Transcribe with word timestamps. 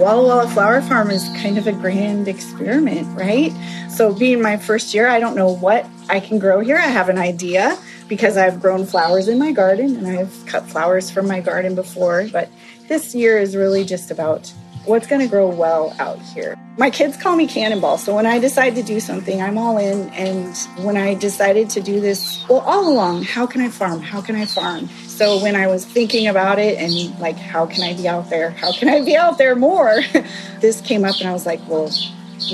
Walla 0.00 0.26
Walla 0.26 0.48
Flower 0.48 0.80
Farm 0.80 1.10
is 1.10 1.28
kind 1.42 1.58
of 1.58 1.66
a 1.66 1.72
grand 1.72 2.26
experiment, 2.26 3.06
right? 3.18 3.52
So, 3.90 4.14
being 4.14 4.40
my 4.40 4.56
first 4.56 4.94
year, 4.94 5.06
I 5.08 5.20
don't 5.20 5.36
know 5.36 5.52
what 5.52 5.86
I 6.08 6.20
can 6.20 6.38
grow 6.38 6.60
here. 6.60 6.78
I 6.78 6.86
have 6.86 7.10
an 7.10 7.18
idea 7.18 7.76
because 8.08 8.38
I've 8.38 8.62
grown 8.62 8.86
flowers 8.86 9.28
in 9.28 9.38
my 9.38 9.52
garden 9.52 9.96
and 9.96 10.06
I've 10.06 10.34
cut 10.46 10.66
flowers 10.66 11.10
from 11.10 11.28
my 11.28 11.40
garden 11.40 11.74
before. 11.74 12.26
But 12.32 12.48
this 12.88 13.14
year 13.14 13.36
is 13.36 13.54
really 13.54 13.84
just 13.84 14.10
about 14.10 14.50
what's 14.86 15.06
going 15.06 15.20
to 15.20 15.28
grow 15.28 15.50
well 15.50 15.94
out 15.98 16.18
here. 16.22 16.56
My 16.80 16.88
kids 16.88 17.14
call 17.18 17.36
me 17.36 17.46
Cannonball. 17.46 17.98
So 17.98 18.16
when 18.16 18.24
I 18.24 18.38
decide 18.38 18.74
to 18.76 18.82
do 18.82 19.00
something, 19.00 19.42
I'm 19.42 19.58
all 19.58 19.76
in. 19.76 20.08
And 20.14 20.56
when 20.82 20.96
I 20.96 21.12
decided 21.12 21.68
to 21.70 21.82
do 21.82 22.00
this, 22.00 22.42
well, 22.48 22.60
all 22.60 22.88
along, 22.90 23.24
how 23.24 23.46
can 23.46 23.60
I 23.60 23.68
farm? 23.68 24.00
How 24.00 24.22
can 24.22 24.34
I 24.34 24.46
farm? 24.46 24.88
So 25.06 25.42
when 25.42 25.56
I 25.56 25.66
was 25.66 25.84
thinking 25.84 26.26
about 26.26 26.58
it 26.58 26.78
and 26.78 27.20
like, 27.20 27.36
how 27.36 27.66
can 27.66 27.82
I 27.82 27.92
be 27.92 28.08
out 28.08 28.30
there? 28.30 28.52
How 28.52 28.72
can 28.72 28.88
I 28.88 29.04
be 29.04 29.14
out 29.14 29.36
there 29.36 29.54
more? 29.54 30.00
this 30.60 30.80
came 30.80 31.04
up 31.04 31.16
and 31.20 31.28
I 31.28 31.34
was 31.34 31.44
like, 31.44 31.60
well, 31.68 31.92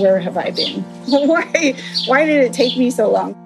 where 0.01 0.19
have 0.19 0.37
I 0.37 0.51
been? 0.51 0.83
why, 1.07 1.77
why 2.07 2.27
did 2.27 2.43
it 2.43 2.53
take 2.53 2.77
me 2.77 2.91
so 2.91 3.09
long? 3.09 3.46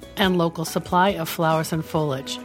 and 0.17 0.37
local 0.37 0.65
supply 0.65 1.09
of 1.09 1.29
flowers 1.29 1.71
and 1.71 1.83
foliage. 1.83 2.39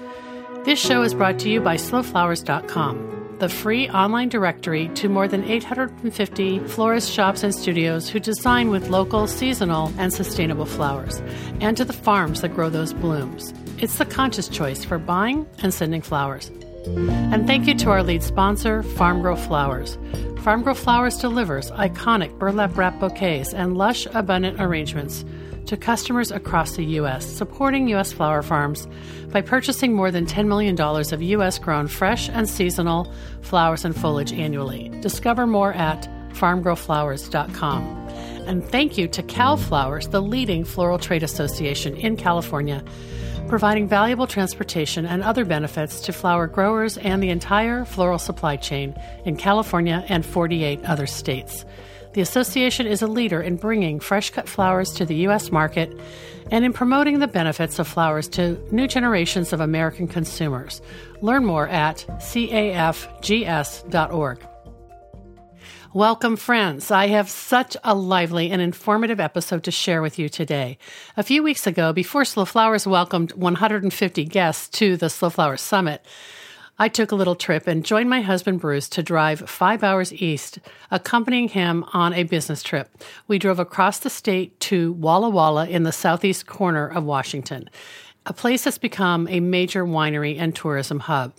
This 0.64 0.80
show 0.80 1.02
is 1.02 1.14
brought 1.14 1.38
to 1.40 1.48
you 1.48 1.60
by 1.60 1.76
slowflowers.com, 1.76 3.36
the 3.38 3.48
free 3.48 3.88
online 3.90 4.28
directory 4.28 4.88
to 4.94 5.08
more 5.08 5.28
than 5.28 5.44
850 5.44 6.58
florist 6.60 7.12
shops 7.12 7.42
and 7.44 7.54
studios 7.54 8.08
who 8.08 8.18
design 8.18 8.70
with 8.70 8.88
local, 8.88 9.26
seasonal, 9.26 9.92
and 9.96 10.12
sustainable 10.12 10.66
flowers, 10.66 11.22
and 11.60 11.76
to 11.76 11.84
the 11.84 11.92
farms 11.92 12.40
that 12.40 12.54
grow 12.54 12.68
those 12.68 12.92
blooms. 12.92 13.54
It's 13.78 13.98
the 13.98 14.06
conscious 14.06 14.48
choice 14.48 14.84
for 14.84 14.98
buying 14.98 15.46
and 15.62 15.72
sending 15.72 16.02
flowers. 16.02 16.50
And 16.86 17.46
thank 17.46 17.66
you 17.66 17.74
to 17.74 17.90
our 17.90 18.02
lead 18.02 18.22
sponsor, 18.22 18.82
Farmgirl 18.82 19.38
Flowers. 19.46 19.96
Farmgirl 20.42 20.76
Flowers 20.76 21.18
delivers 21.18 21.70
iconic 21.72 22.38
burlap 22.38 22.76
wrap 22.76 22.98
bouquets 23.00 23.52
and 23.52 23.76
lush, 23.76 24.06
abundant 24.14 24.60
arrangements 24.60 25.24
to 25.66 25.76
customers 25.76 26.30
across 26.30 26.76
the 26.76 26.84
U.S., 26.84 27.26
supporting 27.26 27.88
U.S. 27.88 28.12
flower 28.12 28.42
farms 28.42 28.86
by 29.28 29.40
purchasing 29.42 29.92
more 29.92 30.10
than 30.10 30.26
$10 30.26 30.46
million 30.46 30.80
of 30.80 31.22
U.S. 31.22 31.58
grown 31.58 31.88
fresh 31.88 32.28
and 32.28 32.48
seasonal 32.48 33.12
flowers 33.42 33.84
and 33.84 33.94
foliage 33.94 34.32
annually. 34.32 34.88
Discover 35.00 35.46
more 35.46 35.72
at 35.74 36.08
farmgirlflowers.com. 36.30 37.82
And 38.46 38.64
thank 38.64 38.96
you 38.96 39.08
to 39.08 39.22
Cal 39.24 39.56
Flowers, 39.56 40.08
the 40.08 40.22
leading 40.22 40.64
floral 40.64 40.98
trade 40.98 41.22
association 41.22 41.96
in 41.96 42.16
California, 42.16 42.84
providing 43.48 43.88
valuable 43.88 44.26
transportation 44.26 45.04
and 45.04 45.22
other 45.22 45.44
benefits 45.44 46.00
to 46.00 46.12
flower 46.12 46.46
growers 46.46 46.96
and 46.98 47.22
the 47.22 47.30
entire 47.30 47.84
floral 47.84 48.18
supply 48.18 48.56
chain 48.56 48.94
in 49.24 49.36
California 49.36 50.04
and 50.08 50.24
48 50.24 50.84
other 50.84 51.06
states. 51.06 51.64
The 52.16 52.22
association 52.22 52.86
is 52.86 53.02
a 53.02 53.06
leader 53.06 53.42
in 53.42 53.56
bringing 53.56 54.00
fresh 54.00 54.30
cut 54.30 54.48
flowers 54.48 54.90
to 54.92 55.04
the 55.04 55.16
U.S. 55.28 55.52
market 55.52 55.92
and 56.50 56.64
in 56.64 56.72
promoting 56.72 57.18
the 57.18 57.28
benefits 57.28 57.78
of 57.78 57.86
flowers 57.86 58.26
to 58.28 58.56
new 58.72 58.88
generations 58.88 59.52
of 59.52 59.60
American 59.60 60.08
consumers. 60.08 60.80
Learn 61.20 61.44
more 61.44 61.68
at 61.68 62.06
cafgs.org. 62.32 63.28
Welcome, 65.92 66.36
friends. 66.36 66.90
I 66.90 67.08
have 67.08 67.28
such 67.28 67.76
a 67.84 67.94
lively 67.94 68.50
and 68.50 68.62
informative 68.62 69.20
episode 69.20 69.64
to 69.64 69.70
share 69.70 70.00
with 70.00 70.18
you 70.18 70.30
today. 70.30 70.78
A 71.18 71.22
few 71.22 71.42
weeks 71.42 71.66
ago, 71.66 71.92
before 71.92 72.24
Slow 72.24 72.46
Flowers 72.46 72.86
welcomed 72.86 73.32
150 73.32 74.24
guests 74.24 74.70
to 74.78 74.96
the 74.96 75.10
Slow 75.10 75.28
Flowers 75.28 75.60
Summit, 75.60 76.02
I 76.78 76.88
took 76.88 77.10
a 77.10 77.14
little 77.14 77.36
trip 77.36 77.66
and 77.66 77.82
joined 77.82 78.10
my 78.10 78.20
husband 78.20 78.60
Bruce 78.60 78.86
to 78.90 79.02
drive 79.02 79.48
five 79.48 79.82
hours 79.82 80.12
east, 80.12 80.58
accompanying 80.90 81.48
him 81.48 81.86
on 81.94 82.12
a 82.12 82.24
business 82.24 82.62
trip. 82.62 82.90
We 83.26 83.38
drove 83.38 83.58
across 83.58 83.98
the 83.98 84.10
state 84.10 84.60
to 84.60 84.92
Walla 84.92 85.30
Walla 85.30 85.66
in 85.66 85.84
the 85.84 85.92
southeast 85.92 86.46
corner 86.46 86.86
of 86.86 87.02
Washington, 87.02 87.70
a 88.26 88.34
place 88.34 88.64
that's 88.64 88.76
become 88.76 89.26
a 89.28 89.40
major 89.40 89.86
winery 89.86 90.38
and 90.38 90.54
tourism 90.54 91.00
hub. 91.00 91.32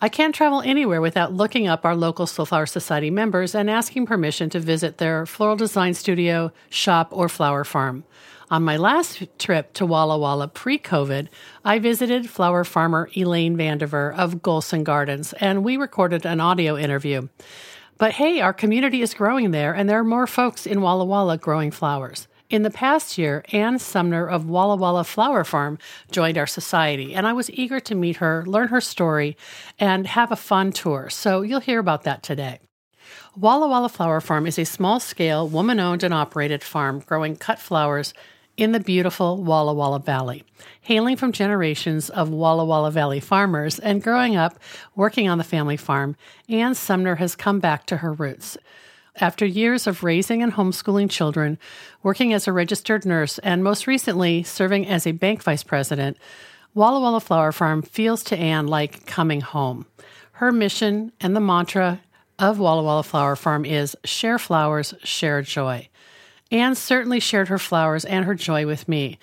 I 0.00 0.08
can't 0.08 0.34
travel 0.34 0.62
anywhere 0.62 1.02
without 1.02 1.34
looking 1.34 1.68
up 1.68 1.84
our 1.84 1.94
local 1.94 2.26
Flower 2.26 2.64
Society 2.64 3.10
members 3.10 3.54
and 3.54 3.68
asking 3.68 4.06
permission 4.06 4.48
to 4.50 4.58
visit 4.58 4.96
their 4.96 5.26
floral 5.26 5.54
design 5.54 5.92
studio, 5.92 6.50
shop, 6.70 7.08
or 7.12 7.28
flower 7.28 7.64
farm. 7.64 8.04
On 8.52 8.62
my 8.62 8.76
last 8.76 9.22
trip 9.38 9.72
to 9.72 9.86
Walla 9.86 10.18
Walla 10.18 10.46
pre 10.46 10.78
COVID, 10.78 11.28
I 11.64 11.78
visited 11.78 12.28
flower 12.28 12.64
farmer 12.64 13.08
Elaine 13.16 13.56
Vandiver 13.56 14.14
of 14.14 14.42
Gholson 14.42 14.84
Gardens 14.84 15.32
and 15.40 15.64
we 15.64 15.78
recorded 15.78 16.26
an 16.26 16.38
audio 16.38 16.76
interview. 16.76 17.28
But 17.96 18.12
hey, 18.12 18.42
our 18.42 18.52
community 18.52 19.00
is 19.00 19.14
growing 19.14 19.52
there 19.52 19.72
and 19.72 19.88
there 19.88 19.98
are 19.98 20.04
more 20.04 20.26
folks 20.26 20.66
in 20.66 20.82
Walla 20.82 21.06
Walla 21.06 21.38
growing 21.38 21.70
flowers. 21.70 22.28
In 22.50 22.62
the 22.62 22.70
past 22.70 23.16
year, 23.16 23.42
Anne 23.52 23.78
Sumner 23.78 24.28
of 24.28 24.46
Walla 24.46 24.76
Walla 24.76 25.04
Flower 25.04 25.44
Farm 25.44 25.78
joined 26.10 26.36
our 26.36 26.46
society, 26.46 27.14
and 27.14 27.26
I 27.26 27.32
was 27.32 27.48
eager 27.48 27.80
to 27.80 27.94
meet 27.94 28.16
her, 28.16 28.44
learn 28.46 28.68
her 28.68 28.82
story, 28.82 29.34
and 29.78 30.06
have 30.08 30.30
a 30.30 30.36
fun 30.36 30.72
tour. 30.72 31.08
So 31.08 31.40
you'll 31.40 31.60
hear 31.60 31.78
about 31.78 32.02
that 32.02 32.22
today. 32.22 32.58
Walla 33.34 33.66
Walla 33.66 33.88
Flower 33.88 34.20
Farm 34.20 34.46
is 34.46 34.58
a 34.58 34.66
small 34.66 35.00
scale, 35.00 35.48
woman 35.48 35.80
owned 35.80 36.02
and 36.02 36.12
operated 36.12 36.62
farm 36.62 37.00
growing 37.00 37.34
cut 37.34 37.58
flowers 37.58 38.12
in 38.56 38.72
the 38.72 38.80
beautiful 38.80 39.42
Walla 39.42 39.74
Walla 39.74 40.00
Valley. 40.00 40.44
Hailing 40.80 41.16
from 41.16 41.32
generations 41.32 42.10
of 42.10 42.30
Walla 42.30 42.64
Walla 42.64 42.90
Valley 42.90 43.20
farmers 43.20 43.78
and 43.78 44.02
growing 44.02 44.36
up 44.36 44.58
working 44.94 45.28
on 45.28 45.38
the 45.38 45.44
family 45.44 45.76
farm, 45.76 46.16
Anne 46.48 46.74
Sumner 46.74 47.16
has 47.16 47.34
come 47.34 47.60
back 47.60 47.86
to 47.86 47.98
her 47.98 48.12
roots. 48.12 48.58
After 49.16 49.44
years 49.44 49.86
of 49.86 50.02
raising 50.02 50.42
and 50.42 50.54
homeschooling 50.54 51.10
children, 51.10 51.58
working 52.02 52.32
as 52.32 52.48
a 52.48 52.52
registered 52.52 53.04
nurse, 53.04 53.38
and 53.38 53.62
most 53.62 53.86
recently 53.86 54.42
serving 54.42 54.86
as 54.86 55.06
a 55.06 55.12
bank 55.12 55.42
vice 55.42 55.62
president, 55.62 56.16
Walla 56.74 57.00
Walla 57.00 57.20
Flower 57.20 57.52
Farm 57.52 57.82
feels 57.82 58.24
to 58.24 58.38
Anne 58.38 58.66
like 58.66 59.04
coming 59.04 59.42
home. 59.42 59.84
Her 60.32 60.50
mission 60.50 61.12
and 61.20 61.36
the 61.36 61.40
mantra 61.40 62.00
of 62.38 62.58
Walla 62.58 62.82
Walla 62.82 63.02
Flower 63.02 63.36
Farm 63.36 63.66
is 63.66 63.94
share 64.04 64.38
flowers, 64.38 64.94
share 65.04 65.42
joy. 65.42 65.88
Anne 66.52 66.74
certainly 66.74 67.18
shared 67.18 67.48
her 67.48 67.58
flowers 67.58 68.04
and 68.04 68.26
her 68.26 68.34
joy 68.34 68.66
with 68.66 68.86
me. 68.86 69.18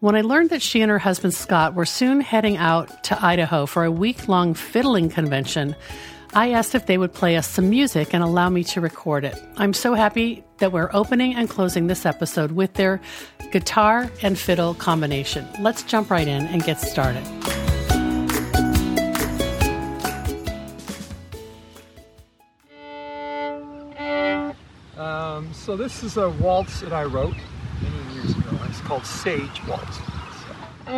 When 0.00 0.14
I 0.14 0.20
learned 0.20 0.50
that 0.50 0.62
she 0.62 0.80
and 0.80 0.90
her 0.90 1.00
husband 1.00 1.34
Scott 1.34 1.74
were 1.74 1.84
soon 1.84 2.20
heading 2.20 2.56
out 2.56 3.02
to 3.04 3.22
Idaho 3.22 3.66
for 3.66 3.84
a 3.84 3.90
week 3.90 4.28
long 4.28 4.54
fiddling 4.54 5.10
convention, 5.10 5.74
I 6.34 6.52
asked 6.52 6.76
if 6.76 6.86
they 6.86 6.96
would 6.96 7.12
play 7.12 7.36
us 7.36 7.48
some 7.48 7.68
music 7.68 8.14
and 8.14 8.22
allow 8.22 8.48
me 8.48 8.62
to 8.64 8.80
record 8.80 9.24
it. 9.24 9.34
I'm 9.56 9.72
so 9.72 9.94
happy 9.94 10.44
that 10.58 10.70
we're 10.70 10.90
opening 10.92 11.34
and 11.34 11.50
closing 11.50 11.88
this 11.88 12.06
episode 12.06 12.52
with 12.52 12.74
their 12.74 13.00
guitar 13.50 14.08
and 14.22 14.38
fiddle 14.38 14.74
combination. 14.74 15.48
Let's 15.60 15.82
jump 15.82 16.10
right 16.10 16.28
in 16.28 16.46
and 16.46 16.62
get 16.62 16.80
started. 16.80 17.24
So 25.68 25.76
this 25.76 26.02
is 26.02 26.16
a 26.16 26.30
waltz 26.30 26.80
that 26.80 26.94
I 26.94 27.04
wrote 27.04 27.36
many 27.82 28.14
years 28.14 28.30
ago. 28.30 28.58
It's 28.70 28.80
called 28.80 29.04
Sage 29.04 29.60
Waltz. 29.68 29.98
So. 29.98 30.94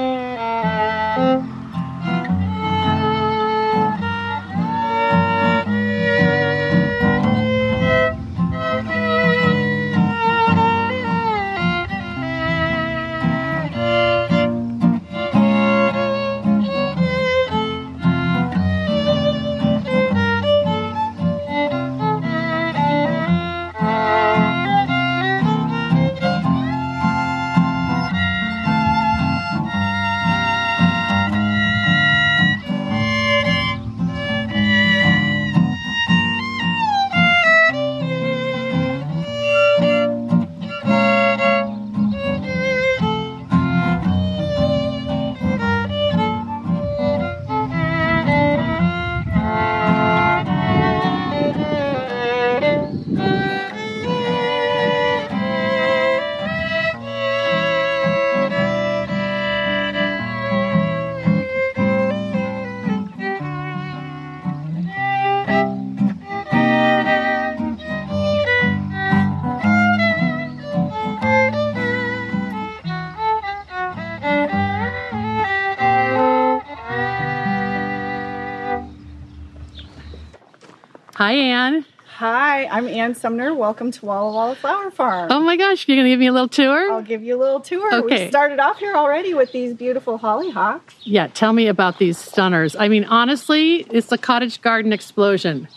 Hi, 82.60 82.66
I'm 82.76 82.86
Anne 82.88 83.14
Sumner. 83.14 83.54
Welcome 83.54 83.90
to 83.90 84.04
Walla 84.04 84.34
Walla 84.34 84.54
Flower 84.54 84.90
Farm. 84.90 85.28
Oh 85.32 85.40
my 85.40 85.56
gosh, 85.56 85.88
you're 85.88 85.96
going 85.96 86.04
to 86.04 86.10
give 86.10 86.20
me 86.20 86.26
a 86.26 86.32
little 86.32 86.46
tour? 86.46 86.92
I'll 86.92 87.00
give 87.00 87.22
you 87.22 87.34
a 87.34 87.40
little 87.40 87.60
tour. 87.60 87.90
Okay. 88.04 88.24
We 88.26 88.28
started 88.30 88.58
off 88.58 88.78
here 88.78 88.94
already 88.96 89.32
with 89.32 89.50
these 89.50 89.72
beautiful 89.72 90.18
hollyhocks. 90.18 90.92
Yeah, 91.00 91.28
tell 91.28 91.54
me 91.54 91.68
about 91.68 91.98
these 91.98 92.18
stunners. 92.18 92.76
I 92.76 92.88
mean, 92.88 93.04
honestly, 93.04 93.86
it's 93.90 94.12
a 94.12 94.18
cottage 94.18 94.60
garden 94.60 94.92
explosion. 94.92 95.68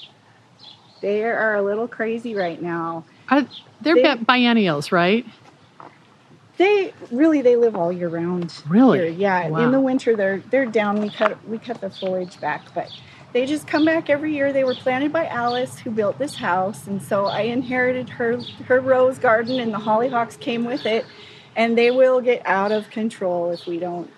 They 0.99 1.23
are 1.23 1.55
a 1.55 1.61
little 1.61 1.87
crazy 1.87 2.35
right 2.35 2.61
now. 2.61 3.05
Are, 3.29 3.47
they're 3.79 3.95
They- 3.95 4.15
biennials, 4.15 4.91
right? 4.91 5.25
They 6.57 6.93
really 7.11 7.41
they 7.41 7.55
live 7.55 7.77
all 7.77 7.93
year 7.93 8.09
round. 8.09 8.61
Really? 8.67 8.99
here. 8.99 9.07
Yeah. 9.07 9.47
Wow. 9.47 9.59
In 9.61 9.71
the 9.71 9.79
winter 9.79 10.17
they're 10.17 10.43
they're 10.51 10.65
down. 10.65 11.01
We 11.01 11.09
cut 11.09 11.47
we 11.47 11.57
cut 11.59 11.79
the 11.81 11.89
foliage 11.89 12.39
back, 12.41 12.61
but 12.75 12.91
they 13.33 13.45
just 13.45 13.67
come 13.67 13.83
back 13.85 14.09
every 14.09 14.33
year. 14.33 14.53
They 14.53 14.63
were 14.63 14.75
planted 14.75 15.11
by 15.11 15.25
Alice 15.27 15.79
who 15.79 15.91
built 15.91 16.17
this 16.19 16.35
house 16.35 16.87
and 16.87 17.01
so 17.01 17.25
I 17.25 17.41
inherited 17.41 18.09
her 18.09 18.39
her 18.67 18.79
rose 18.79 19.17
garden 19.19 19.59
and 19.59 19.73
the 19.73 19.79
hollyhocks 19.79 20.39
came 20.39 20.65
with 20.65 20.85
it 20.85 21.05
and 21.55 21.77
they 21.77 21.91
will 21.91 22.21
get 22.21 22.41
out 22.45 22.71
of 22.71 22.89
control 22.89 23.51
if 23.51 23.65
we 23.67 23.79
don't 23.79 24.09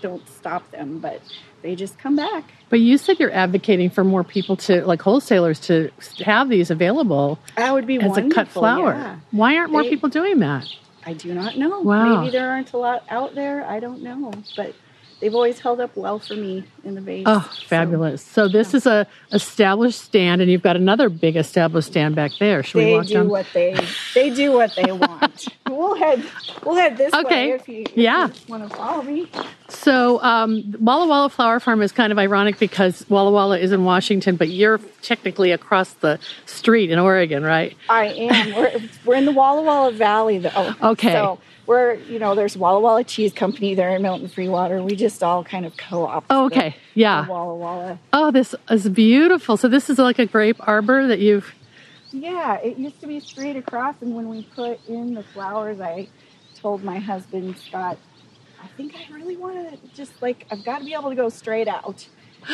don't 0.00 0.26
stop 0.28 0.70
them, 0.70 0.98
but 1.00 1.20
they 1.62 1.74
just 1.74 1.98
come 1.98 2.16
back. 2.16 2.44
But 2.70 2.80
you 2.80 2.96
said 2.98 3.18
you're 3.20 3.32
advocating 3.32 3.90
for 3.90 4.04
more 4.04 4.24
people 4.24 4.56
to, 4.58 4.84
like 4.86 5.02
wholesalers, 5.02 5.58
to 5.60 5.90
have 6.24 6.48
these 6.48 6.70
available 6.70 7.38
That 7.56 7.72
would 7.72 7.86
be 7.86 7.96
as 7.96 8.04
a 8.04 8.08
wonderful. 8.08 8.30
cut 8.32 8.48
flower. 8.48 8.92
yeah. 8.94 9.16
Why 9.32 9.56
aren't 9.56 9.72
more 9.72 9.82
people 9.82 10.08
doing 10.08 10.38
that? 10.40 10.66
I 11.04 11.14
do 11.14 11.34
not 11.34 11.56
know. 11.58 11.80
Wow. 11.80 12.20
Maybe 12.20 12.30
there 12.30 12.48
aren't 12.50 12.72
a 12.72 12.76
lot 12.76 13.04
out 13.10 13.34
there. 13.34 13.64
I 13.66 13.80
don't 13.80 14.02
know. 14.02 14.32
But 14.56 14.74
they've 15.22 15.34
always 15.34 15.60
held 15.60 15.80
up 15.80 15.96
well 15.96 16.20
for 16.20 16.36
me 16.36 16.66
in 16.84 16.96
the 16.96 17.02
vase. 17.02 17.26
Oh, 17.26 17.50
fabulous! 17.68 18.24
So 18.26 18.48
this 18.48 18.74
is 18.74 18.86
a 18.86 19.06
established 19.32 20.00
stand, 20.00 20.42
and 20.42 20.50
you've 20.50 20.62
got 20.62 20.76
another 20.76 21.08
big 21.10 21.36
established 21.36 21.88
stand 21.88 22.16
back 22.16 22.38
there. 22.40 22.64
Should 22.64 22.80
we 22.80 22.86
they 22.86 22.92
walk 22.92 23.06
do 23.08 23.14
down? 23.14 23.28
what 23.28 23.48
they 23.54 23.96
they 24.14 24.30
do 24.30 24.52
what 24.52 24.76
they 24.76 24.92
want. 24.92 25.48
we'll 25.68 25.96
head 25.96 26.32
we'll 26.64 26.76
head 26.76 26.98
this 26.98 27.14
Okay. 27.14 27.48
way 27.48 27.52
if 27.52 27.68
you, 27.68 27.90
if 27.96 27.96
Yeah. 27.96 28.28
you 28.28 28.32
want 28.48 28.70
to 28.70 28.76
follow 28.76 29.02
me. 29.02 29.30
So 29.74 30.22
um, 30.22 30.74
Walla 30.80 31.06
Walla 31.06 31.28
Flower 31.28 31.58
Farm 31.60 31.82
is 31.82 31.92
kind 31.92 32.12
of 32.12 32.18
ironic 32.18 32.58
because 32.58 33.04
Walla 33.08 33.30
Walla 33.30 33.58
is 33.58 33.72
in 33.72 33.84
Washington, 33.84 34.36
but 34.36 34.48
you're 34.48 34.78
technically 35.02 35.50
across 35.50 35.92
the 35.94 36.18
street 36.46 36.90
in 36.90 36.98
Oregon, 36.98 37.42
right? 37.42 37.76
I 37.88 38.06
am. 38.06 38.54
We're 38.54 38.80
we're 39.04 39.14
in 39.16 39.24
the 39.24 39.32
Walla 39.32 39.62
Walla 39.62 39.92
Valley 39.92 40.38
though. 40.38 40.74
Okay. 40.82 41.12
So 41.12 41.38
we're 41.66 41.94
you 41.94 42.18
know 42.18 42.34
there's 42.34 42.56
Walla 42.56 42.80
Walla 42.80 43.04
Cheese 43.04 43.32
Company 43.32 43.74
there 43.74 43.94
in 43.96 44.02
Milton 44.02 44.28
Freewater. 44.28 44.84
We 44.84 44.94
just 44.94 45.22
all 45.22 45.42
kind 45.44 45.64
of 45.66 45.76
co-op. 45.76 46.24
Oh, 46.30 46.48
the- 46.48 46.54
okay. 46.56 46.76
Yeah. 46.94 47.24
the 47.24 47.30
Walla 47.32 47.54
Walla. 47.56 47.98
Oh, 48.12 48.30
this 48.30 48.54
is 48.70 48.88
beautiful. 48.88 49.56
So 49.56 49.68
this 49.68 49.88
is 49.90 49.98
like 49.98 50.18
a 50.18 50.26
grape 50.26 50.56
arbor 50.60 51.06
that 51.06 51.18
you've. 51.18 51.54
Yeah, 52.12 52.58
it 52.58 52.76
used 52.76 53.00
to 53.00 53.06
be 53.06 53.20
straight 53.20 53.56
across, 53.56 53.94
and 54.02 54.14
when 54.14 54.28
we 54.28 54.42
put 54.54 54.86
in 54.86 55.14
the 55.14 55.22
flowers, 55.22 55.80
I 55.80 56.08
told 56.60 56.84
my 56.84 56.98
husband 56.98 57.56
Scott, 57.56 57.96
I 58.62 58.66
think 58.76 58.94
I 58.94 59.12
really 59.12 59.36
want 59.36 59.70
to 59.70 59.94
just 59.94 60.20
like 60.22 60.46
I've 60.50 60.64
got 60.64 60.78
to 60.78 60.84
be 60.84 60.94
able 60.94 61.10
to 61.10 61.16
go 61.16 61.28
straight 61.28 61.68
out. 61.68 62.06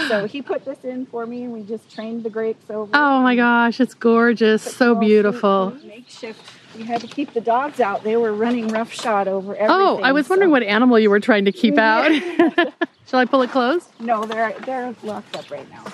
So 0.09 0.27
he 0.29 0.43
put 0.43 0.65
this 0.65 0.85
in 0.85 1.07
for 1.07 1.27
me, 1.27 1.45
and 1.45 1.53
we 1.53 1.63
just 1.63 1.91
trained 1.95 2.25
the 2.25 2.31
grapes 2.31 2.71
over. 2.71 2.91
Oh 2.95 3.23
my 3.23 3.37
gosh, 3.37 3.81
it's 3.81 3.95
gorgeous. 3.95 4.63
So 4.63 4.95
beautiful. 4.95 5.77
Makeshift. 5.85 6.41
We 6.77 6.85
had 6.85 7.01
to 7.01 7.07
keep 7.07 7.33
the 7.33 7.41
dogs 7.41 7.81
out. 7.81 8.05
They 8.05 8.17
were 8.17 8.33
running 8.33 8.69
roughshod 8.69 9.27
over 9.27 9.57
everything. 9.57 9.77
Oh, 9.77 10.01
I 10.03 10.13
was 10.13 10.29
wondering 10.29 10.51
what 10.51 10.63
animal 10.63 10.99
you 10.99 11.11
were 11.11 11.21
trying 11.21 11.45
to 11.47 11.53
keep 11.53 11.77
out. 11.79 12.11
Shall 13.07 13.21
I 13.21 13.25
pull 13.25 13.43
it 13.43 13.51
close? 13.51 13.89
No, 14.01 14.25
they're 14.25 14.55
they're 14.65 14.95
locked 15.03 15.37
up 15.37 15.51
right 15.51 15.69
now. 15.71 15.85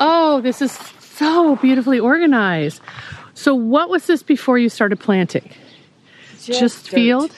Oh, 0.00 0.40
this 0.40 0.60
is 0.60 0.72
so 1.00 1.56
beautifully 1.56 1.98
organized. 1.98 2.80
So, 3.34 3.54
what 3.54 3.88
was 3.88 4.06
this 4.06 4.22
before 4.22 4.58
you 4.58 4.68
started 4.68 4.98
planting? 4.98 5.48
Just, 6.40 6.86
dirt. 6.86 6.94
field? 6.94 7.36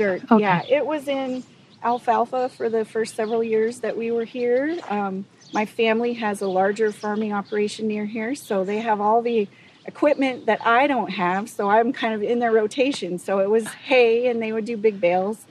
Dirt. 0.00 0.22
Okay. 0.30 0.40
Yeah, 0.40 0.62
it 0.66 0.86
was 0.86 1.08
in 1.08 1.44
alfalfa 1.82 2.48
for 2.48 2.70
the 2.70 2.84
first 2.86 3.14
several 3.14 3.44
years 3.44 3.80
that 3.80 3.96
we 3.96 4.10
were 4.10 4.24
here. 4.24 4.78
Um, 4.88 5.26
my 5.52 5.66
family 5.66 6.14
has 6.14 6.40
a 6.40 6.48
larger 6.48 6.90
farming 6.90 7.34
operation 7.34 7.86
near 7.86 8.06
here, 8.06 8.34
so 8.34 8.64
they 8.64 8.78
have 8.78 8.98
all 9.00 9.20
the 9.20 9.46
equipment 9.84 10.46
that 10.46 10.64
I 10.66 10.86
don't 10.86 11.10
have. 11.10 11.50
So 11.50 11.68
I'm 11.68 11.92
kind 11.92 12.14
of 12.14 12.22
in 12.22 12.38
their 12.38 12.52
rotation. 12.52 13.18
So 13.18 13.40
it 13.40 13.50
was 13.50 13.66
hay, 13.66 14.28
and 14.28 14.40
they 14.40 14.52
would 14.52 14.64
do 14.64 14.78
big 14.78 15.00
bales. 15.00 15.44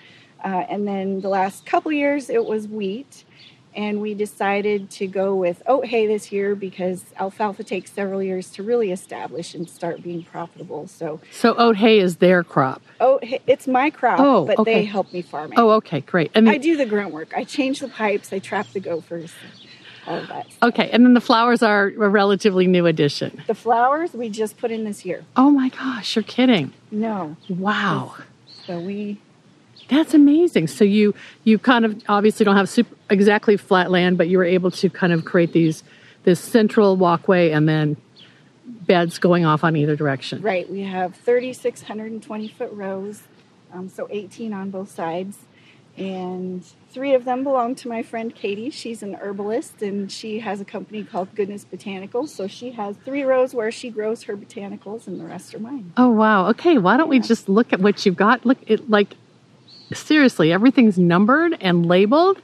Uh, 0.43 0.65
and 0.67 0.87
then 0.87 1.21
the 1.21 1.29
last 1.29 1.65
couple 1.67 1.91
years, 1.91 2.29
it 2.29 2.43
was 2.43 2.67
wheat. 2.67 3.25
And 3.79 4.01
we 4.01 4.13
decided 4.13 4.89
to 4.99 5.07
go 5.07 5.33
with 5.33 5.63
oat 5.65 5.85
hay 5.85 6.05
this 6.05 6.33
year 6.33 6.53
because 6.53 7.05
alfalfa 7.17 7.63
takes 7.63 7.89
several 7.93 8.21
years 8.21 8.49
to 8.51 8.61
really 8.61 8.91
establish 8.91 9.55
and 9.55 9.69
start 9.69 10.03
being 10.03 10.23
profitable. 10.23 10.87
So 10.89 11.21
So, 11.31 11.55
oat 11.57 11.77
hay 11.77 11.99
is 11.99 12.17
their 12.17 12.43
crop. 12.43 12.81
oat, 12.99 13.23
hay- 13.23 13.39
it's 13.47 13.67
my 13.67 13.89
crop, 13.89 14.19
Oh, 14.19 14.43
but 14.43 14.59
okay. 14.59 14.73
they 14.73 14.83
help 14.83 15.13
me 15.13 15.21
farm 15.21 15.53
it. 15.53 15.59
Oh, 15.59 15.69
okay, 15.79 16.01
great. 16.01 16.29
And 16.35 16.49
I 16.49 16.57
do 16.57 16.75
the 16.75 16.85
grunt 16.85 17.13
work. 17.13 17.31
I 17.37 17.45
change 17.45 17.79
the 17.79 17.87
pipes. 17.87 18.33
I 18.33 18.39
trap 18.39 18.67
the 18.73 18.81
gophers. 18.81 19.31
All 20.05 20.17
of 20.17 20.27
that. 20.27 20.47
okay, 20.61 20.89
and 20.89 21.05
then 21.05 21.13
the 21.13 21.21
flowers 21.21 21.63
are 21.63 21.85
a 21.87 22.09
relatively 22.09 22.67
new 22.67 22.85
addition. 22.85 23.41
The 23.47 23.53
flowers 23.55 24.11
we 24.13 24.27
just 24.27 24.57
put 24.57 24.71
in 24.71 24.83
this 24.83 25.05
year. 25.05 25.23
Oh 25.37 25.51
my 25.51 25.69
gosh, 25.69 26.17
you're 26.17 26.23
kidding. 26.23 26.73
No. 26.91 27.37
Wow. 27.47 28.15
So 28.65 28.77
we 28.79 29.19
That's 29.87 30.13
amazing. 30.13 30.67
So 30.67 30.83
you 30.83 31.13
you 31.45 31.57
kind 31.59 31.85
of 31.85 32.01
obviously 32.09 32.43
don't 32.43 32.57
have 32.57 32.67
super, 32.67 32.93
exactly 33.09 33.57
flat 33.57 33.91
land, 33.91 34.17
but 34.17 34.27
you 34.27 34.37
were 34.37 34.45
able 34.45 34.71
to 34.71 34.89
kind 34.89 35.13
of 35.13 35.25
create 35.25 35.53
these 35.53 35.83
this 36.23 36.39
central 36.39 36.97
walkway 36.97 37.51
and 37.51 37.67
then 37.67 37.97
beds 38.65 39.19
going 39.19 39.45
off 39.45 39.63
on 39.63 39.75
either 39.75 39.95
direction. 39.95 40.41
right. 40.41 40.69
We 40.69 40.81
have 40.81 41.15
3,620 41.15 42.47
foot 42.49 42.71
rows, 42.71 43.23
um, 43.73 43.89
so 43.89 44.07
18 44.11 44.53
on 44.53 44.69
both 44.69 44.91
sides, 44.91 45.37
and 45.97 46.63
three 46.91 47.13
of 47.13 47.25
them 47.25 47.43
belong 47.43 47.75
to 47.75 47.87
my 47.87 48.03
friend 48.03 48.33
Katie. 48.33 48.69
She's 48.69 49.01
an 49.01 49.15
herbalist, 49.15 49.81
and 49.81 50.11
she 50.11 50.39
has 50.39 50.61
a 50.61 50.65
company 50.65 51.03
called 51.03 51.33
Goodness 51.35 51.65
Botanicals. 51.65 52.29
So 52.29 52.47
she 52.47 52.71
has 52.71 52.95
three 53.05 53.23
rows 53.23 53.53
where 53.53 53.71
she 53.71 53.89
grows 53.89 54.23
her 54.23 54.35
botanicals, 54.37 55.07
and 55.07 55.19
the 55.19 55.25
rest 55.25 55.53
are 55.55 55.59
mine. 55.59 55.93
Oh 55.97 56.09
wow. 56.09 56.47
Okay, 56.49 56.77
why 56.77 56.97
don't 56.97 57.09
we 57.09 57.19
just 57.19 57.49
look 57.49 57.73
at 57.73 57.79
what 57.79 58.05
you've 58.05 58.17
got? 58.17 58.45
Look 58.45 58.59
it 58.67 58.89
like 58.89 59.15
seriously, 59.93 60.51
everything's 60.51 60.97
numbered 60.97 61.57
and 61.61 61.85
labeled. 61.85 62.41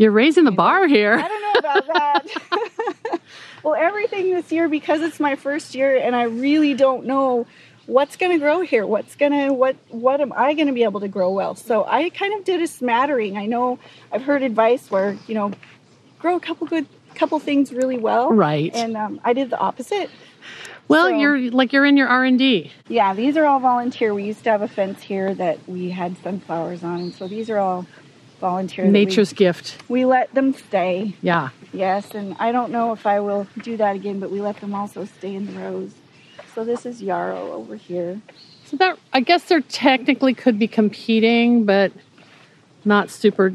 You're 0.00 0.12
raising 0.12 0.44
the 0.44 0.50
bar 0.50 0.88
here. 0.88 1.12
I 1.12 1.28
don't 1.28 1.42
know 1.42 1.58
about 1.58 1.86
that. 1.88 3.20
well, 3.62 3.74
everything 3.74 4.32
this 4.32 4.50
year 4.50 4.66
because 4.66 5.02
it's 5.02 5.20
my 5.20 5.36
first 5.36 5.74
year 5.74 5.94
and 5.94 6.16
I 6.16 6.22
really 6.22 6.72
don't 6.72 7.04
know 7.04 7.46
what's 7.84 8.16
going 8.16 8.32
to 8.32 8.38
grow 8.38 8.62
here. 8.62 8.86
What's 8.86 9.14
going 9.14 9.32
to 9.32 9.52
what 9.52 9.76
what 9.90 10.22
am 10.22 10.32
I 10.32 10.54
going 10.54 10.68
to 10.68 10.72
be 10.72 10.84
able 10.84 11.00
to 11.00 11.08
grow 11.08 11.30
well? 11.32 11.54
So 11.54 11.84
I 11.84 12.08
kind 12.08 12.32
of 12.32 12.46
did 12.46 12.62
a 12.62 12.66
smattering. 12.66 13.36
I 13.36 13.44
know 13.44 13.78
I've 14.10 14.22
heard 14.22 14.42
advice 14.42 14.90
where, 14.90 15.18
you 15.26 15.34
know, 15.34 15.52
grow 16.18 16.36
a 16.36 16.40
couple 16.40 16.66
good 16.66 16.86
couple 17.14 17.38
things 17.38 17.70
really 17.70 17.98
well. 17.98 18.32
Right. 18.32 18.74
And 18.74 18.96
um, 18.96 19.20
I 19.22 19.34
did 19.34 19.50
the 19.50 19.58
opposite. 19.58 20.08
Well, 20.88 21.10
so- 21.10 21.18
you're 21.18 21.50
like 21.50 21.74
you're 21.74 21.84
in 21.84 21.98
your 21.98 22.08
R 22.08 22.24
and 22.24 22.38
D. 22.38 22.72
Yeah, 22.88 23.12
these 23.12 23.36
are 23.36 23.44
all 23.44 23.60
volunteer. 23.60 24.14
We 24.14 24.24
used 24.24 24.44
to 24.44 24.50
have 24.50 24.62
a 24.62 24.68
fence 24.68 25.02
here 25.02 25.34
that 25.34 25.58
we 25.68 25.90
had 25.90 26.16
sunflowers 26.22 26.82
on, 26.82 27.00
and 27.00 27.14
so 27.14 27.28
these 27.28 27.50
are 27.50 27.58
all 27.58 27.84
volunteer. 28.40 28.84
that 28.86 28.92
we- 28.92 29.04
Nature's 29.04 29.32
gift. 29.32 29.76
we 29.88 30.04
let 30.04 30.32
them 30.34 30.52
stay. 30.54 31.14
Yeah. 31.22 31.50
Yes, 31.72 32.14
and 32.14 32.34
I 32.40 32.50
don't 32.50 32.72
know 32.72 32.92
if 32.92 33.06
I 33.06 33.20
will 33.20 33.46
do 33.62 33.76
that 33.76 33.94
again, 33.94 34.18
but 34.18 34.30
we 34.30 34.40
let 34.40 34.56
them 34.60 34.74
also 34.74 35.04
stay 35.04 35.34
in 35.34 35.46
the 35.46 35.52
rows. 35.60 35.92
So 36.54 36.64
this 36.64 36.84
is 36.84 37.00
yarrow 37.00 37.52
over 37.52 37.76
here. 37.76 38.20
So 38.64 38.76
that 38.78 38.98
I 39.12 39.20
guess 39.20 39.44
they're 39.44 39.60
technically 39.60 40.34
could 40.34 40.58
be 40.58 40.66
competing, 40.66 41.64
but 41.64 41.92
not 42.84 43.10
super 43.10 43.54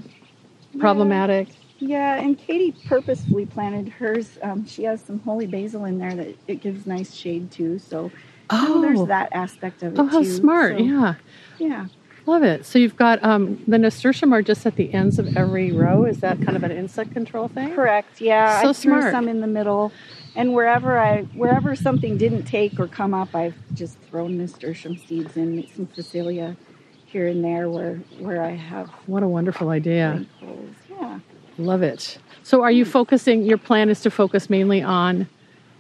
problematic. 0.80 1.50
Yeah, 1.80 2.16
and 2.16 2.38
Katie 2.38 2.74
purposefully 2.88 3.46
planted 3.46 3.90
hers. 3.90 4.38
Um, 4.42 4.66
she 4.66 4.84
has 4.86 5.02
some 5.02 5.20
holy 5.20 5.46
basil 5.46 5.84
in 5.86 6.00
there 6.00 6.16
that 6.16 6.36
it 6.48 6.62
gives 6.62 6.88
nice 6.88 7.14
shade 7.14 7.52
too. 7.52 7.80
So 7.80 8.12
Oh, 8.50 8.82
there's 8.82 9.06
that 9.08 9.30
aspect 9.34 9.84
of 9.84 9.94
it 9.94 10.00
oh, 10.00 10.06
how 10.06 10.20
too. 10.22 10.26
smart! 10.32 10.78
So, 10.78 10.84
yeah, 10.84 11.14
yeah. 11.58 11.86
Love 12.28 12.42
it. 12.44 12.66
So 12.66 12.80
you've 12.80 12.96
got 12.96 13.24
um, 13.24 13.64
the 13.68 13.78
nasturtium 13.78 14.34
are 14.34 14.42
just 14.42 14.66
at 14.66 14.76
the 14.78 14.92
ends 14.94 15.20
of 15.20 15.38
every 15.38 15.72
row. 15.72 16.06
Is 16.06 16.22
that 16.22 16.42
kind 16.42 16.56
of 16.58 16.64
an 16.64 16.72
insect 16.72 17.12
control 17.12 17.48
thing? 17.48 17.76
Correct. 17.76 18.20
Yeah, 18.20 18.62
So 18.62 18.70
I 18.70 18.74
threw 18.74 19.00
smart. 19.00 19.12
some 19.14 19.28
in 19.28 19.42
the 19.42 19.48
middle, 19.48 19.92
and 20.36 20.54
wherever 20.54 20.98
I 20.98 21.22
wherever 21.36 21.76
something 21.76 22.18
didn't 22.18 22.44
take 22.46 22.80
or 22.80 22.88
come 22.88 23.14
up, 23.14 23.36
I've 23.36 23.54
just 23.76 24.00
thrown 24.10 24.38
nasturtium 24.40 24.98
seeds 24.98 25.38
in, 25.38 25.68
some 25.76 25.86
phacelia 25.88 26.58
here 27.06 27.28
and 27.28 27.44
there 27.44 27.70
where 27.70 27.98
where 28.20 28.42
I 28.44 28.52
have 28.56 28.90
What 29.06 29.22
a 29.22 29.28
wonderful 29.28 29.70
idea! 29.70 30.26
rainbows. 30.42 30.74
Yeah. 30.90 31.20
Love 31.60 31.84
it. 31.84 32.18
So 32.42 32.64
are 32.64 32.72
you 32.72 32.86
focusing? 32.86 33.44
Your 33.44 33.60
plan 33.60 33.90
is 33.90 34.02
to 34.02 34.10
focus 34.10 34.50
mainly 34.50 34.82
on 34.82 35.28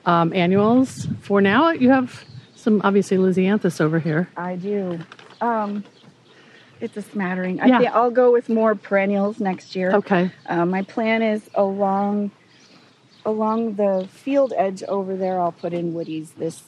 um, 0.05 0.31
annuals 0.33 1.07
for 1.21 1.41
now. 1.41 1.71
You 1.71 1.89
have 1.89 2.23
some 2.55 2.81
obviously 2.83 3.17
lisianthus 3.17 3.81
over 3.81 3.97
here. 3.99 4.29
I 4.37 4.55
do. 4.57 4.99
Um, 5.41 5.83
it's 6.81 6.97
a 6.97 7.01
smattering. 7.01 7.59
I 7.61 7.65
Yeah. 7.67 7.79
think 7.79 7.91
I'll 7.95 8.11
go 8.11 8.31
with 8.31 8.49
more 8.49 8.75
perennials 8.75 9.39
next 9.39 9.75
year. 9.75 9.91
Okay. 9.93 10.31
Uh, 10.47 10.65
my 10.65 10.81
plan 10.83 11.21
is 11.21 11.49
along 11.55 12.31
along 13.25 13.73
the 13.75 14.07
field 14.11 14.53
edge 14.55 14.83
over 14.83 15.15
there, 15.15 15.39
I'll 15.39 15.51
put 15.51 15.73
in 15.73 15.93
woodies 15.93 16.35
this 16.37 16.63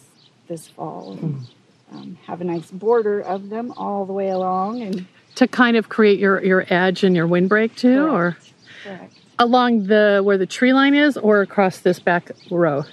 this 0.48 0.68
fall. 0.68 1.18
And, 1.22 1.48
um, 1.94 2.18
have 2.26 2.42
a 2.42 2.44
nice 2.46 2.72
border 2.72 3.20
of 3.22 3.50
them 3.50 3.74
all 3.78 4.06
the 4.06 4.14
way 4.14 4.30
along, 4.30 4.82
and 4.82 5.06
To 5.36 5.48
kind 5.48 5.78
of 5.78 5.90
create 5.90 6.20
your, 6.20 6.44
your 6.44 6.66
edge 6.70 7.04
and 7.04 7.16
your 7.16 7.28
windbreak 7.28 7.76
too, 7.76 8.08
or 8.08 8.38
Correct. 8.84 8.98
correct. 8.98 9.14
along 9.40 9.88
the 9.88 10.22
where 10.24 10.38
the 10.38 10.46
tree 10.48 10.74
line 10.74 10.96
is, 10.96 11.16
or 11.18 11.42
across 11.42 11.80
this 11.80 12.00
back 12.00 12.32
row. 12.50 12.84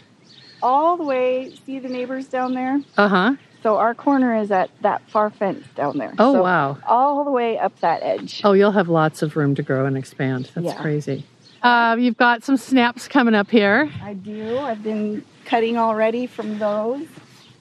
all 0.62 0.96
the 0.96 1.04
way. 1.04 1.54
See 1.64 1.78
the 1.78 1.88
neighbors 1.88 2.26
down 2.26 2.54
there. 2.54 2.80
Uh 2.96 3.08
huh. 3.08 3.34
So 3.64 3.78
our 3.78 3.94
corner 3.94 4.36
is 4.36 4.50
at 4.50 4.68
that 4.82 5.00
far 5.08 5.30
fence 5.30 5.66
down 5.74 5.96
there. 5.96 6.12
Oh 6.18 6.34
So 6.34 6.42
wow. 6.42 6.76
All 6.86 7.24
the 7.24 7.30
way 7.30 7.56
up 7.58 7.80
that 7.80 8.02
edge. 8.02 8.42
Oh, 8.44 8.52
you'll 8.52 8.72
have 8.72 8.90
lots 8.90 9.22
of 9.22 9.36
room 9.36 9.54
to 9.54 9.62
grow 9.62 9.86
and 9.86 9.96
expand. 9.96 10.50
That's 10.54 10.66
Yeah. 10.66 10.82
crazy. 10.82 11.24
Uh, 11.62 11.96
you've 11.98 12.18
got 12.18 12.44
some 12.44 12.58
snaps 12.58 13.08
coming 13.08 13.34
up 13.34 13.50
here. 13.50 13.90
I 14.02 14.12
do. 14.12 14.58
I've 14.58 14.82
been 14.82 15.24
cutting 15.46 15.78
already 15.78 16.26
from 16.26 16.58
those. 16.58 17.06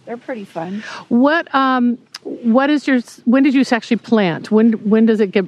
They're 0.06 0.18
pretty 0.18 0.44
fun. 0.44 0.84
What 1.08 1.48
um, 1.56 1.98
what 2.24 2.70
is 2.70 2.86
your? 2.86 3.00
When 3.24 3.42
did 3.44 3.54
you 3.54 3.64
actually 3.72 3.96
plant? 3.96 4.52
When 4.52 4.74
when 4.90 5.06
does 5.06 5.22
it 5.22 5.32
get 5.32 5.46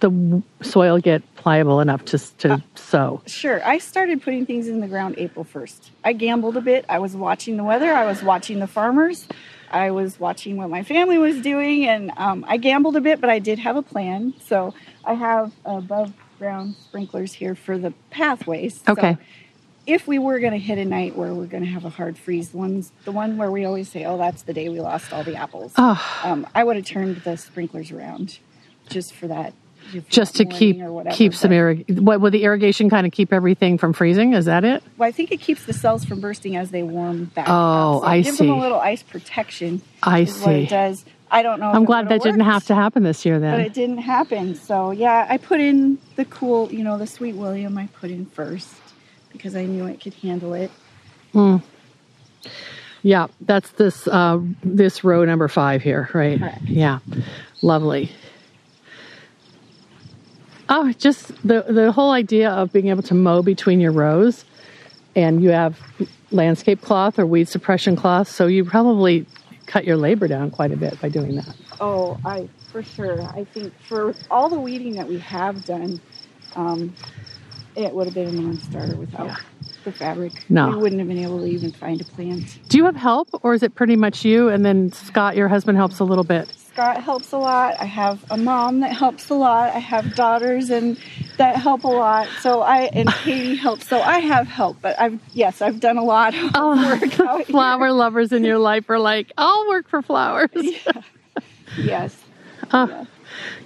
the 0.00 0.42
soil 0.62 0.98
get 1.00 1.20
pliable 1.36 1.80
enough 1.80 2.06
to 2.06 2.18
to 2.38 2.62
sow? 2.76 3.20
Sure. 3.26 3.60
I 3.62 3.76
started 3.76 4.22
putting 4.22 4.46
things 4.46 4.68
in 4.68 4.80
the 4.80 4.88
ground 4.88 5.16
April 5.18 5.44
1st. 5.44 5.90
I 6.02 6.14
gambled 6.14 6.56
a 6.56 6.62
bit. 6.62 6.86
I 6.88 6.98
was 6.98 7.14
watching 7.14 7.58
the 7.58 7.64
weather. 7.64 7.92
I 7.92 8.06
was 8.06 8.22
watching 8.22 8.58
the 8.60 8.66
farmers. 8.66 9.28
I 9.70 9.90
was 9.90 10.18
watching 10.20 10.56
what 10.56 10.70
my 10.70 10.82
family 10.82 11.18
was 11.18 11.40
doing, 11.40 11.86
and 11.86 12.12
um, 12.16 12.44
I 12.48 12.56
gambled 12.56 12.96
a 12.96 13.00
bit, 13.00 13.20
but 13.20 13.30
I 13.30 13.38
did 13.38 13.58
have 13.60 13.76
a 13.76 13.82
plan. 13.82 14.34
So 14.40 14.74
I 15.04 15.14
have 15.14 15.52
above 15.64 16.12
ground 16.38 16.76
sprinklers 16.84 17.32
here 17.34 17.54
for 17.54 17.78
the 17.78 17.92
pathways. 18.10 18.80
So 18.84 18.92
Okay. 18.92 19.16
if 19.86 20.06
we 20.06 20.18
were 20.18 20.38
going 20.38 20.52
to 20.52 20.58
hit 20.58 20.78
a 20.78 20.84
night 20.84 21.16
where 21.16 21.34
we're 21.34 21.46
going 21.46 21.64
to 21.64 21.68
have 21.70 21.84
a 21.84 21.90
hard 21.90 22.18
freeze, 22.18 22.50
the 22.50 22.58
ones 22.58 22.92
the 23.04 23.12
one 23.12 23.36
where 23.36 23.50
we 23.50 23.64
always 23.64 23.90
say, 23.90 24.04
"Oh, 24.04 24.18
that's 24.18 24.42
the 24.42 24.52
day 24.52 24.68
we 24.68 24.80
lost 24.80 25.12
all 25.12 25.24
the 25.24 25.36
apples," 25.36 25.72
Oh, 25.76 26.00
um, 26.24 26.46
I 26.54 26.64
would 26.64 26.76
have 26.76 26.84
turned 26.86 27.18
the 27.18 27.36
sprinklers 27.36 27.90
around 27.90 28.38
just 28.88 29.14
for 29.14 29.26
that. 29.28 29.54
Just 30.08 30.36
to 30.36 30.44
keep 30.44 30.78
whatever, 30.78 31.14
keep 31.16 31.34
some 31.34 31.50
but- 31.50 31.56
irrig. 31.56 32.00
What 32.00 32.20
will 32.20 32.30
the 32.30 32.44
irrigation 32.44 32.90
kind 32.90 33.06
of 33.06 33.12
keep 33.12 33.32
everything 33.32 33.78
from 33.78 33.92
freezing? 33.92 34.34
Is 34.34 34.44
that 34.46 34.64
it? 34.64 34.82
Well, 34.96 35.08
I 35.08 35.12
think 35.12 35.32
it 35.32 35.40
keeps 35.40 35.64
the 35.64 35.72
cells 35.72 36.04
from 36.04 36.20
bursting 36.20 36.56
as 36.56 36.70
they 36.70 36.82
warm 36.82 37.26
back. 37.26 37.46
Oh, 37.48 37.96
up. 37.98 38.02
So 38.02 38.06
I 38.06 38.16
it 38.16 38.22
gives 38.24 38.38
them 38.38 38.46
see. 38.48 38.52
a 38.52 38.56
little 38.56 38.80
ice 38.80 39.02
protection. 39.02 39.82
I 40.02 40.20
is 40.20 40.38
what 40.40 40.44
see. 40.46 40.62
it 40.64 40.68
does. 40.68 41.04
I 41.30 41.42
don't 41.42 41.60
know. 41.60 41.70
I'm 41.70 41.84
glad 41.84 42.08
that 42.08 42.20
would've 42.20 42.24
didn't 42.34 42.46
have 42.46 42.64
to 42.66 42.74
happen 42.74 43.02
this 43.02 43.26
year 43.26 43.36
But 43.36 43.42
then. 43.42 43.60
it 43.60 43.74
didn't 43.74 43.98
happen. 43.98 44.54
So 44.54 44.92
yeah, 44.92 45.26
I 45.28 45.36
put 45.36 45.60
in 45.60 45.98
the 46.16 46.24
cool, 46.24 46.72
you 46.72 46.82
know, 46.82 46.96
the 46.96 47.06
sweet 47.06 47.34
William. 47.34 47.76
I 47.76 47.86
put 47.88 48.10
in 48.10 48.24
first 48.26 48.72
because 49.32 49.54
I 49.54 49.66
knew 49.66 49.84
it 49.86 50.00
could 50.00 50.14
handle 50.14 50.54
it. 50.54 50.70
Yeah, 53.02 53.28
that's 53.42 53.70
this 53.72 54.08
uh, 54.08 54.40
this 54.64 55.04
row 55.04 55.24
number 55.24 55.48
five 55.48 55.82
here, 55.82 56.08
right? 56.12 56.38
Correct. 56.38 56.62
Yeah, 56.64 56.98
lovely. 57.62 58.10
Oh, 60.68 60.92
just 60.92 61.28
the 61.46 61.64
the 61.68 61.92
whole 61.92 62.10
idea 62.10 62.50
of 62.50 62.72
being 62.72 62.88
able 62.88 63.02
to 63.04 63.14
mow 63.14 63.42
between 63.42 63.80
your 63.80 63.92
rows, 63.92 64.44
and 65.16 65.42
you 65.42 65.50
have 65.50 65.78
landscape 66.30 66.82
cloth 66.82 67.18
or 67.18 67.26
weed 67.26 67.48
suppression 67.48 67.96
cloth, 67.96 68.28
so 68.28 68.46
you 68.46 68.64
probably 68.64 69.26
cut 69.66 69.84
your 69.84 69.96
labor 69.96 70.28
down 70.28 70.50
quite 70.50 70.72
a 70.72 70.76
bit 70.76 71.00
by 71.00 71.08
doing 71.08 71.36
that. 71.36 71.54
Oh, 71.80 72.18
I 72.24 72.48
for 72.70 72.82
sure. 72.82 73.22
I 73.22 73.44
think 73.44 73.72
for 73.88 74.14
all 74.30 74.48
the 74.48 74.60
weeding 74.60 74.94
that 74.96 75.08
we 75.08 75.18
have 75.20 75.64
done, 75.64 76.00
um, 76.54 76.94
it 77.76 77.94
would 77.94 78.06
have 78.06 78.14
been 78.14 78.28
a 78.28 78.32
non-starter 78.32 78.96
without 78.96 79.38
the 79.84 79.92
fabric. 79.92 80.32
No. 80.48 80.70
we 80.70 80.76
wouldn't 80.76 80.98
have 80.98 81.08
been 81.08 81.18
able 81.18 81.40
to 81.40 81.46
even 81.46 81.72
find 81.72 82.00
a 82.00 82.04
plant. 82.04 82.58
Do 82.68 82.78
you 82.78 82.84
have 82.84 82.96
help, 82.96 83.28
or 83.42 83.54
is 83.54 83.62
it 83.62 83.74
pretty 83.74 83.96
much 83.96 84.24
you 84.24 84.48
and 84.48 84.64
then 84.64 84.92
Scott, 84.92 85.36
your 85.36 85.48
husband, 85.48 85.78
helps 85.78 85.98
a 85.98 86.04
little 86.04 86.24
bit? 86.24 86.52
Scott 86.78 87.02
helps 87.02 87.32
a 87.32 87.38
lot. 87.38 87.74
I 87.80 87.86
have 87.86 88.24
a 88.30 88.36
mom 88.36 88.80
that 88.80 88.92
helps 88.92 89.30
a 89.30 89.34
lot. 89.34 89.74
I 89.74 89.80
have 89.80 90.14
daughters 90.14 90.70
and 90.70 90.96
that 91.36 91.56
help 91.56 91.82
a 91.82 91.88
lot. 91.88 92.28
So 92.40 92.60
I 92.60 92.82
and 92.92 93.08
Katie 93.08 93.56
helps. 93.56 93.88
So 93.88 94.00
I 94.00 94.20
have 94.20 94.46
help, 94.46 94.76
but 94.80 94.96
I've 95.00 95.18
yes, 95.34 95.60
I've 95.60 95.80
done 95.80 95.96
a 95.96 96.04
lot 96.04 96.36
of 96.36 96.52
oh, 96.54 96.76
work 97.00 97.18
out 97.18 97.46
Flower 97.46 97.90
lovers 97.90 98.30
in 98.30 98.44
your 98.44 98.58
life 98.58 98.88
are 98.90 99.00
like, 99.00 99.32
I'll 99.36 99.66
work 99.66 99.88
for 99.88 100.02
flowers. 100.02 100.50
here. 100.54 100.78
Yes, 101.76 102.16
Oh, 102.72 103.08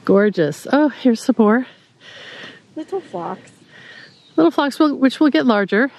gorgeous. 0.07 0.67
Oh, 0.73 0.89
here's 0.89 1.23
some 1.23 1.37
more. 1.37 1.67
little 2.77 3.03
phlox. 3.03 3.53
Little 4.37 4.51
phlox, 4.51 4.79
will, 4.79 4.97
which 4.97 5.21
will 5.21 5.29
get 5.29 5.45
larger. 5.45 5.93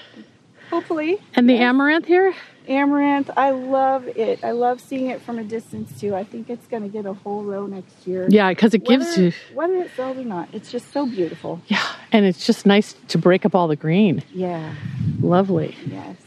Hopefully, 0.71 1.19
And 1.35 1.47
the 1.47 1.53
Yes. 1.53 1.61
amaranth 1.61 2.07
here? 2.07 2.33
Amaranth. 2.67 3.29
I 3.35 3.51
love 3.51 4.07
it. 4.07 4.43
I 4.43 4.51
love 4.51 4.81
seeing 4.81 5.09
it 5.09 5.21
from 5.21 5.39
a 5.39 5.43
distance 5.43 5.99
too. 5.99 6.15
I 6.15 6.23
think 6.23 6.49
it's 6.49 6.67
going 6.67 6.83
to 6.83 6.89
get 6.89 7.05
a 7.05 7.13
whole 7.13 7.43
row 7.43 7.65
next 7.65 8.07
year. 8.07 8.27
Yeah, 8.29 8.49
because 8.49 8.73
it 8.73 8.85
gives 8.85 9.05
whether, 9.05 9.21
you, 9.21 9.33
whether 9.53 9.75
it 9.75 9.91
sells 9.95 10.17
or 10.17 10.23
not. 10.23 10.49
It's 10.53 10.71
just 10.71 10.91
so 10.91 11.05
beautiful. 11.05 11.61
yeah, 11.67 11.85
and 12.11 12.25
it's 12.25 12.45
just 12.45 12.65
nice 12.65 12.93
to 13.09 13.17
break 13.17 13.45
up 13.45 13.55
all 13.55 13.67
the 13.67 13.75
green. 13.75 14.23
Yeah. 14.33 14.73
Lovely. 15.21 15.75
Yes. 15.85 16.17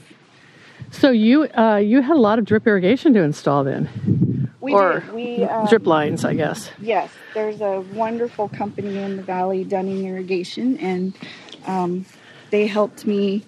So 0.90 1.10
you 1.10 1.44
uh, 1.44 1.76
you 1.76 2.00
had 2.00 2.16
a 2.16 2.20
lot 2.20 2.38
of 2.38 2.44
drip 2.44 2.66
irrigation 2.66 3.12
to 3.14 3.22
install 3.22 3.64
then, 3.64 4.50
We 4.60 4.72
or 4.72 5.00
did. 5.00 5.12
We 5.12 5.44
um, 5.44 5.66
drip 5.66 5.86
lines, 5.86 6.24
I 6.24 6.34
guess. 6.34 6.70
Yes, 6.80 7.10
there's 7.34 7.60
a 7.60 7.80
wonderful 7.92 8.48
company 8.48 8.96
in 8.98 9.16
the 9.16 9.22
valley, 9.22 9.64
Dunning 9.64 10.06
Irrigation, 10.06 10.78
and 10.78 11.14
um, 11.66 12.06
they 12.50 12.66
helped 12.66 13.04
me 13.04 13.44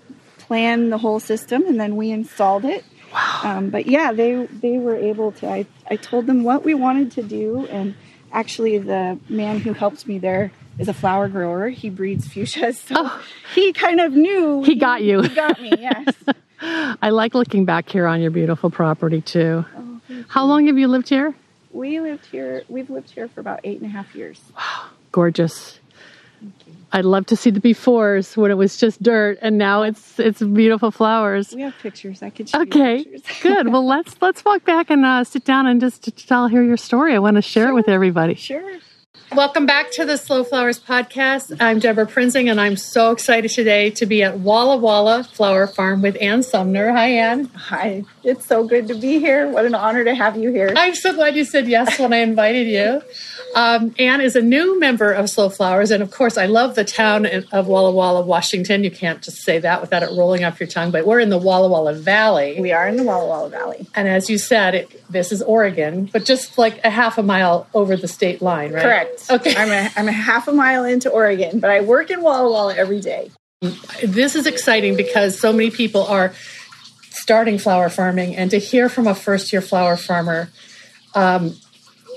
plan 0.49 0.89
the 0.91 0.99
whole 0.99 1.21
system, 1.21 1.67
and 1.67 1.79
then 1.79 1.95
we 1.97 2.11
installed 2.11 2.65
it. 2.65 2.85
Wow. 3.13 3.41
Um, 3.45 3.71
but 3.71 3.87
yeah, 3.87 4.13
they 4.13 4.47
they 4.47 4.79
were 4.79 4.97
able 4.97 5.33
to. 5.33 5.49
I 5.49 5.67
I 5.91 5.97
told 5.97 6.27
them 6.27 6.43
what 6.43 6.65
we 6.65 6.75
wanted 6.75 7.13
to 7.13 7.23
do, 7.23 7.67
and 7.67 7.95
actually, 8.33 8.79
the 8.79 9.19
man 9.29 9.61
who 9.61 9.73
helped 9.75 10.07
me 10.07 10.19
there 10.19 10.51
is 10.79 10.89
a 10.89 10.95
flower 10.95 11.29
grower. 11.29 11.69
He 11.69 11.91
breeds 11.91 12.27
fuchsias, 12.27 12.77
so 12.77 12.95
Oh. 12.99 13.23
he 13.55 13.73
kind 13.73 14.01
of 14.01 14.13
knew 14.15 14.63
He 14.63 14.75
got 14.75 15.03
you. 15.03 15.21
He 15.23 15.29
got 15.35 15.61
me. 15.61 15.73
Yes. 15.79 16.15
I 16.61 17.11
like 17.11 17.35
looking 17.35 17.65
back 17.65 17.89
here 17.89 18.07
on 18.07 18.21
your 18.21 18.31
beautiful 18.31 18.71
property 18.71 19.21
too. 19.21 19.65
Oh, 19.77 20.01
How 20.29 20.45
long 20.47 20.67
have 20.67 20.79
you 20.79 20.89
lived 20.89 21.09
here? 21.09 21.35
we 21.73 22.01
lived 22.01 22.25
here. 22.27 22.63
We've 22.69 22.89
lived 22.91 23.11
here 23.11 23.29
for 23.29 23.41
about 23.41 23.61
eight 23.65 23.81
and 23.81 23.87
a 23.87 23.93
half 23.93 24.15
years. 24.15 24.41
Wow, 24.57 24.87
gorgeous. 25.13 25.78
I'd 26.91 27.05
love 27.05 27.27
to 27.27 27.37
see 27.37 27.51
the 27.51 27.61
befores 27.61 28.37
when 28.37 28.51
it 28.51 28.55
was 28.55 28.77
just 28.79 29.03
dirt, 29.03 29.39
and 29.43 29.59
now 29.59 29.83
it's 29.83 30.19
it's 30.19 30.41
beautiful 30.41 30.91
flowers. 30.91 31.55
We 31.55 31.63
have 31.63 31.75
pictures. 31.83 32.23
I 32.23 32.31
could 32.31 32.49
show 32.49 32.63
Okay, 32.63 32.99
you 32.99 33.05
pictures. 33.05 33.39
good. 33.43 33.73
Well, 33.73 33.87
let's 33.87 34.17
let's 34.21 34.45
walk 34.45 34.65
back 34.65 34.89
and 34.91 35.05
uh, 35.05 35.25
sit 35.25 35.45
down 35.45 35.67
and 35.67 35.81
just 35.81 36.27
tell 36.27 36.49
hear 36.49 36.63
your 36.63 36.79
story. 36.79 37.15
I 37.15 37.19
want 37.19 37.37
to 37.37 37.43
share 37.43 37.69
it 37.69 37.75
with 37.75 37.89
everybody. 37.89 38.35
Sure. 38.35 38.79
Welcome 39.35 39.67
back 39.67 39.91
to 39.93 40.07
the 40.07 40.17
Slow 40.17 40.43
Flowers 40.43 40.81
podcast. 40.81 41.55
I'm 41.61 41.81
Deborah 41.81 42.07
Prinzing, 42.07 42.51
and 42.51 42.59
I'm 42.59 42.77
so 42.77 43.11
excited 43.11 43.51
today 43.51 43.91
to 43.91 44.07
be 44.07 44.23
at 44.23 44.39
Walla 44.39 44.79
Walla 44.79 45.23
Flower 45.23 45.67
Farm 45.67 46.01
with 46.01 46.17
Anne 46.23 46.43
Sumner. 46.43 46.91
Hi, 46.93 47.09
Anne. 47.09 47.45
Hi, 47.55 48.05
it's 48.25 48.47
so 48.47 48.67
good 48.67 48.89
to 48.89 48.95
be 48.95 49.19
here. 49.19 49.47
What 49.51 49.67
an 49.67 49.75
honor 49.75 50.03
to 50.05 50.15
have 50.15 50.39
you 50.39 50.51
here. 50.51 50.73
I'm 50.75 50.95
so 50.95 51.13
glad 51.13 51.37
you 51.37 51.45
said 51.45 51.69
yes 51.69 51.99
when 51.99 52.15
I 52.15 52.19
invited 52.19 52.69
you. 52.69 53.03
Um, 53.55 53.95
Anne 53.99 54.21
is 54.21 54.37
a 54.37 54.43
new 54.43 54.79
member 54.79 55.13
of 55.13 55.31
Slow 55.31 55.49
Flowers, 55.49 55.91
and 55.91 56.03
of 56.03 56.11
course, 56.11 56.37
I 56.37 56.47
love 56.47 56.75
the 56.75 56.85
town 56.85 57.27
of 57.53 57.67
Walla 57.67 57.91
Walla, 57.91 58.23
Washington. 58.23 58.85
You 58.85 58.91
can't 58.91 59.23
just 59.23 59.39
say 59.39 59.59
that 59.59 59.81
without 59.81 60.03
it 60.03 60.11
rolling 60.11 60.45
off 60.45 60.61
your 60.61 60.69
tongue, 60.69 60.91
but 60.91 61.07
we're 61.07 61.21
in 61.21 61.31
the 61.31 61.39
Walla 61.39 61.69
Walla 61.69 61.95
Valley. 61.95 62.61
We 62.61 62.73
are 62.73 62.87
in 62.89 62.97
the 62.97 63.05
Walla 63.05 63.27
Walla 63.27 63.49
Valley. 63.49 63.87
And 63.95 64.07
as 64.09 64.29
you 64.29 64.39
said, 64.39 64.75
it, 64.75 65.11
this 65.11 65.33
is 65.33 65.43
Oregon, 65.43 66.09
but 66.13 66.25
just 66.25 66.59
like 66.59 66.83
a 66.85 66.91
half 66.91 67.19
a 67.19 67.23
mile 67.23 67.67
over 67.75 67.97
the 67.97 68.09
state 68.09 68.43
line, 68.43 68.73
right? 68.73 68.83
Correct. 68.83 69.31
Okay. 69.31 69.55
I'm 69.57 69.71
a, 69.71 69.91
I'm 69.97 70.09
a 70.09 70.13
half 70.13 70.49
a 70.49 70.53
mile 70.53 70.85
into 70.85 71.11
Oregon, 71.11 71.61
but 71.61 71.71
I 71.71 71.81
work 71.81 72.11
in 72.11 72.23
Walla 72.23 72.51
Walla 72.51 72.75
every 72.77 73.01
day. 73.01 73.31
this 74.05 74.37
is 74.37 74.47
exciting 74.47 74.97
because 74.97 75.39
so 75.41 75.53
many 75.53 75.71
people 75.71 76.05
are 76.05 76.33
starting 77.11 77.59
flower 77.59 77.89
farming, 77.89 78.37
and 78.37 78.51
to 78.51 78.59
hear 78.59 78.89
from 78.89 79.07
a 79.07 79.15
first 79.15 79.53
year 79.53 79.61
flower 79.61 79.97
farmer, 79.97 80.49
um, 81.15 81.55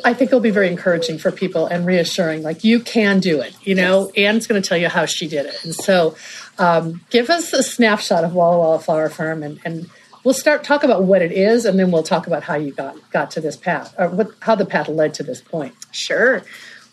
I 0.04 0.14
think 0.14 0.30
it'll 0.30 0.40
be 0.40 0.52
very 0.52 0.68
encouraging 0.68 1.18
for 1.18 1.32
people 1.32 1.68
and 1.68 1.86
reassuring. 1.86 2.44
Like 2.44 2.64
you 2.64 2.80
can 2.80 3.20
do 3.20 3.42
it. 3.42 3.56
You 3.64 3.76
know, 3.76 4.12
Anne's 4.16 4.48
going 4.48 4.62
to 4.62 4.68
tell 4.68 4.78
you 4.78 4.90
how 4.90 5.06
she 5.06 5.28
did 5.28 5.46
it, 5.46 5.64
and 5.64 5.74
so 5.74 6.16
um, 6.58 7.02
give 7.10 7.30
us 7.30 7.54
a 7.54 7.64
snapshot 7.64 8.24
of 8.24 8.34
Walla 8.34 8.58
Walla 8.58 8.80
Flower 8.80 9.10
Farm, 9.10 9.44
and, 9.44 9.60
and 9.66 9.90
we'll 10.24 10.34
start 10.34 10.64
talk 10.64 10.84
about 10.84 11.04
what 11.04 11.22
it 11.22 11.32
is, 11.32 11.66
and 11.66 11.80
then 11.80 11.92
we'll 11.92 12.04
talk 12.04 12.28
about 12.28 12.44
how 12.44 12.56
you 12.56 12.72
got 12.72 12.96
got 13.12 13.32
to 13.32 13.42
this 13.42 13.58
path, 13.58 13.96
or 13.98 14.10
what 14.10 14.32
how 14.42 14.56
the 14.56 14.66
path 14.66 14.88
led 14.88 15.14
to 15.16 15.24
this 15.24 15.42
point. 15.42 15.74
Sure. 15.92 16.44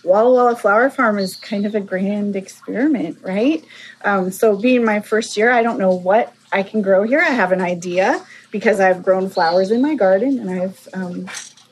Walla 0.05 0.33
Walla 0.33 0.57
Flower 0.57 0.91
Farm 0.91 1.19
is 1.19 1.37
kind 1.37 1.67
of 1.67 1.75
a 1.75 1.81
grand 1.81 2.37
experiment, 2.37 3.19
right? 3.23 3.65
Um, 4.05 4.31
so, 4.31 4.57
being 4.57 4.85
my 4.85 5.01
first 5.01 5.37
year, 5.37 5.51
I 5.51 5.63
don't 5.63 5.79
know 5.79 5.95
what 5.95 6.33
I 6.53 6.63
can 6.63 6.83
grow 6.83 7.03
here. 7.03 7.21
I 7.21 7.31
have 7.31 7.53
an 7.53 7.61
idea 7.61 8.25
because 8.51 8.81
I've 8.81 9.03
grown 9.03 9.29
flowers 9.29 9.71
in 9.71 9.83
my 9.83 9.95
garden 9.95 10.39
and 10.39 10.51
I've 10.51 10.89
um, 10.95 11.29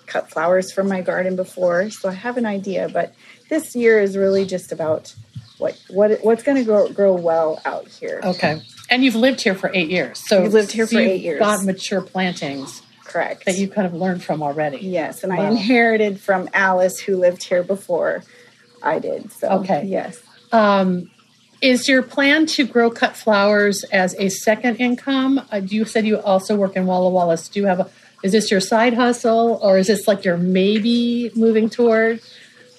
cut 0.06 0.30
flowers 0.30 0.72
from 0.72 0.88
my 0.88 1.00
garden 1.02 1.36
before, 1.36 1.90
so 1.90 2.08
I 2.08 2.12
have 2.12 2.36
an 2.36 2.46
idea. 2.46 2.88
But 2.88 3.14
this 3.48 3.74
year 3.76 4.00
is 4.00 4.16
really 4.16 4.44
just 4.44 4.72
about 4.72 5.14
what 5.58 5.78
what 5.88 6.18
what's 6.22 6.42
going 6.42 6.56
to 6.58 6.64
grow 6.64 6.88
grow 6.92 7.14
well 7.14 7.60
out 7.64 7.88
here. 7.88 8.20
Okay. 8.22 8.62
And 8.88 9.02
you've 9.04 9.14
lived 9.16 9.40
here 9.40 9.54
for 9.54 9.70
eight 9.74 9.90
years. 9.90 10.22
So 10.28 10.44
you've 10.44 10.52
lived 10.52 10.72
here 10.72 10.86
so 10.86 10.96
for 10.96 11.02
eight 11.02 11.22
years. 11.22 11.40
Got 11.40 11.64
mature 11.64 12.00
plantings 12.00 12.82
Correct. 13.04 13.44
that 13.46 13.56
you 13.56 13.68
kind 13.68 13.86
of 13.86 13.94
learned 13.94 14.22
from 14.22 14.42
already. 14.42 14.78
Yes, 14.78 15.24
and 15.24 15.36
Wow. 15.36 15.42
I 15.44 15.48
inherited 15.48 16.20
from 16.20 16.48
Alice, 16.54 17.00
who 17.00 17.16
lived 17.16 17.42
here 17.42 17.62
before 17.64 18.22
I 18.82 18.98
did. 19.00 19.32
So 19.32 19.48
Okay. 19.60 19.84
yes, 19.86 20.18
Um, 20.52 21.10
is 21.62 21.88
your 21.88 22.02
plan 22.02 22.46
to 22.46 22.64
grow 22.66 22.90
cut 22.90 23.16
flowers 23.16 23.82
as 23.90 24.14
a 24.18 24.28
second 24.28 24.76
income? 24.76 25.40
Uh, 25.50 25.62
you 25.66 25.84
said 25.86 26.06
you 26.06 26.18
also 26.20 26.54
work 26.54 26.76
in 26.76 26.86
Walla 26.86 27.08
Wallace. 27.10 27.48
Do 27.48 27.58
you 27.60 27.66
have 27.66 27.80
a? 27.80 27.88
Is 28.22 28.32
this 28.32 28.50
your 28.50 28.60
side 28.60 28.94
hustle, 28.94 29.58
or 29.62 29.78
is 29.78 29.86
this 29.88 30.08
like 30.08 30.24
your 30.24 30.36
maybe 30.36 31.30
moving 31.36 31.68
toward? 31.70 32.20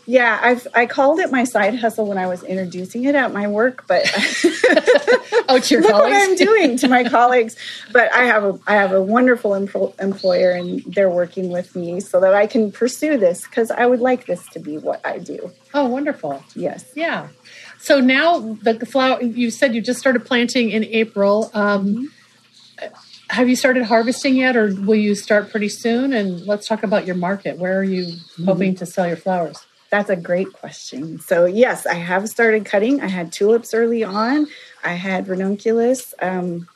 yeah. 0.09 0.39
I've 0.41 0.65
I 0.73 0.85
called 0.85 1.19
it 1.19 1.31
my 1.31 1.43
side 1.43 1.75
hustle 1.75 2.07
when 2.07 2.17
I 2.17 2.27
was 2.27 2.41
introducing 2.43 3.03
it 3.03 3.13
at 3.13 3.33
my 3.33 3.45
work, 3.47 3.83
but 3.87 4.03
Oh, 5.49 5.59
to 5.59 5.73
your 5.73 5.81
look 5.83 5.93
what. 5.93 6.11
I'm 6.13 6.35
doing 6.35 6.77
to 6.77 6.87
my 6.87 7.03
colleagues. 7.09 7.55
But 7.91 8.11
I 8.13 8.23
have 8.23 8.43
a 8.43 8.59
I 8.67 8.75
have 8.75 8.91
a 8.93 9.01
wonderful 9.01 9.51
empl- 9.51 9.99
employer, 10.01 10.51
and 10.51 10.81
they're 10.85 11.09
working 11.09 11.49
with 11.49 11.75
me 11.75 11.99
so 11.99 12.19
that 12.21 12.33
I 12.33 12.47
can 12.47 12.71
pursue 12.71 13.17
this 13.17 13.43
because 13.43 13.69
I 13.71 13.85
would 13.85 13.99
like 13.99 14.25
this 14.25 14.45
to 14.49 14.59
be 14.59 14.77
what 14.77 15.05
I 15.05 15.19
do. 15.19 15.51
Oh, 15.73 15.87
wonderful. 15.87 16.41
Yes. 16.55 16.85
Yeah. 16.95 17.27
So 17.79 17.99
now 17.99 18.57
the 18.63 18.85
flower. 18.85 19.21
You 19.21 19.51
said 19.51 19.75
you 19.75 19.81
just 19.81 19.99
started 19.99 20.25
planting 20.25 20.69
in 20.71 20.83
April. 20.85 21.51
Um, 21.53 22.11
have 23.29 23.49
you 23.49 23.55
started 23.55 23.83
harvesting 23.83 24.35
yet, 24.35 24.55
or 24.55 24.73
will 24.73 24.95
you 24.95 25.15
start 25.15 25.49
pretty 25.51 25.69
soon? 25.69 26.13
And 26.13 26.45
let's 26.45 26.67
talk 26.67 26.83
about 26.83 27.05
your 27.05 27.15
market. 27.15 27.57
Where 27.57 27.77
are 27.79 27.83
you 27.83 28.13
hoping 28.45 28.75
to 28.75 28.85
sell 28.85 29.07
your 29.07 29.17
flowers? 29.17 29.65
That's 29.89 30.09
a 30.09 30.15
great 30.15 30.51
question. 30.53 31.19
So 31.19 31.45
yes, 31.45 31.85
I 31.85 31.93
have 31.95 32.27
started 32.29 32.65
cutting. 32.65 33.01
I 33.01 33.07
had 33.07 33.31
tulips 33.31 33.73
early 33.73 34.03
on. 34.03 34.47
I 34.83 34.93
had 34.93 35.27
ranunculus. 35.27 36.13
Um, 36.21 36.67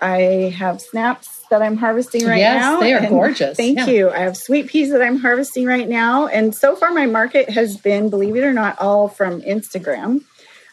I 0.00 0.52
have 0.56 0.80
snaps 0.80 1.42
that 1.50 1.62
I'm 1.62 1.76
harvesting 1.76 2.22
right 2.26 2.36
now. 2.36 2.36
Yes, 2.38 2.60
now. 2.62 2.80
they 2.80 2.92
are 2.94 3.08
gorgeous. 3.08 3.56
Thank 3.56 3.78
Yeah. 3.78 3.86
you. 3.86 4.10
I 4.10 4.18
have 4.18 4.36
sweet 4.36 4.66
peas 4.68 4.90
that 4.90 5.00
I'm 5.02 5.18
harvesting 5.18 5.66
right 5.66 5.88
now, 5.88 6.26
and 6.26 6.54
so 6.54 6.74
far 6.74 6.90
my 6.92 7.06
market 7.06 7.48
has 7.50 7.76
been, 7.76 8.10
believe 8.10 8.36
it 8.36 8.42
or 8.44 8.52
not, 8.52 8.78
all 8.80 9.08
from 9.08 9.40
Instagram. 9.42 10.22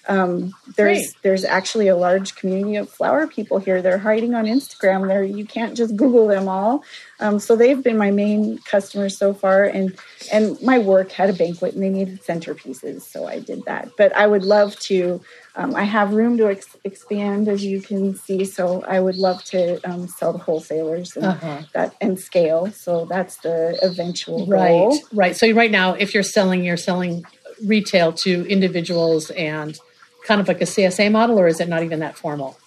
Um, 0.08 0.54
there's 0.78 0.98
Great. 1.00 1.16
there's 1.22 1.46
actually 1.46 1.88
a 1.88 1.96
large 1.96 2.36
community 2.36 2.76
of 2.76 2.90
flower 2.90 3.28
people 3.28 3.60
here. 3.60 3.82
They're 3.82 3.98
hiding 4.00 4.34
on 4.34 4.46
Instagram. 4.46 5.08
There 5.08 5.24
you 5.24 5.46
can't 5.46 5.76
just 5.78 5.96
Google 5.96 6.28
them 6.28 6.48
all. 6.48 6.84
Um, 7.20 7.40
so 7.40 7.56
they've 7.56 7.82
been 7.84 7.98
my 7.98 8.10
main 8.12 8.58
customers 8.60 9.18
so 9.18 9.34
far, 9.34 9.64
and 9.64 9.96
and 10.32 10.60
my 10.62 10.80
work 10.80 11.12
had 11.12 11.30
a 11.30 11.34
banquet 11.34 11.74
and 11.76 11.84
they 11.84 11.90
needed 11.90 12.22
centerpieces, 12.24 13.02
so 13.02 13.28
I 13.28 13.40
did 13.40 13.64
that. 13.66 13.90
But 13.98 14.16
I 14.16 14.28
would 14.28 14.44
love 14.44 14.78
to. 14.80 15.22
Um, 15.56 15.76
I 15.76 15.84
have 15.84 16.14
room 16.14 16.38
to 16.38 16.48
ex- 16.50 16.78
expand, 16.86 17.50
as 17.50 17.64
you 17.64 17.82
can 17.82 18.16
see. 18.16 18.46
So 18.46 18.84
I 18.88 19.02
would 19.02 19.18
love 19.18 19.44
to 19.46 19.82
um, 19.90 20.08
sell 20.08 20.32
to 20.32 20.40
wholesalers 20.40 21.16
and 21.18 21.26
Uh-huh. 21.26 21.62
that 21.74 21.94
and 22.00 22.18
scale. 22.18 22.72
So 22.72 23.06
that's 23.06 23.36
the 23.38 23.78
eventual 23.84 24.46
Right, 24.48 24.70
goal. 24.70 24.98
right. 25.14 25.36
So 25.36 25.52
right 25.52 25.70
now, 25.70 25.94
if 25.94 26.14
you're 26.14 26.24
selling, 26.24 26.64
you're 26.64 26.78
selling 26.78 27.26
retail 27.66 28.14
to 28.14 28.46
individuals 28.48 29.30
and 29.32 29.78
kind 30.26 30.40
of 30.42 30.48
like 30.48 30.62
a 30.62 30.66
CSA 30.66 31.12
model, 31.12 31.40
or 31.40 31.48
is 31.48 31.60
it 31.60 31.68
not 31.70 31.84
even 31.84 32.00
that 32.00 32.18
formal? 32.18 32.58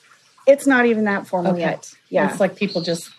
It's 0.46 0.66
not 0.66 0.86
even 0.86 1.04
that 1.04 1.26
formal 1.26 1.52
Okay. 1.52 1.60
yet. 1.60 1.92
Yeah. 2.10 2.30
It's 2.30 2.40
like 2.40 2.56
people 2.56 2.82
just 2.82 3.10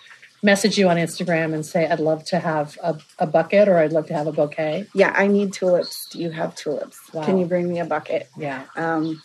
message 0.43 0.77
you 0.77 0.87
on 0.89 0.97
Instagram 0.97 1.53
and 1.55 1.65
say, 1.65 1.87
I'd 1.87 1.99
love 1.99 2.23
to 2.25 2.37
have 2.39 2.77
a, 2.83 2.95
a 3.17 3.25
bucket 3.25 3.67
or 3.67 3.77
I'd 3.77 3.91
love 3.91 4.05
to 4.07 4.13
have 4.13 4.27
a 4.27 4.31
bouquet. 4.31 4.85
yeah, 4.93 5.11
I 5.15 5.25
need 5.27 5.53
tulips. 5.53 6.07
Do 6.11 6.19
you 6.19 6.29
have 6.29 6.53
tulips? 6.55 6.99
Wow. 7.13 7.25
Can 7.25 7.39
you 7.39 7.45
bring 7.45 7.67
me 7.67 7.79
a 7.79 7.85
bucket? 7.85 8.29
Yeah. 8.37 8.65
Um, 8.75 9.21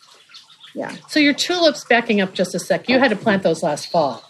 yeah, 0.74 0.94
So 1.08 1.18
your 1.20 1.34
tulips, 1.34 1.84
backing 1.84 2.20
up 2.20 2.32
just 2.32 2.54
a 2.54 2.58
sec, 2.60 2.88
you 2.88 2.98
had 2.98 3.10
to 3.10 3.16
plant 3.16 3.42
those 3.42 3.62
last 3.62 3.90
fall. 3.90 4.22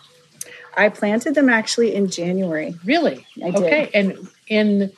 I 0.76 0.88
planted 0.88 1.34
them 1.34 1.48
actually 1.50 1.94
in 1.94 2.08
January. 2.10 2.74
Really? 2.84 3.26
I 3.44 3.50
did. 3.50 3.56
Okay. 3.62 3.90
And 3.92 4.28
in 4.48 4.90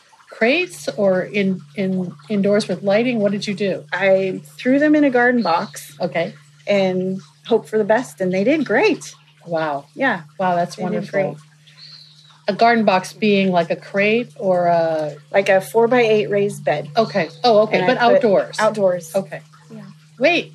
crates 0.46 0.88
or 0.96 1.22
in, 1.22 1.60
in 1.76 2.12
indoors 2.28 2.66
with 2.66 2.82
lighting, 2.82 3.20
what 3.20 3.30
did 3.30 3.46
you 3.46 3.54
do? 3.54 3.84
I 3.92 4.40
threw 4.58 4.80
them 4.80 4.96
in 4.96 5.04
a 5.04 5.10
garden 5.10 5.40
box 5.40 5.96
Okay. 6.00 6.34
and 6.66 7.20
hope 7.46 7.68
for 7.68 7.78
the 7.78 7.84
best, 7.84 8.20
and 8.20 8.34
they 8.34 8.42
did 8.42 8.64
great. 8.66 9.14
Wow. 9.46 9.84
Yeah, 9.94 10.22
Wow, 10.40 10.56
that's 10.56 10.74
They 10.74 10.82
wonderful. 10.82 11.36
A 12.48 12.54
garden 12.54 12.84
box 12.84 13.12
being 13.12 13.52
like 13.52 13.70
a 13.70 13.76
crate 13.76 14.32
or 14.36 14.66
a 14.66 15.14
like 15.30 15.48
a 15.48 15.60
four 15.60 15.86
by 15.86 16.00
eight 16.00 16.28
raised 16.28 16.64
bed. 16.64 16.90
okay. 16.96 17.28
Oh, 17.44 17.60
okay, 17.62 17.78
And 17.78 17.86
but 17.86 17.98
outdoors. 17.98 18.58
Outdoors. 18.58 19.14
Okay. 19.14 19.42
Yeah. 19.70 19.84
Wait, 20.18 20.52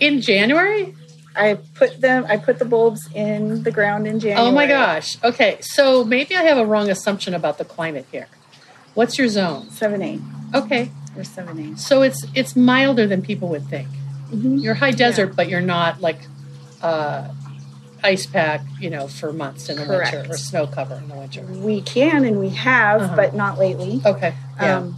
in 0.00 0.22
January? 0.22 0.94
I 1.36 1.58
put 1.74 2.00
them. 2.00 2.24
I 2.26 2.38
put 2.38 2.58
the 2.58 2.64
bulbs 2.64 3.02
in 3.14 3.62
the 3.64 3.70
ground 3.70 4.06
in 4.06 4.18
January. 4.18 4.48
Oh 4.48 4.50
my 4.50 4.66
gosh. 4.66 5.18
Okay, 5.22 5.58
so 5.60 6.04
maybe 6.04 6.34
I 6.34 6.42
have 6.44 6.56
a 6.56 6.64
wrong 6.64 6.88
assumption 6.88 7.34
about 7.34 7.58
the 7.58 7.66
climate 7.66 8.06
here. 8.10 8.28
What's 8.96 9.16
your 9.18 9.28
zone? 9.28 9.70
Seven 9.70 10.02
eight 10.02 10.20
Okay, 10.54 10.90
or 11.16 11.22
seven 11.22 11.60
eight. 11.60 11.78
so 11.78 12.02
it's 12.02 12.24
it's 12.34 12.56
milder 12.56 13.06
than 13.06 13.22
people 13.22 13.48
would 13.50 13.66
think. 13.68 13.88
Mhm. 14.32 14.60
You're 14.62 14.74
high 14.74 14.90
desert, 14.90 15.36
but 15.36 15.48
you're 15.48 15.60
not 15.60 16.00
like 16.00 16.18
uh, 16.82 17.28
ice 18.02 18.26
pack, 18.26 18.60
you 18.80 18.90
know, 18.90 19.06
for 19.08 19.32
months 19.32 19.68
in 19.68 19.76
the 19.76 19.86
winter 19.86 20.24
or 20.28 20.36
snow 20.36 20.66
cover 20.66 20.94
in 20.96 21.08
the 21.08 21.14
winter. 21.14 21.42
We 21.42 21.80
can 21.82 22.24
and 22.24 22.38
we 22.40 22.48
have, 22.50 23.02
Uh-huh. 23.02 23.16
but 23.16 23.34
not 23.34 23.58
lately. 23.58 24.00
Okay. 24.04 24.34
Yeah. 24.60 24.78
Um, 24.78 24.96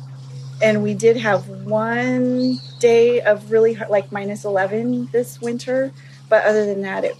and 0.63 0.83
we 0.83 0.95
did 0.95 1.17
have 1.19 1.49
one 1.49 2.59
day 2.81 3.21
of 3.21 3.51
really 3.53 3.75
hard, 3.75 3.91
like 3.91 4.11
minus 4.13 4.45
11 4.45 5.09
this 5.13 5.41
winter. 5.41 5.93
But 6.29 6.45
other 6.45 6.67
than 6.67 6.83
that, 6.83 7.05
it, 7.05 7.17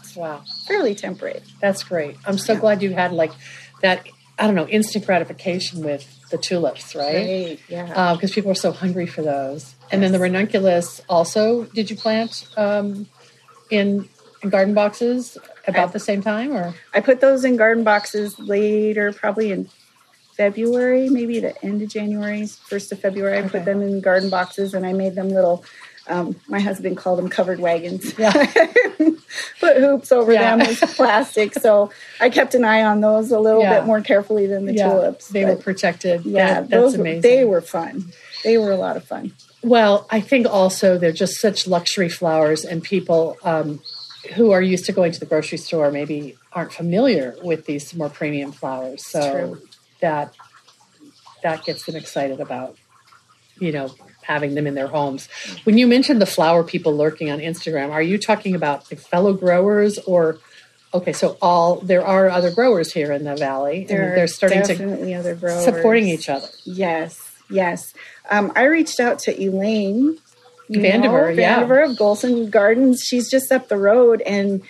it's 0.00 0.14
wow. 0.16 0.42
fairly 0.66 0.94
temperate. 0.94 1.42
That's 1.60 1.82
great. 1.82 2.16
I'm 2.26 2.38
so 2.38 2.52
Yeah. 2.54 2.60
glad 2.60 2.82
you 2.82 2.94
had 2.94 3.12
like 3.12 3.32
that. 3.82 4.06
I 4.38 4.46
don't 4.46 4.54
know, 4.54 4.68
instant 4.68 5.04
gratification 5.06 5.82
with 5.82 6.06
the 6.30 6.38
tulips, 6.38 6.94
right? 6.94 7.60
Yeah. 7.68 8.14
Because 8.14 8.32
people 8.32 8.50
are 8.50 8.54
so 8.56 8.72
hungry 8.72 9.06
for 9.06 9.22
those. 9.22 9.74
And 9.90 10.02
then 10.02 10.12
the 10.12 10.18
ranunculus 10.18 11.00
also. 11.08 11.64
Did 11.64 11.90
you 11.90 11.96
plant 11.96 12.48
um, 12.56 13.08
in, 13.70 14.08
in 14.42 14.50
garden 14.50 14.74
boxes 14.74 15.38
about 15.66 15.90
I- 15.90 15.92
the 15.92 16.00
same 16.00 16.22
time, 16.22 16.52
or 16.52 16.74
I 16.92 17.00
put 17.00 17.20
those 17.20 17.44
in 17.44 17.56
garden 17.56 17.84
boxes 17.84 18.38
later, 18.38 19.12
probably 19.12 19.52
in 19.52 19.68
February, 20.36 21.08
maybe 21.08 21.40
the 21.40 21.64
end 21.64 21.80
of 21.82 21.88
January, 21.88 22.46
first 22.46 22.92
of 22.92 23.00
February. 23.00 23.38
I 23.38 23.48
put 23.48 23.64
them 23.64 23.80
in 23.80 24.00
garden 24.00 24.28
boxes 24.28 24.74
and 24.74 24.84
I 24.84 24.92
made 24.92 25.14
them 25.14 25.30
little. 25.30 25.64
Um, 26.08 26.36
my 26.48 26.60
husband 26.60 26.96
called 26.96 27.18
them 27.18 27.28
covered 27.28 27.58
wagons. 27.58 28.16
Yeah. 28.18 28.32
put 29.60 29.76
hoops 29.76 30.12
over 30.12 30.32
Yeah. 30.32 30.56
them 30.56 30.66
with 30.68 30.80
plastic. 30.96 31.54
So 31.54 31.90
I 32.20 32.30
kept 32.30 32.54
an 32.54 32.64
eye 32.64 32.82
on 32.84 33.00
those 33.00 33.30
a 33.32 33.40
little 33.40 33.60
Yeah. 33.62 33.80
bit 33.80 33.86
more 33.86 34.00
carefully 34.00 34.46
than 34.46 34.66
the 34.66 34.74
tulips. 34.74 35.28
they 35.28 35.44
were 35.44 35.56
protected? 35.56 36.24
yeah, 36.24 36.46
That- 36.60 36.68
that's 36.68 36.70
those 36.70 36.94
were- 36.96 37.00
amazing. 37.02 37.22
they 37.22 37.44
were 37.44 37.60
fun. 37.60 38.12
They 38.44 38.56
were 38.58 38.70
a 38.70 38.76
lot 38.76 38.96
of 38.96 39.04
fun. 39.04 39.32
Well, 39.62 40.06
I 40.10 40.20
think 40.20 40.46
also 40.46 40.96
they're 40.98 41.10
just 41.12 41.40
such 41.40 41.66
luxury 41.66 42.08
flowers, 42.08 42.64
and 42.64 42.82
people 42.84 43.36
um, 43.42 43.80
who 44.36 44.52
are 44.52 44.62
used 44.62 44.84
to 44.86 44.92
going 44.92 45.10
to 45.10 45.18
the 45.18 45.26
grocery 45.26 45.58
store 45.58 45.90
maybe 45.90 46.36
aren't 46.52 46.72
familiar 46.72 47.34
with 47.42 47.66
these 47.66 47.92
more 47.94 48.08
premium 48.08 48.52
flowers. 48.52 49.04
So 49.04 49.58
that 50.00 50.32
that 51.42 51.64
gets 51.64 51.84
them 51.86 51.96
excited 51.96 52.40
about, 52.40 52.76
you 53.58 53.72
know, 53.72 53.92
having 54.26 54.54
them 54.54 54.66
in 54.66 54.74
their 54.74 54.88
homes. 54.88 55.28
When 55.64 55.78
you 55.78 55.86
mentioned 55.86 56.20
the 56.20 56.26
flower 56.26 56.64
people 56.64 56.96
lurking 56.96 57.30
on 57.30 57.38
Instagram, 57.38 57.90
are 57.90 58.02
you 58.02 58.18
talking 58.18 58.54
about 58.54 58.88
the 58.88 58.96
fellow 58.96 59.32
growers 59.32 59.98
or? 59.98 60.38
Okay, 60.94 61.12
so 61.12 61.36
all 61.42 61.80
there 61.80 62.06
are 62.06 62.30
other 62.30 62.50
growers 62.50 62.92
here 62.92 63.12
in 63.12 63.24
the 63.24 63.36
valley, 63.36 63.84
There 63.84 64.08
and 64.08 64.16
they're 64.16 64.26
starting 64.26 64.62
to 64.62 64.68
definitely 64.68 65.14
other 65.14 65.34
growers 65.34 65.64
supporting 65.64 66.08
each 66.08 66.28
other. 66.28 66.46
Yes, 66.64 67.20
yes. 67.50 67.92
Um, 68.30 68.52
I 68.56 68.64
reached 68.64 68.98
out 68.98 69.18
to 69.20 69.42
Elaine 69.42 70.18
Vandiver, 70.70 71.34
know, 71.34 71.42
yeah. 71.42 71.62
Vandiver 71.62 71.90
of 71.90 71.96
Gholson 71.98 72.50
Gardens. 72.50 73.02
She's 73.02 73.30
just 73.30 73.52
up 73.52 73.68
the 73.68 73.76
road, 73.76 74.22
and 74.22 74.62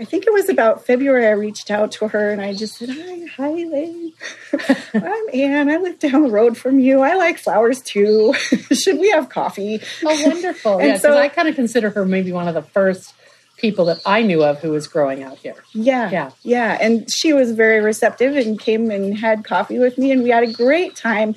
I 0.00 0.04
think 0.04 0.26
it 0.26 0.32
was 0.32 0.48
about 0.48 0.86
February. 0.86 1.26
I 1.26 1.32
reached 1.32 1.70
out 1.70 1.92
to 1.92 2.08
her, 2.08 2.30
and 2.30 2.40
I 2.40 2.54
just 2.54 2.76
said, 2.78 2.88
"Hi, 2.88 3.26
hi, 3.36 3.48
Elaine. 3.48 4.12
I'm 4.94 5.24
Anne. 5.34 5.68
I 5.68 5.76
live 5.76 5.98
down 5.98 6.22
the 6.22 6.30
road 6.30 6.56
from 6.56 6.78
you. 6.80 7.00
I 7.00 7.14
like 7.14 7.38
flowers 7.38 7.82
too. 7.82 8.32
Should 8.72 8.98
we 8.98 9.10
have 9.10 9.28
coffee?" 9.28 9.80
Oh, 10.04 10.26
wonderful! 10.26 10.78
And 10.78 10.88
yeah, 10.88 10.96
so- 10.98 11.16
I 11.18 11.28
kind 11.28 11.48
of 11.48 11.54
consider 11.54 11.90
her 11.90 12.06
maybe 12.06 12.32
one 12.32 12.48
of 12.48 12.54
the 12.54 12.62
first 12.62 13.12
people 13.58 13.84
that 13.84 13.98
I 14.06 14.22
knew 14.22 14.42
of 14.42 14.58
who 14.60 14.70
was 14.70 14.88
growing 14.88 15.22
out 15.22 15.36
here. 15.36 15.54
Yeah, 15.74 16.08
Yeah. 16.10 16.30
yeah. 16.42 16.78
And 16.80 17.06
she 17.12 17.34
was 17.34 17.52
very 17.52 17.80
receptive 17.80 18.34
and 18.34 18.58
came 18.58 18.90
and 18.90 19.14
had 19.18 19.44
coffee 19.44 19.78
with 19.78 19.98
me, 19.98 20.12
and 20.12 20.22
we 20.22 20.30
had 20.30 20.44
a 20.44 20.52
great 20.52 20.96
time. 20.96 21.34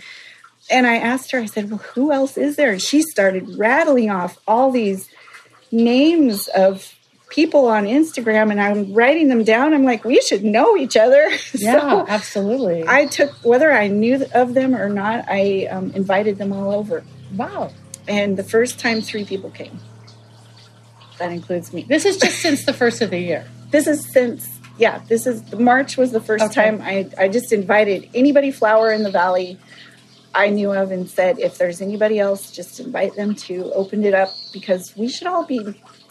And 0.71 0.87
I 0.87 0.95
asked 0.95 1.31
her, 1.31 1.39
I 1.39 1.45
said, 1.47 1.69
Well, 1.69 1.79
who 1.79 2.13
else 2.13 2.37
is 2.37 2.55
there? 2.55 2.71
And 2.71 2.81
she 2.81 3.01
started 3.01 3.57
rattling 3.57 4.09
off 4.09 4.39
all 4.47 4.71
these 4.71 5.09
names 5.69 6.47
of 6.47 6.95
people 7.33 7.67
on 7.67 7.85
Instagram, 7.85 8.51
and 8.51 8.61
I'm 8.61 8.93
writing 8.93 9.27
them 9.27 9.43
down. 9.43 9.73
I'm 9.73 9.83
like, 9.83 10.05
We 10.05 10.21
should 10.21 10.43
know 10.43 10.77
each 10.77 10.95
other. 10.95 11.29
Yeah, 11.55 11.79
so 11.79 12.05
absolutely. 12.07 12.83
I 12.87 13.05
took, 13.05 13.31
whether 13.43 13.71
I 13.71 13.87
knew 13.87 14.25
of 14.33 14.53
them 14.53 14.75
or 14.75 14.89
not, 14.89 15.25
I 15.27 15.65
um, 15.67 15.91
invited 15.91 16.37
them 16.37 16.51
all 16.53 16.71
over. 16.71 17.03
wow. 17.35 17.71
And 18.07 18.35
the 18.37 18.43
first 18.43 18.79
time, 18.79 19.01
three 19.01 19.23
people 19.25 19.49
came. 19.49 19.79
that 21.19 21.31
includes 21.31 21.71
me. 21.73 21.85
This 21.87 22.05
is 22.05 22.17
just 22.17 22.39
since 22.41 22.65
the 22.65 22.73
first 22.73 23.01
of 23.01 23.09
the 23.09 23.19
year. 23.19 23.45
This 23.73 23.87
is 23.87 24.11
since 24.11 24.47
yeah, 24.77 25.01
this 25.09 25.25
is 25.25 25.41
March 25.53 25.97
was 25.97 26.11
the 26.11 26.19
first 26.21 26.45
Okay. 26.45 26.53
time 26.53 26.79
I 26.83 27.09
I 27.17 27.27
just 27.27 27.51
invited 27.51 28.07
anybody 28.13 28.51
flower 28.51 28.91
in 28.91 29.01
the 29.01 29.09
valley 29.09 29.57
I 30.35 30.49
knew 30.49 30.71
of 30.73 30.91
and 30.91 31.09
said 31.09 31.39
if 31.39 31.57
there's 31.57 31.81
anybody 31.81 32.19
else, 32.19 32.51
just 32.51 32.79
invite 32.79 33.15
them 33.15 33.33
to. 33.47 33.71
Opened 33.73 34.05
it 34.05 34.13
up 34.13 34.29
because 34.51 34.93
we 34.95 35.07
should 35.09 35.25
all 35.27 35.45
be 35.45 35.59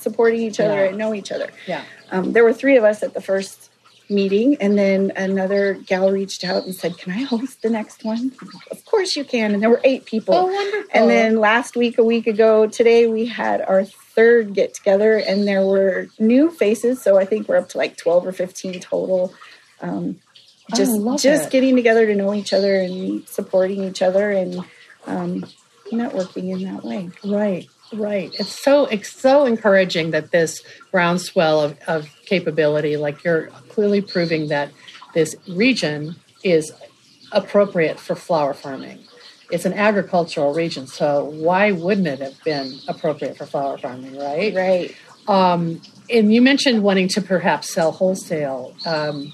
supporting 0.03 0.41
each 0.43 0.61
other 0.61 0.83
Yeah. 0.85 0.89
and 0.91 0.99
know 0.99 1.15
each 1.15 1.33
other. 1.33 1.51
Yeah. 1.67 1.83
Um, 2.11 2.33
there 2.33 2.45
were 2.45 2.53
three 2.53 2.77
of 2.77 2.85
us 2.85 3.03
at 3.03 3.15
the 3.15 3.21
first 3.21 3.71
meeting, 4.11 4.57
and 4.61 4.77
then 4.77 5.13
another 5.17 5.75
gal 5.75 6.11
reached 6.11 6.45
out 6.45 6.65
and 6.67 6.75
said, 6.75 6.99
"Can 6.99 7.13
I 7.13 7.23
host 7.23 7.63
the 7.63 7.71
next 7.71 8.05
one?" 8.05 8.33
Of 8.71 8.85
course 8.85 9.17
you 9.17 9.25
can. 9.25 9.55
And 9.55 9.63
there 9.63 9.71
were 9.71 9.81
eight 9.85 10.05
people. 10.05 10.35
Oh, 10.35 10.47
wonderful. 10.47 10.91
And 10.93 11.09
then 11.09 11.37
last 11.39 11.77
week, 11.77 11.97
a 11.99 12.05
week 12.05 12.27
ago, 12.27 12.67
today 12.67 13.07
we 13.07 13.25
had 13.27 13.63
our 13.63 13.85
third 13.85 14.53
get 14.53 14.75
together, 14.75 15.17
and 15.17 15.49
there 15.49 15.65
were 15.65 16.09
new 16.19 16.51
faces. 16.51 17.01
So 17.01 17.17
I 17.17 17.25
think 17.25 17.49
we're 17.49 17.57
up 17.57 17.71
to 17.71 17.79
like 17.79 17.97
twelve 17.97 18.27
or 18.27 18.33
fifteen 18.33 18.79
total. 18.81 19.33
Um, 19.81 20.21
Oh, 20.73 20.77
just 20.77 20.93
love 20.93 21.21
just 21.21 21.47
it. 21.47 21.51
getting 21.51 21.75
together 21.75 22.07
to 22.07 22.15
know 22.15 22.33
each 22.33 22.53
other 22.53 22.77
and 22.81 23.29
supporting 23.29 23.83
each 23.83 24.01
other 24.01 24.31
and 24.31 24.61
um, 25.07 25.45
networking 25.91 26.51
in 26.51 26.63
that 26.73 26.85
way. 26.85 27.11
Right, 27.25 27.67
right. 27.93 28.35
It's 28.39 28.63
so 28.63 28.87
it's 28.87 29.13
so 29.13 29.45
encouraging 29.45 30.11
that 30.11 30.31
this 30.31 30.63
groundswell 30.91 31.61
of, 31.61 31.79
of 31.87 32.09
capability, 32.27 32.97
like 32.97 33.25
you're 33.25 33.49
clearly 33.69 34.01
proving 34.01 34.49
that 34.49 34.71
this 35.15 35.35
region 35.49 36.17
is 36.43 36.73
appropriate 37.33 37.99
for 37.99 38.15
flower 38.15 38.55
farming. 38.55 38.99
It's 39.51 39.65
an 39.67 39.75
agricultural 39.75 40.55
region, 40.55 40.87
so 40.87 41.25
why 41.25 41.73
wouldn't 41.73 42.07
it 42.07 42.21
have 42.21 42.43
been 42.43 42.75
appropriate 42.89 43.37
for 43.37 43.45
flower 43.45 43.77
farming, 43.77 44.17
right? 44.17 44.55
Right. 44.55 44.97
Um, 45.29 45.81
and 46.11 46.33
you 46.33 46.43
mentioned 46.43 46.83
wanting 46.83 47.09
to 47.09 47.21
perhaps 47.21 47.73
sell 47.73 47.93
wholesale. 47.93 48.75
Um, 48.87 49.33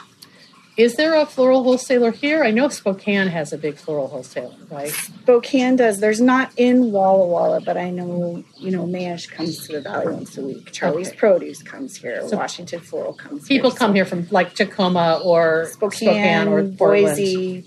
is 0.78 0.94
there 0.94 1.14
a 1.16 1.26
floral 1.26 1.64
wholesaler 1.64 2.12
here? 2.12 2.44
I 2.44 2.52
know 2.52 2.68
Spokane 2.68 3.26
has 3.26 3.52
a 3.52 3.58
big 3.58 3.76
floral 3.76 4.06
wholesaler, 4.06 4.54
right? 4.70 4.88
Spokane 4.90 5.74
does. 5.74 5.98
There's 5.98 6.20
not 6.20 6.52
in 6.56 6.92
Walla 6.92 7.26
Walla, 7.26 7.60
but 7.60 7.76
I 7.76 7.90
know, 7.90 8.44
you 8.56 8.70
know, 8.70 8.86
Mayesh 8.86 9.28
comes 9.28 9.66
to 9.66 9.72
the 9.72 9.80
valley 9.80 10.14
once 10.14 10.38
a 10.38 10.42
week. 10.42 10.70
Charlie's 10.70 11.08
Okay. 11.08 11.16
Produce 11.16 11.62
comes 11.64 11.96
here. 11.96 12.26
So 12.28 12.36
Washington 12.36 12.78
Floral 12.78 13.12
comes 13.12 13.48
People 13.48 13.70
here. 13.70 13.78
come 13.78 13.90
So 13.90 13.94
here 13.94 14.04
from 14.04 14.28
like 14.30 14.54
Tacoma 14.54 15.20
or 15.24 15.66
Spokane, 15.72 16.46
or 16.46 16.62
Portland. 16.62 16.76
Boise, 16.78 17.66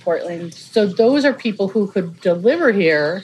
Portland. 0.00 0.52
So 0.52 0.84
those 0.84 1.24
are 1.24 1.32
people 1.32 1.68
who 1.68 1.86
could 1.86 2.20
deliver 2.20 2.72
here, 2.72 3.22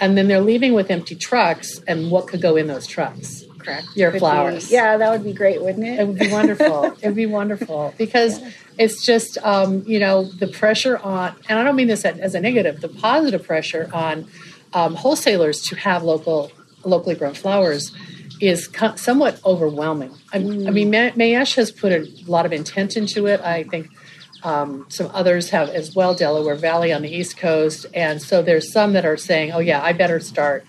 and 0.00 0.16
then 0.16 0.26
they're 0.26 0.40
leaving 0.40 0.72
with 0.72 0.90
empty 0.90 1.16
trucks. 1.16 1.80
And 1.86 2.10
what 2.10 2.28
could 2.28 2.40
go 2.40 2.56
in 2.56 2.66
those 2.66 2.86
trucks? 2.86 3.43
Correct. 3.64 3.86
Your 3.94 4.10
Could 4.10 4.16
be- 4.16 4.20
flowers. 4.20 4.70
yeah, 4.70 4.96
that 4.96 5.10
would 5.10 5.24
be 5.24 5.32
great, 5.32 5.62
wouldn't 5.62 5.86
It 5.86 6.00
it? 6.00 6.06
would 6.06 6.18
be 6.18 6.30
wonderful. 6.30 6.84
it 7.00 7.06
would 7.06 7.14
be 7.14 7.26
wonderful 7.26 7.94
because 7.96 8.40
it's 8.78 9.04
just 9.04 9.38
um, 9.38 9.82
you 9.86 9.98
know 9.98 10.24
the 10.24 10.48
pressure 10.48 10.98
on, 10.98 11.34
and 11.48 11.58
I 11.58 11.64
don't 11.64 11.76
mean 11.76 11.88
this 11.88 12.04
as 12.04 12.34
a 12.34 12.40
negative. 12.40 12.80
The 12.80 12.88
positive 12.88 13.42
pressure 13.44 13.88
on 13.92 14.26
um, 14.72 14.94
wholesalers 14.94 15.60
to 15.62 15.76
have 15.76 16.02
local, 16.02 16.50
locally 16.84 17.14
grown 17.14 17.34
flowers 17.34 17.92
is 18.40 18.66
co- 18.68 18.96
somewhat 18.96 19.40
overwhelming. 19.46 20.12
I, 20.32 20.38
I 20.38 20.40
mean, 20.40 20.90
Mayesh 20.92 21.54
has 21.54 21.70
put 21.70 21.92
a 21.92 22.06
lot 22.26 22.44
of 22.46 22.52
intent 22.52 22.96
into 22.96 23.26
it. 23.26 23.40
I 23.40 23.62
think 23.62 23.88
um, 24.42 24.84
some 24.88 25.10
others 25.14 25.48
have 25.50 25.68
as 25.70 25.94
well. 25.94 26.14
Delaware 26.14 26.56
Valley 26.56 26.92
on 26.92 27.00
the 27.02 27.08
East 27.10 27.36
Coast, 27.38 27.86
and 27.94 28.20
so 28.20 28.42
there's 28.42 28.72
some 28.72 28.92
that 28.94 29.04
are 29.06 29.16
saying, 29.16 29.52
"Oh 29.52 29.60
yeah, 29.60 29.80
I 29.82 29.92
better 29.94 30.20
start." 30.20 30.66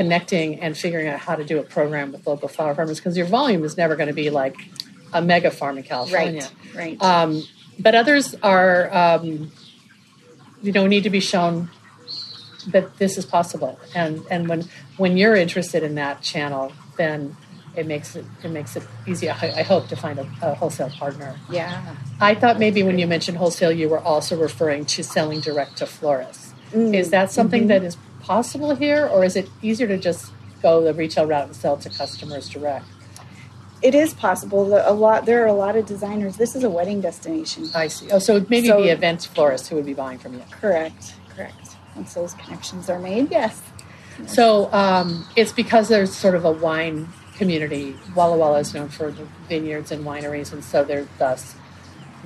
Connecting 0.00 0.58
and 0.60 0.78
figuring 0.78 1.08
out 1.08 1.20
how 1.20 1.36
to 1.36 1.44
do 1.44 1.58
a 1.58 1.62
program 1.62 2.10
with 2.10 2.26
local 2.26 2.48
flower 2.48 2.74
farmers 2.74 2.98
because 2.98 3.18
your 3.18 3.26
volume 3.26 3.62
is 3.64 3.76
never 3.76 3.96
going 3.96 4.06
to 4.08 4.14
be 4.14 4.30
like 4.30 4.56
a 5.12 5.20
mega 5.20 5.50
farm 5.50 5.76
in 5.76 5.84
California. 5.84 6.48
Right. 6.74 6.98
Right. 6.98 7.02
Um, 7.02 7.42
but 7.78 7.94
others 7.94 8.34
are, 8.42 8.90
um, 8.96 9.52
you 10.62 10.72
know, 10.72 10.86
need 10.86 11.02
to 11.02 11.10
be 11.10 11.20
shown 11.20 11.68
that 12.68 12.96
this 12.96 13.18
is 13.18 13.26
possible. 13.26 13.78
And 13.94 14.22
and 14.30 14.48
when 14.48 14.64
when 14.96 15.18
you're 15.18 15.36
interested 15.36 15.82
in 15.82 15.96
that 15.96 16.22
channel, 16.22 16.72
then 16.96 17.36
it 17.76 17.86
makes 17.86 18.16
it 18.16 18.24
it 18.42 18.50
makes 18.50 18.76
it 18.76 18.84
easy. 19.06 19.28
I, 19.28 19.60
I 19.60 19.62
hope 19.64 19.88
to 19.88 19.96
find 19.96 20.18
a, 20.18 20.26
a 20.40 20.54
wholesale 20.54 20.88
partner. 20.88 21.38
yeah. 21.50 21.94
I 22.22 22.34
thought 22.34 22.58
maybe 22.58 22.82
when 22.82 22.98
you 22.98 23.06
mentioned 23.06 23.36
wholesale, 23.36 23.70
you 23.70 23.90
were 23.90 24.00
also 24.00 24.40
referring 24.40 24.86
to 24.94 25.04
selling 25.04 25.40
direct 25.40 25.76
to 25.76 25.86
florists. 25.86 26.54
Mm, 26.72 26.94
Is 26.94 27.10
that 27.10 27.30
something 27.30 27.62
mm-hmm. 27.62 27.84
that 27.84 27.84
is 27.84 27.98
possible 28.20 28.74
here, 28.74 29.06
or 29.06 29.24
is 29.24 29.36
it 29.36 29.48
easier 29.62 29.86
to 29.88 29.98
just 29.98 30.32
go 30.62 30.82
the 30.82 30.92
retail 30.94 31.26
route 31.26 31.46
and 31.46 31.56
sell 31.56 31.76
to 31.78 31.90
customers 31.90 32.48
direct? 32.48 32.86
It 33.82 33.94
is 33.94 34.12
possible. 34.12 34.74
A 34.86 34.92
lot. 34.92 35.24
There 35.24 35.42
are 35.42 35.46
a 35.46 35.54
lot 35.54 35.74
of 35.76 35.86
designers. 35.86 36.36
This 36.36 36.54
is 36.54 36.64
a 36.64 36.70
wedding 36.70 37.00
destination. 37.00 37.66
I 37.74 37.88
see. 37.88 38.10
Oh, 38.10 38.18
so 38.18 38.44
maybe 38.48 38.68
So- 38.68 38.82
the 38.82 38.88
event 38.90 39.22
florist 39.34 39.68
who 39.68 39.76
would 39.76 39.86
be 39.86 39.94
buying 39.94 40.18
from 40.18 40.34
you. 40.34 40.42
Correct. 40.50 41.14
Correct. 41.34 41.76
Once 41.96 42.12
those 42.14 42.34
connections 42.34 42.88
are 42.90 42.98
made, 42.98 43.30
yes. 43.30 43.60
So 44.26 44.70
um, 44.72 45.24
it's 45.34 45.50
because 45.52 45.88
there's 45.88 46.14
sort 46.14 46.34
of 46.34 46.44
a 46.44 46.52
wine 46.52 47.08
community. 47.36 47.96
Walla 48.14 48.36
Walla 48.36 48.58
is 48.58 48.74
known 48.74 48.90
for 48.90 49.10
the 49.10 49.26
vineyards 49.48 49.90
and 49.90 50.04
wineries, 50.04 50.52
and 50.52 50.62
so 50.62 50.84
they're 50.84 51.08
thus 51.18 51.54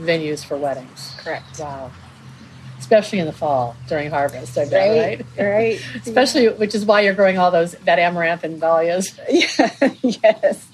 venues 0.00 0.44
for 0.44 0.56
weddings. 0.56 1.14
Correct. 1.18 1.60
Wow. 1.60 1.92
Especially 2.84 3.18
in 3.18 3.24
the 3.24 3.32
fall 3.32 3.74
during 3.88 4.10
harvest, 4.10 4.58
I 4.58 4.68
bet, 4.68 4.90
right? 4.90 5.26
Right. 5.38 5.50
Right. 5.50 5.80
Especially, 6.06 6.48
which 6.50 6.74
is 6.74 6.84
why 6.84 7.00
you're 7.00 7.14
growing 7.14 7.38
all 7.38 7.50
those 7.50 7.72
that 7.86 7.98
amaranth 7.98 8.44
and 8.44 8.60
dahlias. 8.60 9.18
Yeah. 9.26 9.94
yes. 10.02 10.68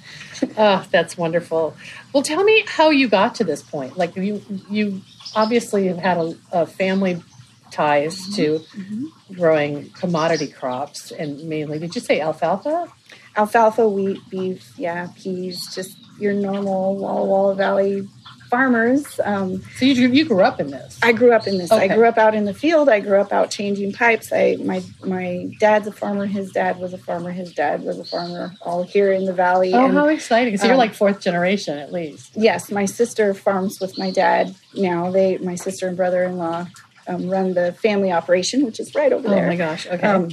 Oh, 0.58 0.84
that's 0.90 1.16
wonderful. 1.16 1.76
Well, 2.12 2.24
tell 2.24 2.42
me 2.42 2.64
how 2.66 2.90
you 2.90 3.06
got 3.06 3.36
to 3.36 3.44
this 3.44 3.62
point. 3.62 3.96
Like 3.96 4.16
you, 4.16 4.42
you 4.68 5.02
obviously 5.36 5.86
have 5.86 5.98
had 5.98 6.16
a, 6.18 6.34
a 6.50 6.66
family 6.66 7.22
ties 7.70 8.18
mm-hmm. 8.18 8.34
to 8.34 8.58
mm-hmm. 8.58 9.34
growing 9.34 9.90
commodity 9.90 10.48
crops, 10.48 11.12
and 11.12 11.44
mainly, 11.44 11.78
did 11.78 11.94
you 11.94 12.00
say 12.00 12.20
alfalfa? 12.20 12.88
Alfalfa, 13.36 13.88
wheat, 13.88 14.18
beef, 14.28 14.76
yeah, 14.76 15.06
peas, 15.16 15.72
just 15.72 15.96
your 16.18 16.32
normal 16.32 16.96
Walla 16.96 17.24
Walla 17.24 17.54
Valley 17.54 18.08
farmers. 18.50 19.18
Um, 19.24 19.62
So 19.78 19.84
you 19.86 20.08
you 20.08 20.24
grew 20.26 20.42
up 20.42 20.60
in 20.60 20.70
this. 20.70 20.98
I 21.02 21.12
grew 21.12 21.32
up 21.32 21.46
in 21.46 21.56
this. 21.58 21.70
Okay. 21.72 21.84
I 21.88 21.94
grew 21.94 22.06
up 22.06 22.18
out 22.18 22.34
in 22.34 22.44
the 22.44 22.52
field. 22.54 22.88
I 22.88 23.00
grew 23.00 23.18
up 23.20 23.32
out 23.32 23.50
changing 23.50 23.92
pipes. 23.92 24.32
I 24.32 24.56
my 24.62 24.82
my 25.04 25.48
dad's 25.60 25.86
a 25.86 25.92
farmer. 25.92 26.26
His 26.26 26.50
dad 26.50 26.78
was 26.78 26.92
a 26.92 26.98
farmer. 26.98 27.30
His 27.30 27.52
dad 27.52 27.82
was 27.84 27.98
a 27.98 28.04
farmer. 28.04 28.52
All 28.60 28.82
here 28.82 29.12
in 29.12 29.24
the 29.24 29.32
valley. 29.32 29.72
oh, 29.72 29.84
And, 29.86 29.94
how 29.94 30.08
exciting! 30.08 30.56
So 30.58 30.64
you're 30.64 30.74
um, 30.74 30.78
like 30.78 30.94
fourth 30.94 31.20
generation 31.20 31.78
at 31.78 31.92
least. 31.92 32.32
yes, 32.34 32.70
my 32.70 32.84
sister 32.84 33.32
farms 33.34 33.80
with 33.80 33.96
my 33.98 34.10
dad 34.10 34.54
now. 34.74 35.10
They 35.10 35.38
my 35.38 35.54
sister 35.54 35.88
and 35.88 35.96
brother 35.96 36.24
in 36.24 36.36
law 36.36 36.66
um, 37.06 37.30
run 37.30 37.54
the 37.54 37.72
family 37.72 38.10
operation, 38.12 38.64
which 38.66 38.80
is 38.80 38.94
right 38.94 39.12
over 39.12 39.28
Oh 39.28 39.30
there. 39.30 39.44
Oh 39.44 39.48
my 39.48 39.56
gosh! 39.56 39.86
Okay. 39.86 40.06
Um, 40.06 40.28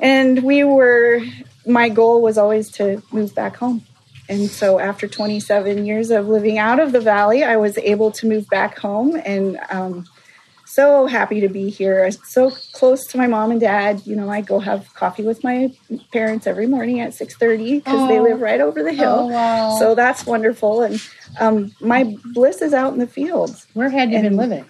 and 0.00 0.42
we 0.42 0.64
were, 0.64 1.20
my 1.66 1.88
goal 1.88 2.20
was 2.20 2.36
always 2.36 2.70
to 2.72 3.02
move 3.12 3.34
back 3.34 3.56
home. 3.56 3.84
And 4.28 4.48
so 4.50 4.78
after 4.78 5.06
27 5.06 5.84
years 5.84 6.10
of 6.10 6.28
living 6.28 6.58
out 6.58 6.80
of 6.80 6.92
the 6.92 7.00
valley, 7.00 7.44
I 7.44 7.56
was 7.56 7.76
able 7.78 8.10
to 8.12 8.26
move 8.26 8.48
back 8.48 8.78
home 8.78 9.20
and 9.24 9.58
um, 9.70 10.06
so 10.66 11.06
happy 11.06 11.40
to 11.40 11.48
be 11.48 11.68
here. 11.68 12.10
So 12.10 12.50
close 12.72 13.06
to 13.08 13.18
my 13.18 13.26
mom 13.26 13.50
and 13.50 13.60
dad. 13.60 14.02
You 14.06 14.16
know, 14.16 14.30
I 14.30 14.40
go 14.40 14.58
have 14.60 14.92
coffee 14.94 15.22
with 15.24 15.44
my 15.44 15.70
parents 16.10 16.46
every 16.46 16.66
morning 16.66 17.00
at 17.00 17.10
6.30 17.10 17.84
because 17.84 18.08
they 18.08 18.18
Oh. 18.18 18.22
live 18.22 18.40
right 18.40 18.60
over 18.60 18.82
the 18.82 18.92
hill. 18.92 19.26
oh 19.30 19.32
wow! 19.32 19.78
So 19.78 19.94
that's 19.94 20.26
wonderful. 20.26 20.82
And 20.82 21.00
um, 21.38 21.72
my 21.80 22.04
bliss 22.24 22.62
is 22.62 22.72
out 22.72 22.92
in 22.94 22.98
the 23.00 23.06
fields 23.06 23.66
where 23.74 23.90
had 23.90 24.10
you 24.10 24.20
been 24.20 24.36
living? 24.36 24.64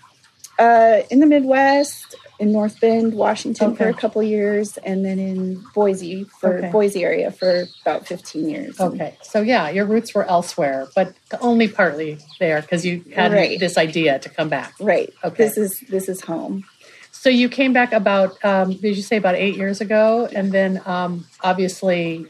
uh, 0.59 1.01
in 1.11 1.21
the 1.21 1.27
Midwest, 1.27 2.17
in 2.39 2.51
North 2.53 2.81
Bend, 2.81 3.15
Washington 3.15 3.77
for 3.77 3.89
a 3.89 3.95
couple 3.95 4.23
years, 4.23 4.77
and 4.79 5.05
then 5.05 5.19
in 5.19 5.63
Boise 5.75 6.25
for 6.25 6.59
Okay. 6.59 6.71
Boise 6.71 7.05
area 7.05 7.31
for 7.31 7.65
about 7.83 8.07
15 8.07 8.49
years. 8.49 8.81
Okay, 8.81 9.17
so 9.23 9.41
yeah, 9.41 9.69
your 9.71 9.85
roots 9.85 10.15
were 10.15 10.25
elsewhere, 10.25 10.89
but 10.97 11.15
only 11.41 11.69
partly 11.69 12.19
there 12.41 12.61
because 12.61 12.85
you 12.85 13.05
had 13.15 13.33
Right. 13.33 13.59
this 13.61 13.79
idea 13.79 14.19
to 14.19 14.29
come 14.29 14.49
back. 14.49 14.73
Right. 14.81 15.13
Okay. 15.23 15.45
This 15.45 15.57
is 15.59 15.81
this 15.89 16.09
is 16.09 16.21
home. 16.23 16.65
So 17.13 17.31
you 17.31 17.49
came 17.49 17.73
back 17.73 17.93
about, 17.95 18.45
um, 18.45 18.73
did 18.75 18.97
you 18.99 19.03
say 19.03 19.17
about 19.17 19.35
eight 19.37 19.57
years 19.57 19.81
ago? 19.81 20.29
And 20.35 20.53
then 20.53 20.83
um, 20.85 21.25
obviously, 21.43 22.27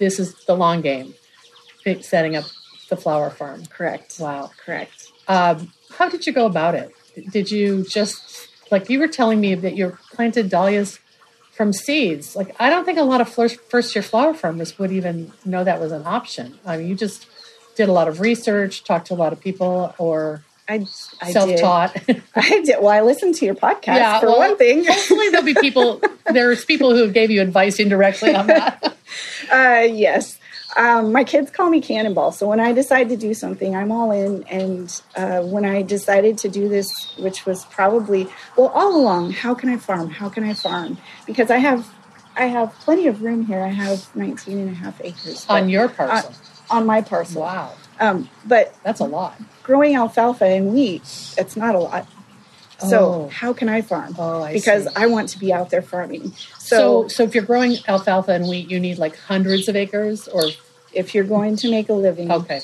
this 0.00 0.18
is 0.18 0.34
the 0.46 0.56
long 0.56 0.80
game, 0.80 1.14
setting 2.00 2.34
up 2.34 2.44
the 2.88 2.96
flower 2.96 3.30
farm. 3.30 3.66
Correct. 3.66 4.16
Wow. 4.18 4.50
Correct. 4.64 5.12
Um, 5.28 5.72
how 5.96 6.08
did 6.08 6.26
you 6.26 6.32
go 6.32 6.46
about 6.46 6.74
it? 6.74 6.90
Did 7.30 7.52
you 7.52 7.84
just, 7.84 8.48
like 8.72 8.90
you 8.90 8.98
were 8.98 9.06
telling 9.08 9.40
me 9.40 9.54
that 9.54 9.76
you 9.76 9.96
planted 10.12 10.48
dahlias 10.48 10.98
from 11.52 11.72
seeds? 11.72 12.34
Like, 12.34 12.56
I 12.58 12.70
don't 12.70 12.84
think 12.84 12.98
a 12.98 13.02
lot 13.02 13.20
of 13.20 13.28
first 13.28 13.94
year 13.94 14.02
flower 14.02 14.34
farmers 14.34 14.78
would 14.78 14.90
even 14.90 15.32
know 15.44 15.62
that 15.62 15.78
was 15.80 15.92
an 15.92 16.02
option. 16.06 16.58
I 16.66 16.78
mean, 16.78 16.88
you 16.88 16.94
just 16.96 17.26
did 17.76 17.88
a 17.88 17.92
lot 17.92 18.08
of 18.08 18.20
research, 18.20 18.82
talked 18.84 19.08
to 19.08 19.14
a 19.14 19.16
lot 19.16 19.32
of 19.32 19.40
people, 19.40 19.94
or 19.98 20.42
I, 20.68 20.86
I 21.20 21.32
self 21.32 21.50
did. 21.50 21.58
taught. 21.60 21.96
I 22.34 22.62
did. 22.62 22.76
Well, 22.80 22.88
I 22.88 23.02
listened 23.02 23.34
to 23.36 23.44
your 23.44 23.54
podcast 23.54 23.96
Yeah, 23.96 24.20
for 24.20 24.26
well, 24.26 24.38
one 24.38 24.56
thing. 24.56 24.84
Hopefully, 24.84 25.28
there'll 25.28 25.44
be 25.46 25.54
people. 25.54 26.00
There's 26.32 26.64
people 26.64 26.94
who 26.94 27.02
have 27.02 27.12
gave 27.12 27.30
you 27.30 27.42
advice 27.42 27.78
indirectly 27.78 28.34
on 28.34 28.46
that. 28.48 28.96
Uh, 29.52 29.86
yes. 29.92 30.38
Um, 30.76 31.12
my 31.12 31.22
kids 31.24 31.50
call 31.50 31.68
me 31.70 31.80
Cannonball. 31.80 32.32
So 32.32 32.48
when 32.48 32.58
I 32.60 32.72
decide 32.72 33.08
to 33.10 33.16
do 33.16 33.34
something, 33.34 33.76
I'm 33.76 33.92
all 33.92 34.10
in. 34.10 34.42
And 34.44 35.02
uh, 35.16 35.42
when 35.42 35.64
I 35.64 35.82
decided 35.82 36.38
to 36.38 36.48
do 36.48 36.68
this, 36.68 37.14
which 37.18 37.44
was 37.44 37.64
probably 37.66 38.26
well 38.56 38.68
all 38.68 38.96
along, 38.96 39.32
how 39.32 39.54
can 39.54 39.68
I 39.68 39.76
farm? 39.76 40.08
How 40.10 40.28
can 40.28 40.44
I 40.44 40.54
farm? 40.54 40.96
Because 41.26 41.50
I 41.50 41.58
have 41.58 41.92
I 42.36 42.46
have 42.46 42.72
plenty 42.80 43.06
of 43.08 43.22
room 43.22 43.44
here. 43.44 43.60
I 43.60 43.68
have 43.68 44.14
19 44.16 44.58
and 44.58 44.70
a 44.70 44.74
half 44.74 44.98
acres 45.04 45.44
On 45.50 45.68
your 45.68 45.88
parcel. 45.90 46.32
on, 46.70 46.78
on 46.78 46.86
my 46.86 47.02
parcel. 47.02 47.42
wow. 47.42 47.72
Um, 48.00 48.28
but 48.46 48.74
That's 48.82 49.00
a 49.00 49.04
lot. 49.04 49.38
growing 49.62 49.94
alfalfa 49.94 50.46
and 50.46 50.72
wheat, 50.72 51.02
it's 51.36 51.56
not 51.56 51.74
a 51.74 51.78
lot. 51.78 52.08
So 52.88 52.98
Oh. 52.98 53.28
how 53.28 53.52
can 53.52 53.68
I 53.68 53.80
farm? 53.82 54.14
Oh, 54.18 54.42
I 54.42 54.52
because 54.52 54.84
see. 54.84 54.90
I 54.96 55.06
want 55.06 55.28
to 55.30 55.38
be 55.38 55.52
out 55.52 55.70
there 55.70 55.82
farming. 55.82 56.32
So, 56.58 57.04
So, 57.04 57.08
so 57.08 57.22
if 57.24 57.34
you're 57.34 57.44
growing 57.44 57.76
alfalfa 57.88 58.32
and 58.32 58.48
wheat, 58.48 58.70
you 58.70 58.80
need 58.80 58.98
like 58.98 59.16
hundreds 59.16 59.68
of 59.68 59.76
acres, 59.76 60.28
or 60.28 60.44
if 60.92 61.14
you're 61.14 61.24
going 61.24 61.56
to 61.56 61.70
make 61.70 61.88
a 61.88 61.92
living, 61.94 62.30
okay, 62.30 62.60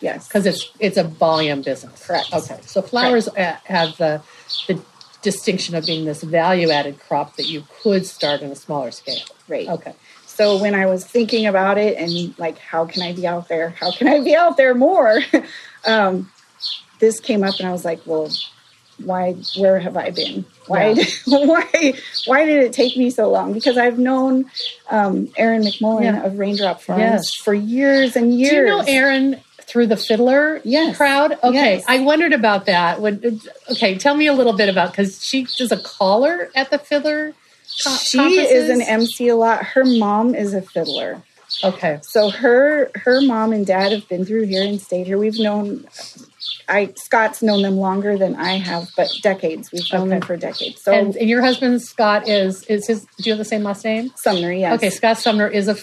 yes, 0.00 0.28
because 0.28 0.46
it's 0.46 0.70
it's 0.78 0.96
a 0.98 1.04
volume 1.04 1.62
business. 1.62 2.06
Correct. 2.06 2.32
Okay, 2.32 2.58
so 2.66 2.82
flowers 2.82 3.28
uh 3.28 3.56
have 3.64 3.96
the 3.96 4.20
the 4.68 4.80
distinction 5.22 5.74
of 5.74 5.86
being 5.86 6.04
this 6.04 6.22
value 6.22 6.70
added 6.70 6.98
crop 7.00 7.36
that 7.36 7.46
you 7.48 7.64
could 7.82 8.04
start 8.06 8.42
on 8.42 8.50
a 8.50 8.56
smaller 8.56 8.90
scale. 8.90 9.24
right. 9.48 9.68
Okay. 9.68 9.94
So 10.26 10.56
when 10.60 10.74
I 10.74 10.86
was 10.86 11.04
thinking 11.04 11.46
about 11.46 11.76
it 11.78 11.96
and 11.98 12.36
like, 12.38 12.58
how 12.58 12.86
can 12.86 13.02
I 13.02 13.12
be 13.12 13.26
out 13.26 13.48
there? 13.48 13.68
How 13.70 13.92
can 13.92 14.08
I 14.08 14.18
be 14.20 14.34
out 14.34 14.56
there 14.56 14.74
more? 14.74 15.20
um, 15.86 16.30
this 17.00 17.20
came 17.20 17.44
up 17.44 17.54
and 17.60 17.68
I 17.68 17.72
was 17.72 17.84
like, 17.84 18.00
well, 18.06 18.30
why? 19.04 19.32
Where 19.58 19.78
have 19.80 19.96
I 19.96 20.10
been? 20.10 20.44
Why? 20.66 20.90
Yeah. 20.90 21.04
why? 21.46 21.94
Why 22.26 22.44
did 22.44 22.62
it 22.64 22.72
take 22.72 22.96
me 22.96 23.10
so 23.10 23.30
long? 23.30 23.52
Because 23.52 23.76
I've 23.78 23.98
known 23.98 24.46
um, 24.90 25.30
Erin 25.36 25.62
McMullen 25.62 26.04
Yeah. 26.04 26.22
of 26.24 26.38
Raindrop 26.38 26.80
Farms 26.80 27.00
Yes. 27.00 27.34
for 27.42 27.54
years 27.54 28.16
and 28.16 28.38
years. 28.38 28.50
Do 28.50 28.56
you 28.56 28.66
know 28.66 28.80
Erin 28.86 29.40
through 29.62 29.86
the 29.86 29.96
Fiddler 29.96 30.60
Yes. 30.64 30.96
crowd? 30.96 31.32
Okay, 31.42 31.76
Yes. 31.76 31.84
I 31.88 32.00
wondered 32.00 32.32
about 32.32 32.66
that. 32.66 33.00
When, 33.00 33.40
okay, 33.70 33.96
tell 33.96 34.14
me 34.14 34.26
a 34.26 34.32
little 34.32 34.52
bit 34.56 34.68
about 34.68 34.90
because 34.92 35.24
she 35.24 35.46
does 35.58 35.72
a 35.72 35.78
caller 35.82 36.50
at 36.54 36.70
the 36.70 36.78
Fiddler. 36.78 37.32
co- 37.84 37.96
She 37.96 38.18
is 38.40 38.68
an? 38.68 38.82
MC 38.82 39.28
a 39.28 39.36
lot. 39.36 39.64
Her 39.64 39.84
mom 39.84 40.34
is 40.34 40.52
a 40.54 40.60
fiddler. 40.62 41.22
Okay. 41.64 41.98
So 42.02 42.30
her 42.30 42.90
her 42.96 43.20
mom 43.22 43.52
and 43.52 43.66
dad 43.66 43.92
have 43.92 44.08
been 44.08 44.24
through 44.24 44.46
here 44.46 44.62
and 44.64 44.80
stayed 44.80 45.06
here. 45.06 45.18
We've 45.18 45.38
known 45.38 45.86
I 46.68 46.92
Scott's 46.96 47.42
known 47.42 47.62
them 47.62 47.76
longer 47.76 48.16
than 48.16 48.36
I 48.36 48.54
have, 48.58 48.88
but 48.96 49.10
decades. 49.22 49.70
We've 49.72 49.82
known 49.92 50.08
them 50.08 50.20
for 50.22 50.36
decades. 50.36 50.82
So 50.82 50.92
and, 50.92 51.16
and 51.16 51.28
your 51.28 51.42
husband 51.42 51.82
Scott 51.82 52.28
is 52.28 52.64
is 52.64 52.86
his? 52.86 53.02
Do 53.18 53.24
you 53.24 53.32
have 53.32 53.38
the 53.38 53.44
same 53.44 53.62
last 53.62 53.84
name? 53.84 54.10
Sumner, 54.16 54.52
yes. 54.52 54.74
Okay, 54.76 54.90
Scott 54.90 55.18
Sumner 55.18 55.48
is 55.48 55.68
a 55.68 55.76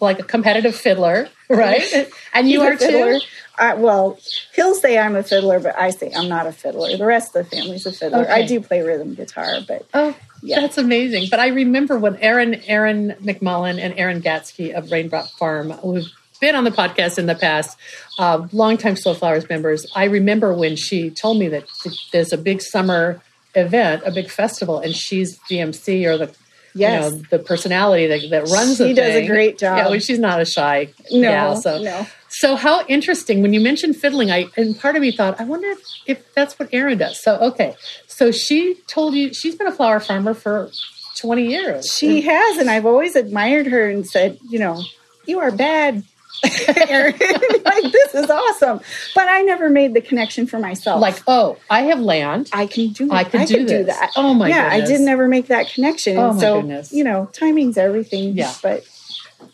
like 0.00 0.18
a 0.18 0.24
competitive 0.24 0.74
fiddler, 0.74 1.28
right? 1.48 2.10
and 2.34 2.48
you 2.48 2.60
are 2.62 2.76
fiddler. 2.76 3.18
too. 3.20 3.26
I, 3.58 3.74
well, 3.74 4.18
he'll 4.56 4.74
say 4.74 4.98
I'm 4.98 5.14
a 5.14 5.22
fiddler, 5.22 5.60
but 5.60 5.78
I 5.78 5.90
say 5.90 6.10
I'm 6.16 6.28
not 6.28 6.46
a 6.46 6.52
fiddler. 6.52 6.96
The 6.96 7.04
rest 7.04 7.36
of 7.36 7.48
the 7.48 7.56
family's 7.56 7.86
a 7.86 7.92
fiddler. 7.92 8.26
I 8.28 8.44
do 8.46 8.60
play 8.60 8.80
rhythm 8.80 9.14
guitar, 9.14 9.58
but 9.68 9.86
Oh, 9.94 10.16
Yeah. 10.42 10.60
that's 10.60 10.78
amazing. 10.78 11.28
But 11.30 11.38
I 11.38 11.48
remember 11.48 11.98
when 11.98 12.16
Erin 12.16 12.54
Erin 12.66 13.14
McMullen 13.22 13.78
and 13.78 13.94
Aaron 13.98 14.22
Gatsky 14.22 14.72
of 14.72 14.90
Raindrop 14.90 15.28
Farm, 15.38 15.70
who've 15.70 16.06
been 16.42 16.56
on 16.56 16.64
the 16.64 16.70
podcast 16.70 17.18
in 17.18 17.26
the 17.26 17.36
past, 17.36 17.78
uh, 18.18 18.46
longtime 18.52 18.96
Slow 18.96 19.14
Flowers 19.14 19.48
members. 19.48 19.86
I 19.94 20.04
remember 20.04 20.52
when 20.52 20.74
she 20.74 21.08
told 21.08 21.38
me 21.38 21.48
that 21.48 21.64
there's 22.12 22.32
a 22.32 22.36
big 22.36 22.60
summer 22.60 23.22
event, 23.54 24.02
a 24.04 24.10
big 24.10 24.28
festival, 24.28 24.80
and 24.80 24.94
she's 24.94 25.38
the 25.48 25.60
MC 25.60 26.04
or 26.04 26.18
the 26.18 26.34
yes, 26.74 27.12
you 27.12 27.16
know 27.16 27.22
the 27.30 27.38
personality 27.38 28.08
that, 28.08 28.28
that 28.30 28.48
runs 28.52 28.78
She 28.78 28.88
the 28.88 28.94
does 28.94 29.14
a 29.14 29.26
great 29.26 29.56
job. 29.56 29.78
Yeah, 29.78 29.88
well, 29.88 30.00
she's 30.00 30.18
not 30.18 30.40
a 30.40 30.44
shy 30.44 30.92
no, 31.12 31.20
gal, 31.20 31.56
so 31.56 31.80
no. 31.80 32.06
so 32.28 32.56
how 32.56 32.84
interesting 32.86 33.40
when 33.40 33.52
you 33.52 33.60
mentioned 33.60 33.96
fiddling, 33.96 34.32
I 34.32 34.46
and 34.56 34.78
part 34.78 34.96
of 34.96 35.02
me 35.02 35.12
thought, 35.12 35.40
I 35.40 35.44
wonder 35.44 35.68
if, 35.68 35.78
if 36.06 36.34
that's 36.34 36.58
what 36.58 36.68
Erin 36.72 36.98
does. 36.98 37.22
So 37.22 37.38
okay. 37.38 37.76
So 38.08 38.32
she 38.32 38.74
told 38.88 39.14
you 39.14 39.32
she's 39.32 39.54
been 39.54 39.68
a 39.68 39.72
flower 39.72 40.00
farmer 40.00 40.34
for 40.34 40.70
20 41.18 41.46
years. 41.46 41.86
She 41.86 42.22
has, 42.22 42.58
and 42.58 42.68
I've 42.68 42.86
always 42.86 43.14
admired 43.14 43.68
her 43.68 43.88
and 43.88 44.04
said, 44.04 44.38
you 44.50 44.58
know, 44.58 44.82
you 45.26 45.38
are 45.38 45.52
bad. 45.52 46.02
Like 46.44 47.92
this 47.92 48.14
is 48.14 48.28
awesome, 48.28 48.80
but 49.14 49.28
I 49.28 49.42
never 49.42 49.70
made 49.70 49.94
the 49.94 50.00
connection 50.00 50.46
for 50.46 50.58
myself. 50.58 51.00
like, 51.00 51.22
oh, 51.26 51.56
I 51.70 51.82
have 51.82 52.00
land. 52.00 52.50
I 52.52 52.66
can 52.66 52.88
do. 52.88 53.10
I 53.10 53.24
could 53.24 53.46
do 53.46 53.64
this. 53.64 53.86
that. 53.86 54.10
Oh 54.16 54.34
my 54.34 54.48
yeah, 54.48 54.68
I 54.70 54.80
did 54.80 55.00
never 55.00 55.28
make 55.28 55.46
that 55.46 55.68
connection. 55.68 56.16
Oh 56.16 56.32
my 56.32 56.40
so, 56.40 56.60
goodness. 56.60 56.92
You 56.92 57.04
know, 57.04 57.30
timing's 57.32 57.78
everything. 57.78 58.36
Yeah. 58.36 58.52
But 58.62 58.84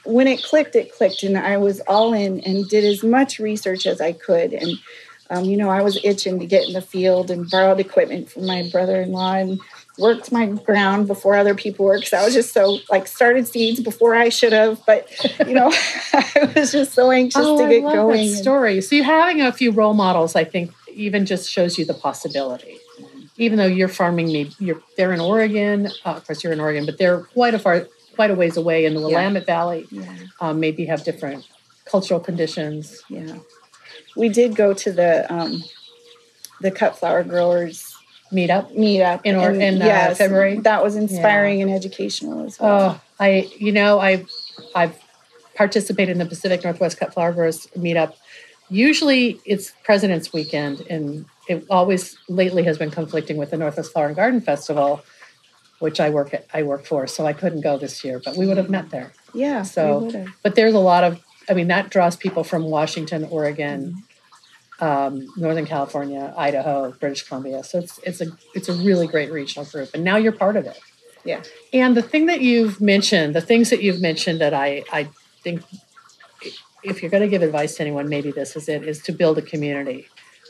when 0.04 0.26
it 0.26 0.42
clicked, 0.42 0.74
it 0.74 0.94
clicked, 0.94 1.22
and 1.22 1.36
I 1.36 1.58
was 1.58 1.80
all 1.80 2.14
in 2.14 2.40
and 2.40 2.66
did 2.68 2.84
as 2.84 3.02
much 3.02 3.38
research 3.38 3.86
as 3.86 4.00
I 4.00 4.12
could. 4.12 4.52
And 4.52 4.78
um, 5.30 5.44
you 5.44 5.56
know, 5.56 5.68
I 5.68 5.82
was 5.82 5.98
itching 6.02 6.40
to 6.40 6.46
get 6.46 6.66
in 6.66 6.72
the 6.72 6.80
field 6.80 7.30
and 7.30 7.48
borrowed 7.48 7.80
equipment 7.80 8.30
from 8.30 8.46
my 8.46 8.68
brother-in-law 8.70 9.34
and 9.34 9.60
worked 9.98 10.30
my 10.32 10.46
ground 10.46 11.06
before 11.06 11.34
other 11.34 11.54
people 11.54 11.84
worked. 11.86 12.04
Because 12.04 12.22
I 12.22 12.24
was 12.24 12.34
just 12.34 12.52
so 12.52 12.78
like 12.90 13.06
started 13.06 13.46
seeds 13.48 13.80
before 13.80 14.14
I 14.14 14.28
should 14.28 14.52
have. 14.52 14.80
But 14.86 15.08
you 15.46 15.54
know, 15.54 15.70
I 16.12 16.52
was 16.54 16.72
just 16.72 16.92
so 16.94 17.10
anxious 17.10 17.42
oh, 17.44 17.58
to 17.58 17.68
get 17.68 17.82
I 17.82 17.84
love 17.86 17.94
going. 17.94 18.30
that 18.30 18.36
story. 18.36 18.80
So 18.80 18.96
you 18.96 19.04
having 19.04 19.40
a 19.42 19.52
few 19.52 19.70
role 19.72 19.94
models, 19.94 20.36
I 20.36 20.44
think, 20.44 20.72
even 20.92 21.26
just 21.26 21.50
shows 21.50 21.78
you 21.78 21.84
the 21.84 21.94
possibility. 21.94 22.78
Even 23.36 23.58
though 23.58 23.66
you're 23.66 23.88
farming, 23.88 24.26
me, 24.26 24.50
you're 24.58 24.80
they're 24.96 25.12
in 25.12 25.20
Oregon. 25.20 25.86
Uh, 26.04 26.10
of 26.10 26.26
course, 26.26 26.42
you're 26.42 26.52
in 26.52 26.60
Oregon, 26.60 26.86
but 26.86 26.98
they're 26.98 27.20
quite 27.20 27.54
a 27.54 27.58
far, 27.58 27.86
quite 28.16 28.30
a 28.32 28.34
ways 28.34 28.56
away 28.56 28.84
in 28.84 28.94
the 28.94 29.00
Yeah. 29.00 29.06
Willamette 29.06 29.46
Valley. 29.46 29.86
yeah. 29.90 30.12
Um, 30.40 30.58
maybe 30.58 30.86
have 30.86 31.04
different 31.04 31.46
cultural 31.84 32.18
conditions. 32.18 33.00
Yeah, 33.08 33.38
we 34.16 34.28
did 34.28 34.56
go 34.56 34.74
to 34.74 34.90
the 34.92 35.32
um, 35.32 35.62
the 36.60 36.72
cut 36.72 36.98
flower 36.98 37.22
growers 37.22 37.87
Meetup. 38.32 38.74
meetup 38.76 39.20
In 39.24 39.36
or- 39.36 39.52
in, 39.52 39.80
uh, 39.80 40.14
February? 40.14 40.58
That 40.60 40.82
was 40.82 40.96
inspiring 40.96 41.62
and 41.62 41.70
educational 41.70 42.44
as 42.46 42.58
well. 42.60 42.80
Oh, 42.96 43.00
I 43.18 43.48
you 43.58 43.72
know 43.72 43.98
I 44.00 44.24
I've 44.74 44.96
participated 45.54 46.12
in 46.12 46.18
the 46.18 46.26
Pacific 46.26 46.62
Northwest 46.62 46.98
Cut 46.98 47.12
Flower 47.14 47.32
Growers 47.32 47.66
meetup. 47.76 48.12
Usually 48.70 49.40
it's 49.44 49.72
President's 49.82 50.32
Weekend, 50.32 50.82
and 50.90 51.24
it 51.48 51.64
always 51.70 52.18
lately 52.28 52.62
has 52.64 52.76
been 52.76 52.90
conflicting 52.90 53.36
with 53.38 53.50
the 53.50 53.56
Northwest 53.56 53.92
Flower 53.92 54.06
and 54.08 54.16
Garden 54.16 54.40
Festival, 54.42 55.00
which 55.78 56.00
I 56.00 56.10
work 56.10 56.34
at, 56.34 56.46
I 56.52 56.62
work 56.64 56.84
for, 56.84 57.06
so 57.06 57.24
I 57.26 57.32
couldn't 57.32 57.62
go 57.62 57.78
this 57.78 58.04
year. 58.04 58.20
But 58.22 58.36
we 58.36 58.46
would 58.46 58.58
have 58.58 58.68
met 58.68 58.90
there. 58.90 59.12
yeah, 59.32 59.62
so- 59.62 60.10
But 60.42 60.54
there's 60.54 60.74
a 60.74 60.78
lot 60.78 61.02
of 61.04 61.20
I 61.50 61.54
mean 61.54 61.68
that 61.68 61.88
draws 61.88 62.14
people 62.14 62.44
from 62.44 62.64
Washington, 62.64 63.24
Oregon, 63.30 64.02
um, 64.80 65.32
Northern 65.36 65.66
California, 65.66 66.32
Idaho, 66.36 66.92
British 66.92 67.22
Columbia. 67.26 67.64
So 67.64 67.78
it's 67.78 67.98
it's 68.04 68.20
a 68.20 68.26
it's 68.54 68.68
a 68.68 68.72
really 68.74 69.06
great 69.06 69.30
regional 69.32 69.64
group, 69.66 69.90
and 69.94 70.04
now 70.04 70.16
you're 70.16 70.32
part 70.32 70.56
of 70.56 70.66
it. 70.66 70.78
yeah, 71.24 71.42
And 71.72 71.96
the 71.96 72.02
thing 72.02 72.26
that 72.26 72.40
you've 72.40 72.80
mentioned, 72.80 73.34
the 73.34 73.40
things 73.40 73.70
that 73.70 73.82
you've 73.82 74.00
mentioned 74.00 74.40
that 74.40 74.54
I, 74.54 74.84
I 74.92 75.08
think 75.42 75.62
if 76.82 77.02
you're 77.02 77.10
going 77.10 77.22
to 77.22 77.28
give 77.28 77.42
advice 77.42 77.76
to 77.76 77.82
anyone, 77.82 78.08
maybe 78.08 78.30
this 78.30 78.56
is 78.56 78.68
it, 78.68 78.86
is 78.86 79.02
to 79.02 79.12
build 79.12 79.36
a 79.38 79.42
community. 79.42 80.06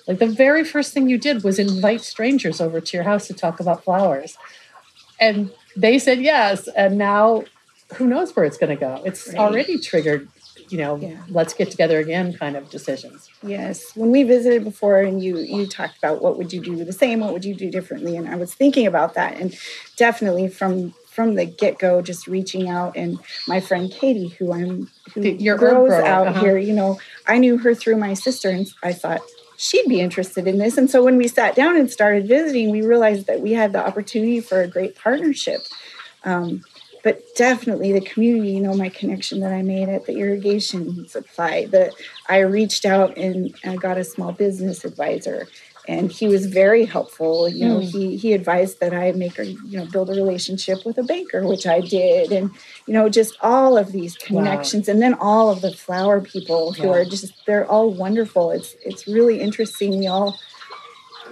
Like 0.07 0.19
the 0.19 0.27
very 0.27 0.64
first 0.64 0.93
thing 0.93 1.09
you 1.09 1.19
did 1.19 1.43
was 1.43 1.59
invite 1.59 2.03
strangers 2.03 2.61
over 2.61 2.81
to 2.81 2.97
your 2.97 3.05
house 3.05 3.27
to 3.29 3.35
talk 3.35 3.61
about 3.61 3.85
flowers. 3.85 4.37
And 5.21 5.51
they 5.77 5.99
said 5.99 6.21
yes. 6.21 6.69
And 6.69 6.97
now 6.99 7.45
who 7.95 8.07
knows 8.07 8.35
where 8.37 8.45
it's 8.45 8.59
going 8.59 8.75
to 8.77 8.81
go? 8.81 9.03
It's 9.05 9.29
Right. 9.29 9.38
already 9.38 9.79
triggered, 9.79 10.29
you 10.68 10.78
know, 10.78 10.96
Yeah. 10.96 11.16
let's 11.31 11.54
get 11.54 11.70
together 11.70 11.98
again 11.98 12.33
kind 12.33 12.57
of 12.57 12.70
decisions. 12.70 13.28
yes. 13.42 13.92
When 13.94 14.11
we 14.11 14.22
visited 14.22 14.64
before, 14.64 14.98
and 14.98 15.22
you 15.22 15.38
you 15.38 15.66
talked 15.66 15.98
about 15.98 16.22
what 16.22 16.37
would 16.38 16.52
you 16.52 16.61
do 16.61 16.85
the 16.85 16.92
same, 16.92 17.20
what 17.20 17.33
would 17.33 17.44
you 17.44 17.54
do 17.54 17.70
differently, 17.70 18.16
and 18.16 18.28
I 18.28 18.37
was 18.37 18.54
thinking 18.54 18.87
about 18.87 19.14
that, 19.14 19.38
and 19.40 19.57
definitely 19.96 20.48
from 20.48 20.94
from 21.07 21.35
the 21.35 21.44
get 21.44 21.78
go, 21.78 22.00
just 22.00 22.28
reaching 22.28 22.68
out, 22.68 22.96
and 22.96 23.18
my 23.48 23.59
friend 23.61 23.90
Katie, 23.90 24.28
who 24.28 24.52
I'm 24.52 24.88
who 25.14 25.22
your 25.22 25.57
grows 25.57 25.90
out 25.92 26.28
uh-huh. 26.28 26.40
here, 26.40 26.59
you 26.59 26.72
know, 26.72 27.00
I 27.26 27.38
knew 27.38 27.59
her 27.59 27.74
through 27.74 27.96
my 27.96 28.14
sister, 28.14 28.48
and 28.50 28.68
I 28.85 28.92
thought 28.92 29.20
she'd 29.57 29.88
be 29.88 30.00
interested 30.00 30.46
in 30.46 30.59
this. 30.59 30.78
And 30.78 30.88
so 30.88 31.02
when 31.02 31.16
we 31.16 31.26
sat 31.26 31.57
down 31.57 31.76
and 31.76 31.90
started 31.90 32.28
visiting, 32.28 32.70
we 32.70 32.83
realized 32.83 33.26
that 33.26 33.40
we 33.40 33.52
had 33.52 33.72
the 33.72 33.85
opportunity 33.85 34.40
for 34.40 34.61
a 34.62 34.68
great 34.68 34.94
partnership. 34.94 35.62
Um, 36.24 36.62
but 37.02 37.34
definitely 37.34 37.92
the 37.92 38.00
community, 38.00 38.50
you 38.50 38.61
know, 38.61 38.74
my 38.74 38.88
connection 38.88 39.40
that 39.40 39.52
I 39.52 39.62
made 39.62 39.88
at 39.88 40.06
the 40.06 40.18
irrigation 40.18 41.06
supply, 41.08 41.66
that 41.66 41.94
I 42.28 42.38
reached 42.40 42.84
out 42.84 43.16
and 43.16 43.54
I 43.64 43.76
got 43.76 43.98
a 43.98 44.04
small 44.04 44.32
business 44.32 44.84
advisor 44.84 45.48
and 45.87 46.12
he 46.12 46.28
was 46.28 46.46
very 46.46 46.84
helpful. 46.84 47.48
You 47.48 47.66
know, 47.66 47.78
Mm. 47.78 47.90
he 47.90 48.16
he 48.16 48.32
advised 48.34 48.78
that 48.80 48.92
I 48.92 49.12
make 49.12 49.38
a 49.38 49.46
you 49.46 49.78
know 49.78 49.87
build 49.87 50.11
a 50.11 50.14
relationship 50.14 50.84
with 50.84 50.98
a 50.98 51.02
banker, 51.02 51.46
which 51.46 51.66
I 51.66 51.80
did, 51.80 52.30
and 52.30 52.50
you 52.87 52.92
know 52.92 53.08
just 53.08 53.37
all 53.40 53.78
of 53.78 53.90
these 53.92 54.14
Wow. 54.16 54.26
connections, 54.26 54.88
and 54.88 55.00
then 55.00 55.14
all 55.14 55.50
of 55.50 55.62
the 55.62 55.72
flower 55.72 56.20
people 56.20 56.72
who 56.72 56.88
Yeah. 56.88 56.94
are 56.94 57.04
just 57.06 57.32
they're 57.46 57.66
all 57.70 57.88
wonderful. 57.90 58.50
It's 58.50 58.76
it's 58.84 59.06
really 59.08 59.40
interesting. 59.40 59.98
We 59.98 60.06
all 60.06 60.38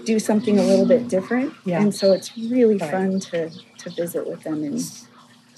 do 0.04 0.18
something 0.18 0.58
a 0.58 0.62
little 0.62 0.86
bit 0.86 1.08
different, 1.08 1.52
Yeah. 1.64 1.80
and 1.82 1.94
so 1.94 2.12
it's 2.12 2.30
really 2.38 2.78
Right. 2.78 2.90
fun 2.90 3.20
to 3.20 3.50
to 3.78 3.90
visit 3.90 4.26
with 4.26 4.42
them 4.42 4.64
and 4.64 4.80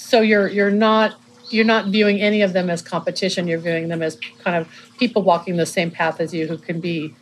So 0.08 0.22
you're 0.22 0.48
you're 0.48 0.70
not 0.70 1.20
you're 1.50 1.66
not 1.66 1.88
viewing 1.88 2.18
any 2.18 2.40
of 2.40 2.54
them 2.54 2.70
as 2.70 2.80
competition. 2.80 3.46
You're 3.46 3.58
viewing 3.58 3.88
them 3.88 4.02
as 4.02 4.18
kind 4.42 4.56
of 4.56 4.66
people 4.98 5.20
walking 5.22 5.58
the 5.58 5.66
same 5.66 5.90
path 5.90 6.18
as 6.18 6.32
you 6.32 6.46
who 6.46 6.56
can 6.56 6.80
be, 6.80 7.14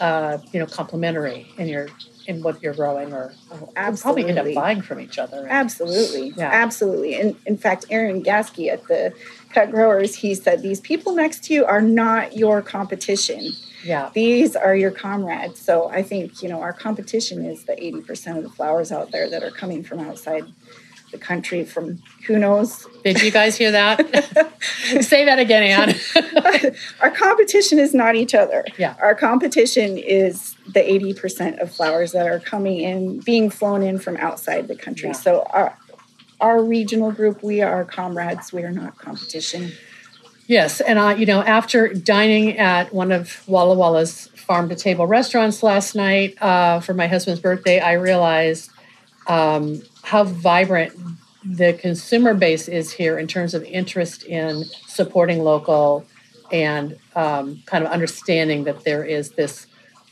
uh, 0.00 0.38
you 0.50 0.58
know, 0.58 0.64
complementary 0.64 1.52
in 1.58 1.68
your 1.68 1.88
in 2.26 2.42
what 2.42 2.62
you're 2.62 2.72
growing 2.72 3.12
or, 3.12 3.34
or 3.50 3.68
probably 4.00 4.26
end 4.26 4.38
up 4.38 4.52
buying 4.54 4.80
from 4.80 4.98
each 4.98 5.18
other. 5.18 5.42
Right? 5.42 5.52
Absolutely. 5.52 6.30
Yeah. 6.30 6.50
Absolutely. 6.50 7.20
And 7.20 7.36
in 7.44 7.58
fact, 7.58 7.84
Erin 7.90 8.22
Gasky 8.22 8.68
at 8.72 8.82
the 8.88 9.12
Cut 9.52 9.70
Growers, 9.70 10.16
he 10.16 10.34
said, 10.34 10.60
these 10.60 10.80
people 10.80 11.14
next 11.14 11.44
to 11.44 11.54
you 11.54 11.64
are 11.64 11.80
not 11.80 12.36
your 12.36 12.62
competition. 12.62 13.52
Yeah. 13.84 14.10
These 14.12 14.56
are 14.56 14.74
your 14.74 14.90
comrades. 14.90 15.60
So 15.60 15.88
I 15.88 16.02
think, 16.02 16.42
you 16.42 16.48
know, 16.48 16.62
our 16.62 16.72
competition 16.72 17.44
is 17.44 17.62
the 17.64 17.74
80% 17.74 18.38
of 18.38 18.42
the 18.42 18.50
flowers 18.50 18.90
out 18.90 19.12
there 19.12 19.30
that 19.30 19.44
are 19.44 19.52
coming 19.52 19.84
from 19.84 20.00
outside 20.00 20.46
the 21.12 21.18
country 21.18 21.64
from 21.64 21.98
who 22.26 22.38
knows. 22.38 22.86
Did 23.04 23.22
you 23.22 23.30
guys 23.30 23.56
hear 23.56 23.70
that? 23.70 24.00
Say 25.00 25.24
that 25.24 25.38
again, 25.38 25.62
Anne. 25.62 26.74
Our 27.00 27.10
competition 27.10 27.78
is 27.78 27.94
not 27.94 28.16
each 28.16 28.34
other. 28.34 28.64
Yeah. 28.78 28.96
Our 29.00 29.14
competition 29.14 29.96
is 29.96 30.56
the 30.72 30.80
80% 30.80 31.60
of 31.60 31.70
flowers 31.70 32.12
that 32.12 32.26
are 32.26 32.40
coming 32.40 32.80
in, 32.80 33.20
being 33.20 33.50
flown 33.50 33.82
in 33.82 33.98
from 33.98 34.16
outside 34.16 34.68
the 34.68 34.76
country. 34.76 35.08
Yeah. 35.08 35.14
So 35.14 35.46
our 35.50 35.78
our 36.38 36.62
regional 36.62 37.12
group, 37.12 37.42
we 37.42 37.62
are 37.62 37.84
comrades. 37.84 38.52
We 38.52 38.62
are 38.62 38.70
not 38.70 38.98
competition. 38.98 39.72
Yes, 40.48 40.80
and 40.80 40.98
I, 40.98 41.14
you 41.14 41.26
know, 41.26 41.42
after 41.42 41.92
dining 41.92 42.58
at 42.58 42.92
one 42.92 43.10
of 43.10 43.42
Walla 43.48 43.74
Walla's 43.74 44.28
farm 44.28 44.68
to 44.68 44.76
table 44.76 45.06
restaurants 45.06 45.62
last 45.62 45.96
night 45.96 46.40
uh, 46.40 46.80
for 46.80 46.94
my 46.94 47.08
husband's 47.08 47.40
birthday, 47.40 47.80
I 47.80 47.94
realized 47.94 48.70
um, 49.26 49.82
how 50.06 50.22
vibrant 50.22 50.92
the 51.44 51.72
consumer 51.72 52.32
base 52.32 52.68
is 52.68 52.92
here 52.92 53.18
in 53.18 53.26
terms 53.26 53.54
of 53.54 53.64
interest 53.64 54.22
in 54.22 54.64
supporting 54.86 55.42
local 55.42 56.06
and 56.52 56.96
um, 57.16 57.60
kind 57.66 57.84
of 57.84 57.90
understanding 57.90 58.62
that 58.62 58.84
there 58.84 59.04
is 59.04 59.32
this 59.32 59.66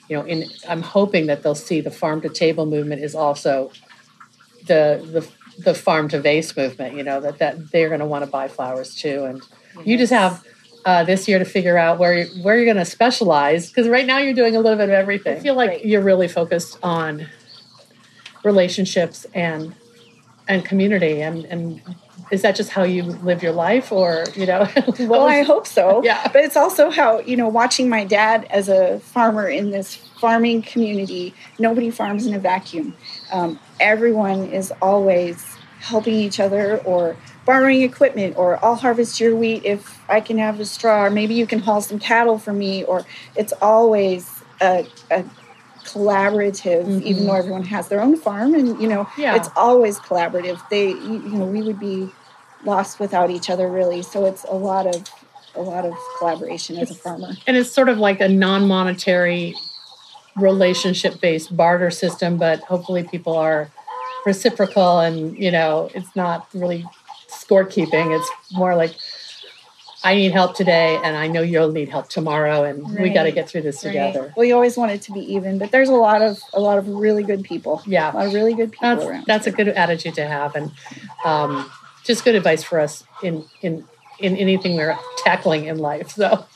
you 0.09 0.17
know 0.17 0.25
in 0.25 0.45
i'm 0.69 0.83
hoping 0.83 1.27
that 1.27 1.43
they'll 1.43 1.55
see 1.55 1.81
the 1.81 1.93
farm 1.93 2.21
to 2.21 2.29
table 2.29 2.67
movement 2.67 3.03
is 3.03 3.15
also 3.15 3.71
the 4.67 4.83
the, 5.13 5.63
the 5.63 5.75
farm 5.75 6.09
to 6.09 6.21
vase 6.21 6.57
movement 6.57 6.97
you 6.97 7.05
know 7.05 7.21
that 7.21 7.39
that 7.39 7.71
they're 7.71 7.89
going 7.89 8.01
to 8.01 8.07
want 8.07 8.25
to 8.25 8.31
buy 8.31 8.49
flowers 8.49 8.97
too 8.97 9.25
and 9.25 9.43
yes. 9.77 9.87
you 9.87 9.97
just 9.97 10.13
have 10.13 10.45
uh, 10.85 11.05
this 11.05 11.27
year 11.29 11.39
to 11.39 11.47
figure 11.47 11.79
out 11.79 11.99
where 11.99 12.19
you, 12.19 12.43
where 12.43 12.57
you're 12.57 12.67
going 12.67 12.77
to 12.77 12.85
specialize 12.85 13.69
because 13.69 13.89
right 13.89 14.07
now 14.07 14.19
you're 14.19 14.35
doing 14.35 14.55
a 14.55 14.61
little 14.61 14.77
bit 14.77 14.91
of 14.91 14.95
everything. 14.95 15.39
I 15.39 15.41
feel 15.41 15.55
like 15.55 15.71
right. 15.71 15.87
you're 15.87 16.03
really 16.03 16.29
focused 16.29 16.79
on 16.83 17.27
relationships 18.45 19.27
and 19.33 19.75
and 20.49 20.65
community 20.65 21.23
and 21.23 21.45
and 21.47 21.81
is 22.31 22.43
that 22.43 22.57
just 22.57 22.71
how 22.71 22.83
you 22.83 23.03
live 23.03 23.43
your 23.43 23.53
life 23.53 23.93
or 23.93 24.25
you 24.35 24.47
know 24.47 24.69
well 25.01 25.27
i 25.27 25.43
hope 25.43 25.67
so. 25.67 26.03
Yeah. 26.05 26.29
But 26.33 26.45
it's 26.45 26.57
also 26.57 26.91
how 26.91 27.21
you 27.21 27.37
know 27.37 27.49
watching 27.49 27.89
my 27.89 28.05
dad 28.05 28.47
as 28.51 28.69
a 28.69 29.01
farmer 29.01 29.49
in 29.49 29.71
this 29.71 29.97
farming 29.97 30.63
community 30.63 31.35
nobody 31.59 31.91
farms 31.91 32.27
in 32.27 32.35
a 32.35 32.39
vacuum. 32.39 32.95
Um, 33.33 33.59
everyone 33.81 34.47
is 34.47 34.73
always 34.83 35.57
helping 35.81 36.15
each 36.15 36.41
other 36.41 36.79
or 36.79 37.17
borrowing 37.45 37.83
equipment 37.83 38.37
or 38.39 38.63
i'll 38.65 38.75
harvest 38.75 39.21
your 39.21 39.37
wheat 39.37 39.63
if 39.67 40.01
i 40.09 40.19
can 40.19 40.39
have 40.39 40.59
a 40.59 40.65
straw 40.65 41.05
or 41.05 41.11
maybe 41.11 41.35
you 41.35 41.47
can 41.47 41.59
haul 41.59 41.83
some 41.83 41.99
cattle 41.99 42.39
for 42.39 42.55
me 42.55 42.83
or 42.85 43.05
it's 43.37 43.53
always 43.61 44.43
a, 44.63 44.87
a 45.11 45.23
collaborative 45.85 46.85
mm-hmm. 46.85 47.07
even 47.07 47.27
though 47.27 47.35
everyone 47.35 47.63
has 47.63 47.89
their 47.89 48.01
own 48.01 48.17
farm 48.17 48.55
and 48.55 48.81
you 48.81 48.89
know 48.89 49.09
yeah. 49.17 49.37
it's 49.37 49.49
always 49.57 49.99
collaborative 49.99 50.61
they 50.71 50.89
you, 50.89 51.21
know 51.21 51.45
we 51.45 51.63
would 51.63 51.79
be 51.79 52.09
lost 52.65 52.99
without 52.99 53.31
each 53.31 53.51
other 53.51 53.69
really 53.69 54.03
so 54.03 54.25
it's 54.25 54.45
a 54.45 54.55
lot 54.55 54.87
of 54.87 55.09
a 55.55 55.63
lot 55.63 55.85
of 55.85 55.95
collaboration 56.19 56.77
as 56.79 56.91
a 56.91 56.95
farmer 56.95 57.33
and 57.47 57.57
it's 57.57 57.71
sort 57.71 57.89
of 57.89 57.99
like 57.99 58.21
a 58.21 58.29
non-monetary 58.29 59.55
relationship 60.37 61.21
based 61.21 61.57
barter 61.57 61.91
system 61.91 62.37
but 62.37 62.61
hopefully 62.61 63.05
people 63.05 63.37
are 63.37 63.71
reciprocal 64.27 65.01
and 65.01 65.37
you 65.39 65.51
know 65.51 65.91
it's 65.95 66.17
not 66.17 66.49
really 66.55 66.85
scorekeeping 67.29 68.17
it's 68.17 68.31
more 68.53 68.75
like 68.75 68.95
I 70.05 70.15
need 70.15 70.33
help 70.33 70.55
today, 70.55 71.01
and 71.03 71.17
I 71.17 71.29
know 71.29 71.41
you'll 71.41 71.73
need 71.73 71.89
help 71.89 72.11
tomorrow, 72.11 72.63
and 72.63 72.83
right. 72.91 73.03
we 73.03 73.09
got 73.09 73.23
to 73.23 73.33
get 73.33 73.49
through 73.49 73.63
this 73.63 73.83
right. 73.83 73.93
together. 73.93 74.35
Well, 74.37 74.45
you 74.45 74.55
always 74.55 74.77
want 74.77 74.93
it 74.93 75.01
to 75.03 75.13
be 75.13 75.21
even, 75.35 75.59
but 75.59 75.71
there's 75.71 75.89
a 75.89 75.95
lot 75.95 76.21
of 76.21 76.39
a 76.53 76.61
lot 76.61 76.77
of 76.77 76.87
really 76.87 77.23
good 77.23 77.43
people. 77.43 77.83
Yeah, 77.87 78.13
a 78.13 78.15
lot 78.15 78.27
of 78.27 78.35
really 78.35 78.53
good 78.53 78.73
people 78.73 78.97
that's, 78.97 79.05
around. 79.05 79.25
That's 79.27 79.47
here. 79.47 79.55
a 79.55 79.57
good 79.57 79.69
attitude 79.69 80.15
to 80.17 80.27
have, 80.27 80.55
and 80.57 80.71
um, 81.25 81.71
just 82.05 82.23
good 82.23 82.35
advice 82.35 82.63
for 82.63 82.81
us 82.81 83.03
in 83.23 83.47
in 83.63 83.89
in 84.21 84.37
anything 84.37 84.77
we're 84.77 84.99
tackling 85.19 85.65
in 85.65 85.79
life. 85.79 86.11
So. 86.11 86.47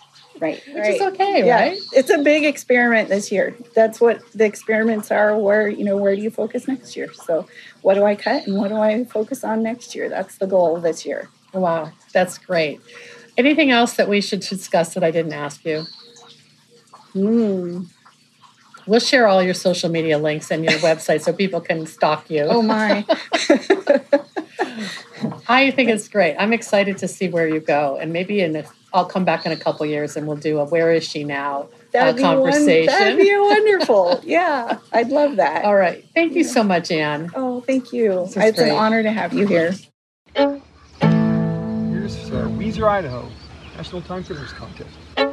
Right, 0.40 0.62
which 0.68 0.76
right. 0.76 0.94
is 0.94 1.00
okay, 1.00 1.44
yeah. 1.44 1.56
right? 1.56 1.78
It's 1.92 2.11
a 2.11 2.18
big 2.18 2.44
experiment 2.44 3.08
this 3.08 3.32
year. 3.32 3.56
That's 3.74 4.00
what 4.00 4.22
the 4.30 4.44
experiments 4.44 5.11
are. 5.11 5.37
Where 5.37 5.66
you 5.66 5.82
know, 5.82 5.96
where 5.96 6.14
do 6.14 6.22
you 6.22 6.30
focus 6.30 6.68
next 6.68 6.96
year? 6.96 7.12
So, 7.12 7.48
what 7.82 7.94
do 7.94 8.04
I 8.04 8.14
cut 8.14 8.46
and 8.46 8.56
what 8.56 8.68
do 8.68 8.76
I 8.76 9.02
focus 9.02 9.42
on 9.42 9.64
next 9.64 9.96
year? 9.96 10.08
That's 10.08 10.38
the 10.38 10.46
goal 10.46 10.78
this 10.78 11.04
year. 11.04 11.28
Wow, 11.52 11.90
that's 12.12 12.38
great. 12.38 12.80
Anything 13.38 13.70
else 13.70 13.94
that 13.94 14.09
we 14.09 14.20
should 14.20 14.40
discuss 14.40 14.94
that 14.94 15.05
I 15.05 15.12
didn't 15.12 15.33
ask 15.33 15.64
you? 15.64 15.85
Hmm. 17.12 17.85
We'll 18.87 19.01
share 19.01 19.29
all 19.29 19.42
your 19.42 19.55
social 19.55 19.88
media 19.90 20.18
links 20.18 20.51
and 20.51 20.64
your 20.64 20.72
website 20.81 21.22
so 21.22 21.33
people 21.33 21.61
can 21.61 21.87
stalk 21.87 22.29
you. 22.29 22.42
Oh 22.42 22.62
my. 22.62 23.07
I 25.48 25.70
think 25.70 25.88
it's 25.88 26.09
great. 26.09 26.37
I'm 26.37 26.53
excited 26.53 26.98
to 26.98 27.09
see 27.09 27.29
where 27.29 27.46
you 27.48 27.61
go, 27.61 27.96
and 27.96 28.12
maybe 28.12 28.40
in 28.40 28.57
a, 28.57 28.64
I'll 28.92 29.07
come 29.07 29.24
back 29.24 29.46
in 29.46 29.53
a 29.53 29.57
couple 29.57 29.87
years 29.87 30.16
and 30.16 30.27
we'll 30.27 30.37
do 30.37 30.59
a 30.59 30.64
"Where 30.64 30.92
is 30.92 31.05
she 31.05 31.24
now?" 31.24 31.68
That'd 31.92 32.22
uh, 32.22 32.35
conversation. 32.35 32.92
One, 32.92 33.01
that'd 33.01 33.18
be 33.18 33.37
wonderful. 33.38 34.20
yeah, 34.24 34.79
I'd 34.92 35.09
love 35.09 35.37
that. 35.37 35.64
All 35.64 35.77
right. 35.77 36.05
Thank 36.14 36.35
you 36.35 36.44
so 36.44 36.62
much, 36.62 36.90
Anne. 36.90 37.31
Oh, 37.35 37.61
thank 37.62 37.92
you. 37.92 38.24
It's 38.24 38.35
great. 38.35 38.59
an 38.59 38.70
honor 38.70 39.03
to 39.03 39.11
have 39.11 39.33
you 39.33 39.46
here. 39.46 39.74
Uh, 42.76 42.87
Idaho, 42.87 43.33
National 43.74 44.02
Time 44.02 44.22
Fiddlers 44.22 44.52
Contest. 44.52 45.28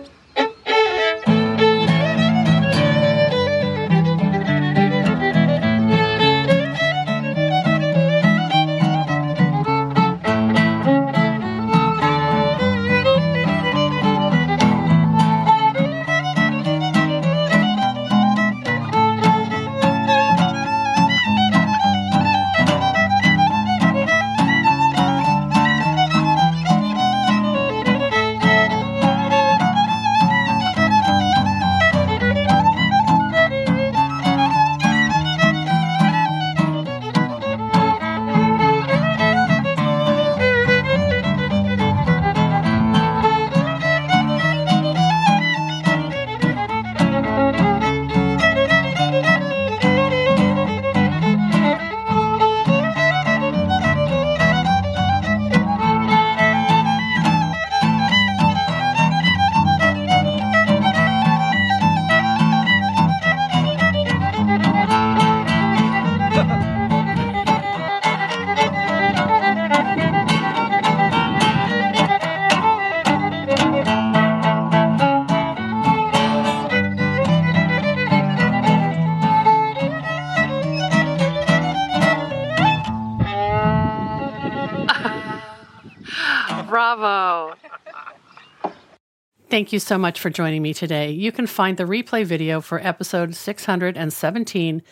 Thank 89.56 89.72
you 89.72 89.80
so 89.80 89.98
much 89.98 90.20
for 90.20 90.30
joining 90.30 90.62
me 90.62 90.74
today. 90.74 91.12
You 91.12 91.32
can 91.32 91.48
find 91.48 91.78
the 91.78 91.86
replay 91.86 92.26
video 92.26 92.60
for 92.60 92.78
episode 92.86 93.36
617 93.36 94.84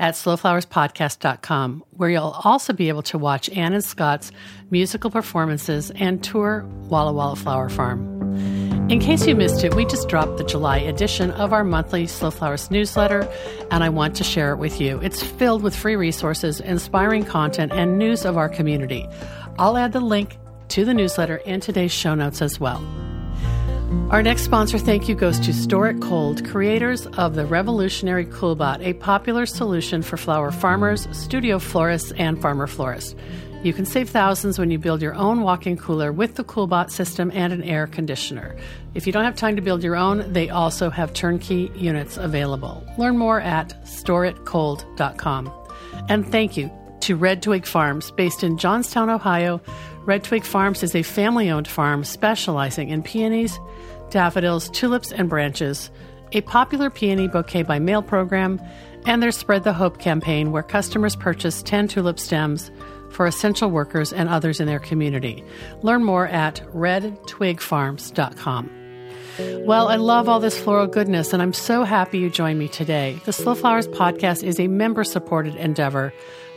at 0.00 0.14
slowflowerspodcast.com, 0.14 1.84
where 1.90 2.10
you'll 2.10 2.34
also 2.42 2.72
be 2.72 2.88
able 2.88 3.02
to 3.02 3.16
watch 3.16 3.48
Anne 3.50 3.74
and 3.74 3.84
Scott's 3.84 4.32
musical 4.72 5.12
performances 5.12 5.92
and 5.92 6.20
tour 6.20 6.66
Walla 6.88 7.12
Walla 7.12 7.36
Flower 7.36 7.68
Farm. 7.68 8.90
In 8.90 8.98
case 8.98 9.24
you 9.24 9.36
missed 9.36 9.62
it, 9.62 9.76
we 9.76 9.84
just 9.84 10.08
dropped 10.08 10.36
the 10.36 10.42
July 10.42 10.78
edition 10.78 11.30
of 11.30 11.52
our 11.52 11.62
monthly 11.62 12.08
Slow 12.08 12.32
Flowers 12.32 12.72
newsletter, 12.72 13.20
and 13.70 13.84
I 13.84 13.88
want 13.88 14.16
to 14.16 14.24
share 14.24 14.52
it 14.52 14.56
with 14.56 14.80
you. 14.80 14.98
It's 14.98 15.22
filled 15.22 15.62
with 15.62 15.76
free 15.76 15.94
resources, 15.94 16.58
inspiring 16.58 17.24
content, 17.24 17.70
and 17.70 18.00
news 18.00 18.24
of 18.24 18.36
our 18.36 18.48
community. 18.48 19.06
I'll 19.60 19.76
add 19.76 19.92
the 19.92 20.00
link 20.00 20.38
to 20.70 20.84
the 20.84 20.92
newsletter 20.92 21.36
in 21.36 21.60
today's 21.60 21.92
show 21.92 22.16
notes 22.16 22.42
as 22.42 22.58
well. 22.58 22.82
Our 24.10 24.22
next 24.22 24.42
sponsor 24.42 24.78
thank 24.78 25.08
you 25.08 25.14
goes 25.14 25.40
to 25.40 25.52
Store 25.54 25.88
It 25.88 26.00
Cold, 26.00 26.46
creators 26.46 27.06
of 27.06 27.34
the 27.34 27.46
revolutionary 27.46 28.26
Coolbot, 28.26 28.82
a 28.82 28.92
popular 28.94 29.46
solution 29.46 30.02
for 30.02 30.16
flower 30.16 30.50
farmers, 30.50 31.08
studio 31.12 31.58
florists, 31.58 32.12
and 32.12 32.40
farmer 32.40 32.66
florists. 32.66 33.14
You 33.62 33.72
can 33.72 33.86
save 33.86 34.10
thousands 34.10 34.58
when 34.58 34.70
you 34.70 34.78
build 34.78 35.02
your 35.02 35.14
own 35.14 35.40
walk 35.40 35.66
in 35.66 35.76
cooler 35.76 36.12
with 36.12 36.36
the 36.36 36.44
Coolbot 36.44 36.90
system 36.90 37.32
and 37.34 37.52
an 37.52 37.62
air 37.62 37.86
conditioner. 37.86 38.56
If 38.94 39.06
you 39.06 39.12
don't 39.12 39.24
have 39.24 39.36
time 39.36 39.56
to 39.56 39.62
build 39.62 39.82
your 39.82 39.96
own, 39.96 40.32
they 40.32 40.48
also 40.48 40.90
have 40.90 41.12
turnkey 41.12 41.70
units 41.74 42.18
available. 42.18 42.86
Learn 42.98 43.16
more 43.16 43.40
at 43.40 43.84
storeitcold.com. 43.84 45.52
And 46.08 46.30
thank 46.30 46.56
you 46.56 46.70
to 47.00 47.16
Red 47.16 47.42
Twig 47.42 47.66
Farms, 47.66 48.10
based 48.12 48.44
in 48.44 48.58
Johnstown, 48.58 49.10
Ohio. 49.10 49.60
Red 50.04 50.24
Twig 50.24 50.44
Farms 50.44 50.82
is 50.82 50.94
a 50.94 51.02
family 51.02 51.50
owned 51.50 51.68
farm 51.68 52.04
specializing 52.04 52.90
in 52.90 53.02
peonies, 53.02 53.58
daffodils, 54.10 54.70
tulips, 54.70 55.12
and 55.12 55.28
branches, 55.28 55.90
a 56.32 56.40
popular 56.42 56.90
peony 56.90 57.28
bouquet 57.28 57.62
by 57.62 57.78
mail 57.78 58.02
program, 58.02 58.60
and 59.06 59.22
their 59.22 59.32
Spread 59.32 59.64
the 59.64 59.72
Hope 59.72 59.98
campaign, 59.98 60.52
where 60.52 60.62
customers 60.62 61.16
purchase 61.16 61.62
10 61.62 61.88
tulip 61.88 62.18
stems 62.18 62.70
for 63.10 63.26
essential 63.26 63.70
workers 63.70 64.12
and 64.12 64.28
others 64.28 64.60
in 64.60 64.66
their 64.66 64.78
community. 64.78 65.42
Learn 65.82 66.04
more 66.04 66.26
at 66.28 66.62
redtwigfarms.com. 66.74 68.70
Well, 69.64 69.86
I 69.86 69.96
love 69.96 70.28
all 70.28 70.40
this 70.40 70.58
floral 70.58 70.88
goodness, 70.88 71.32
and 71.32 71.40
I'm 71.40 71.52
so 71.52 71.84
happy 71.84 72.18
you 72.18 72.28
joined 72.28 72.58
me 72.58 72.66
today. 72.66 73.20
The 73.24 73.32
Slow 73.32 73.54
Flowers 73.54 73.86
podcast 73.86 74.42
is 74.42 74.58
a 74.58 74.66
member 74.66 75.04
supported 75.04 75.54
endeavor, 75.54 76.12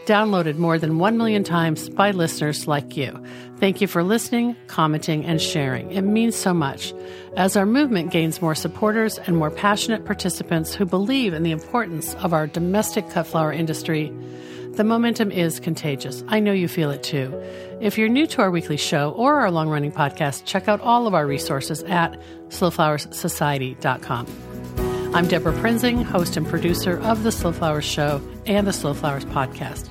downloaded 0.06 0.58
more 0.58 0.78
than 0.78 1.00
1 1.00 1.18
million 1.18 1.44
times 1.44 1.90
by 1.90 2.12
listeners 2.12 2.68
like 2.68 2.98
you. 2.98 3.18
Thank 3.58 3.82
you 3.82 3.88
for 3.88 4.04
listening, 4.04 4.56
commenting, 4.68 5.26
and 5.26 5.42
sharing. 5.42 5.92
It 5.92 6.02
means 6.02 6.36
so 6.36 6.54
much. 6.54 6.94
As 7.38 7.56
our 7.56 7.66
movement 7.66 8.12
gains 8.12 8.42
more 8.42 8.56
supporters 8.56 9.20
and 9.20 9.38
more 9.38 9.52
passionate 9.52 10.06
participants 10.06 10.74
who 10.74 10.86
believe 10.86 11.34
in 11.34 11.44
the 11.44 11.52
importance 11.52 12.16
of 12.16 12.34
our 12.34 12.48
domestic 12.48 13.10
cut 13.10 13.28
flower 13.28 13.54
industry, 13.54 14.12
the 14.74 14.84
momentum 14.84 15.32
is 15.32 15.60
contagious. 15.60 16.24
I 16.28 16.40
know 16.40 16.54
you 16.54 16.68
feel 16.68 16.92
it 16.92 17.04
too. 17.04 17.38
If 17.82 17.98
you're 17.98 18.08
new 18.10 18.26
to 18.28 18.42
our 18.42 18.50
weekly 18.50 18.78
show 18.78 19.12
or 19.12 19.42
our 19.42 19.52
long 19.52 19.70
running 19.70 19.92
podcast, 19.92 20.46
check 20.46 20.68
out 20.68 20.80
all 20.82 21.08
of 21.08 21.14
our 21.14 21.28
resources 21.28 21.84
at 21.84 22.20
slowflowerssociety.com. 22.50 24.28
I'm 25.14 25.28
Debra 25.28 25.52
Prinzing, 25.54 26.04
host 26.06 26.38
and 26.38 26.48
producer 26.48 26.98
of 27.02 27.24
The 27.24 27.34
Slow 27.34 27.52
Flowers 27.52 27.84
Show 27.84 28.22
and 28.46 28.66
The 28.66 28.72
Slow 28.72 28.94
Flowers 28.94 29.26
Podcast. 29.26 29.91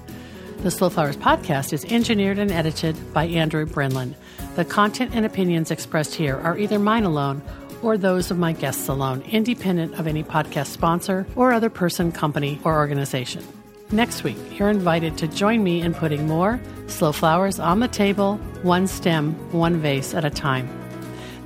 The 0.63 0.71
Slow 0.71 0.91
Flowers 0.91 1.17
Podcast 1.17 1.73
is 1.73 1.87
engineered 1.87 2.39
and 2.39 2.51
edited 2.51 3.15
by 3.15 3.25
Andrew 3.25 3.65
Brenlan. 3.65 4.15
The 4.57 4.65
content 4.67 5.13
and 5.15 5.25
opinions 5.25 5.71
expressed 5.71 6.15
here 6.15 6.37
are 6.37 6.59
either 6.59 6.79
mine 6.79 7.05
alone 7.05 7.41
or 7.81 7.97
those 7.97 8.31
of 8.31 8.39
my 8.39 8.53
guests 8.53 8.87
alone, 8.87 9.23
independent 9.23 9.99
of 9.99 10.07
any 10.07 10.23
podcast 10.23 10.67
sponsor 10.67 11.27
or 11.35 11.55
other 11.55 11.71
person, 11.71 12.13
company, 12.13 12.61
or 12.63 12.77
organization. 12.77 13.43
Next 13.91 14.23
week, 14.23 14.37
you're 14.59 14.69
invited 14.69 15.17
to 15.19 15.29
join 15.29 15.65
me 15.65 15.81
in 15.81 15.95
putting 15.95 16.27
more 16.27 16.61
slow 16.89 17.13
flowers 17.13 17.59
on 17.59 17.81
the 17.81 17.89
table, 17.89 18.37
one 18.63 18.87
stem, 18.87 19.33
one 19.53 19.79
vase 19.79 20.13
at 20.13 20.27
a 20.27 20.31
time. 20.31 20.69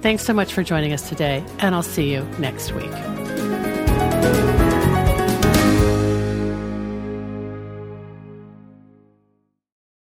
Thanks 0.03 0.25
so 0.25 0.33
much 0.33 0.53
for 0.53 0.65
joining 0.65 0.93
us 0.93 1.09
today, 1.09 1.45
and 1.61 1.77
I'll 1.77 1.85
see 1.85 2.13
you 2.13 2.25
next 2.41 2.73
week. 2.73 2.91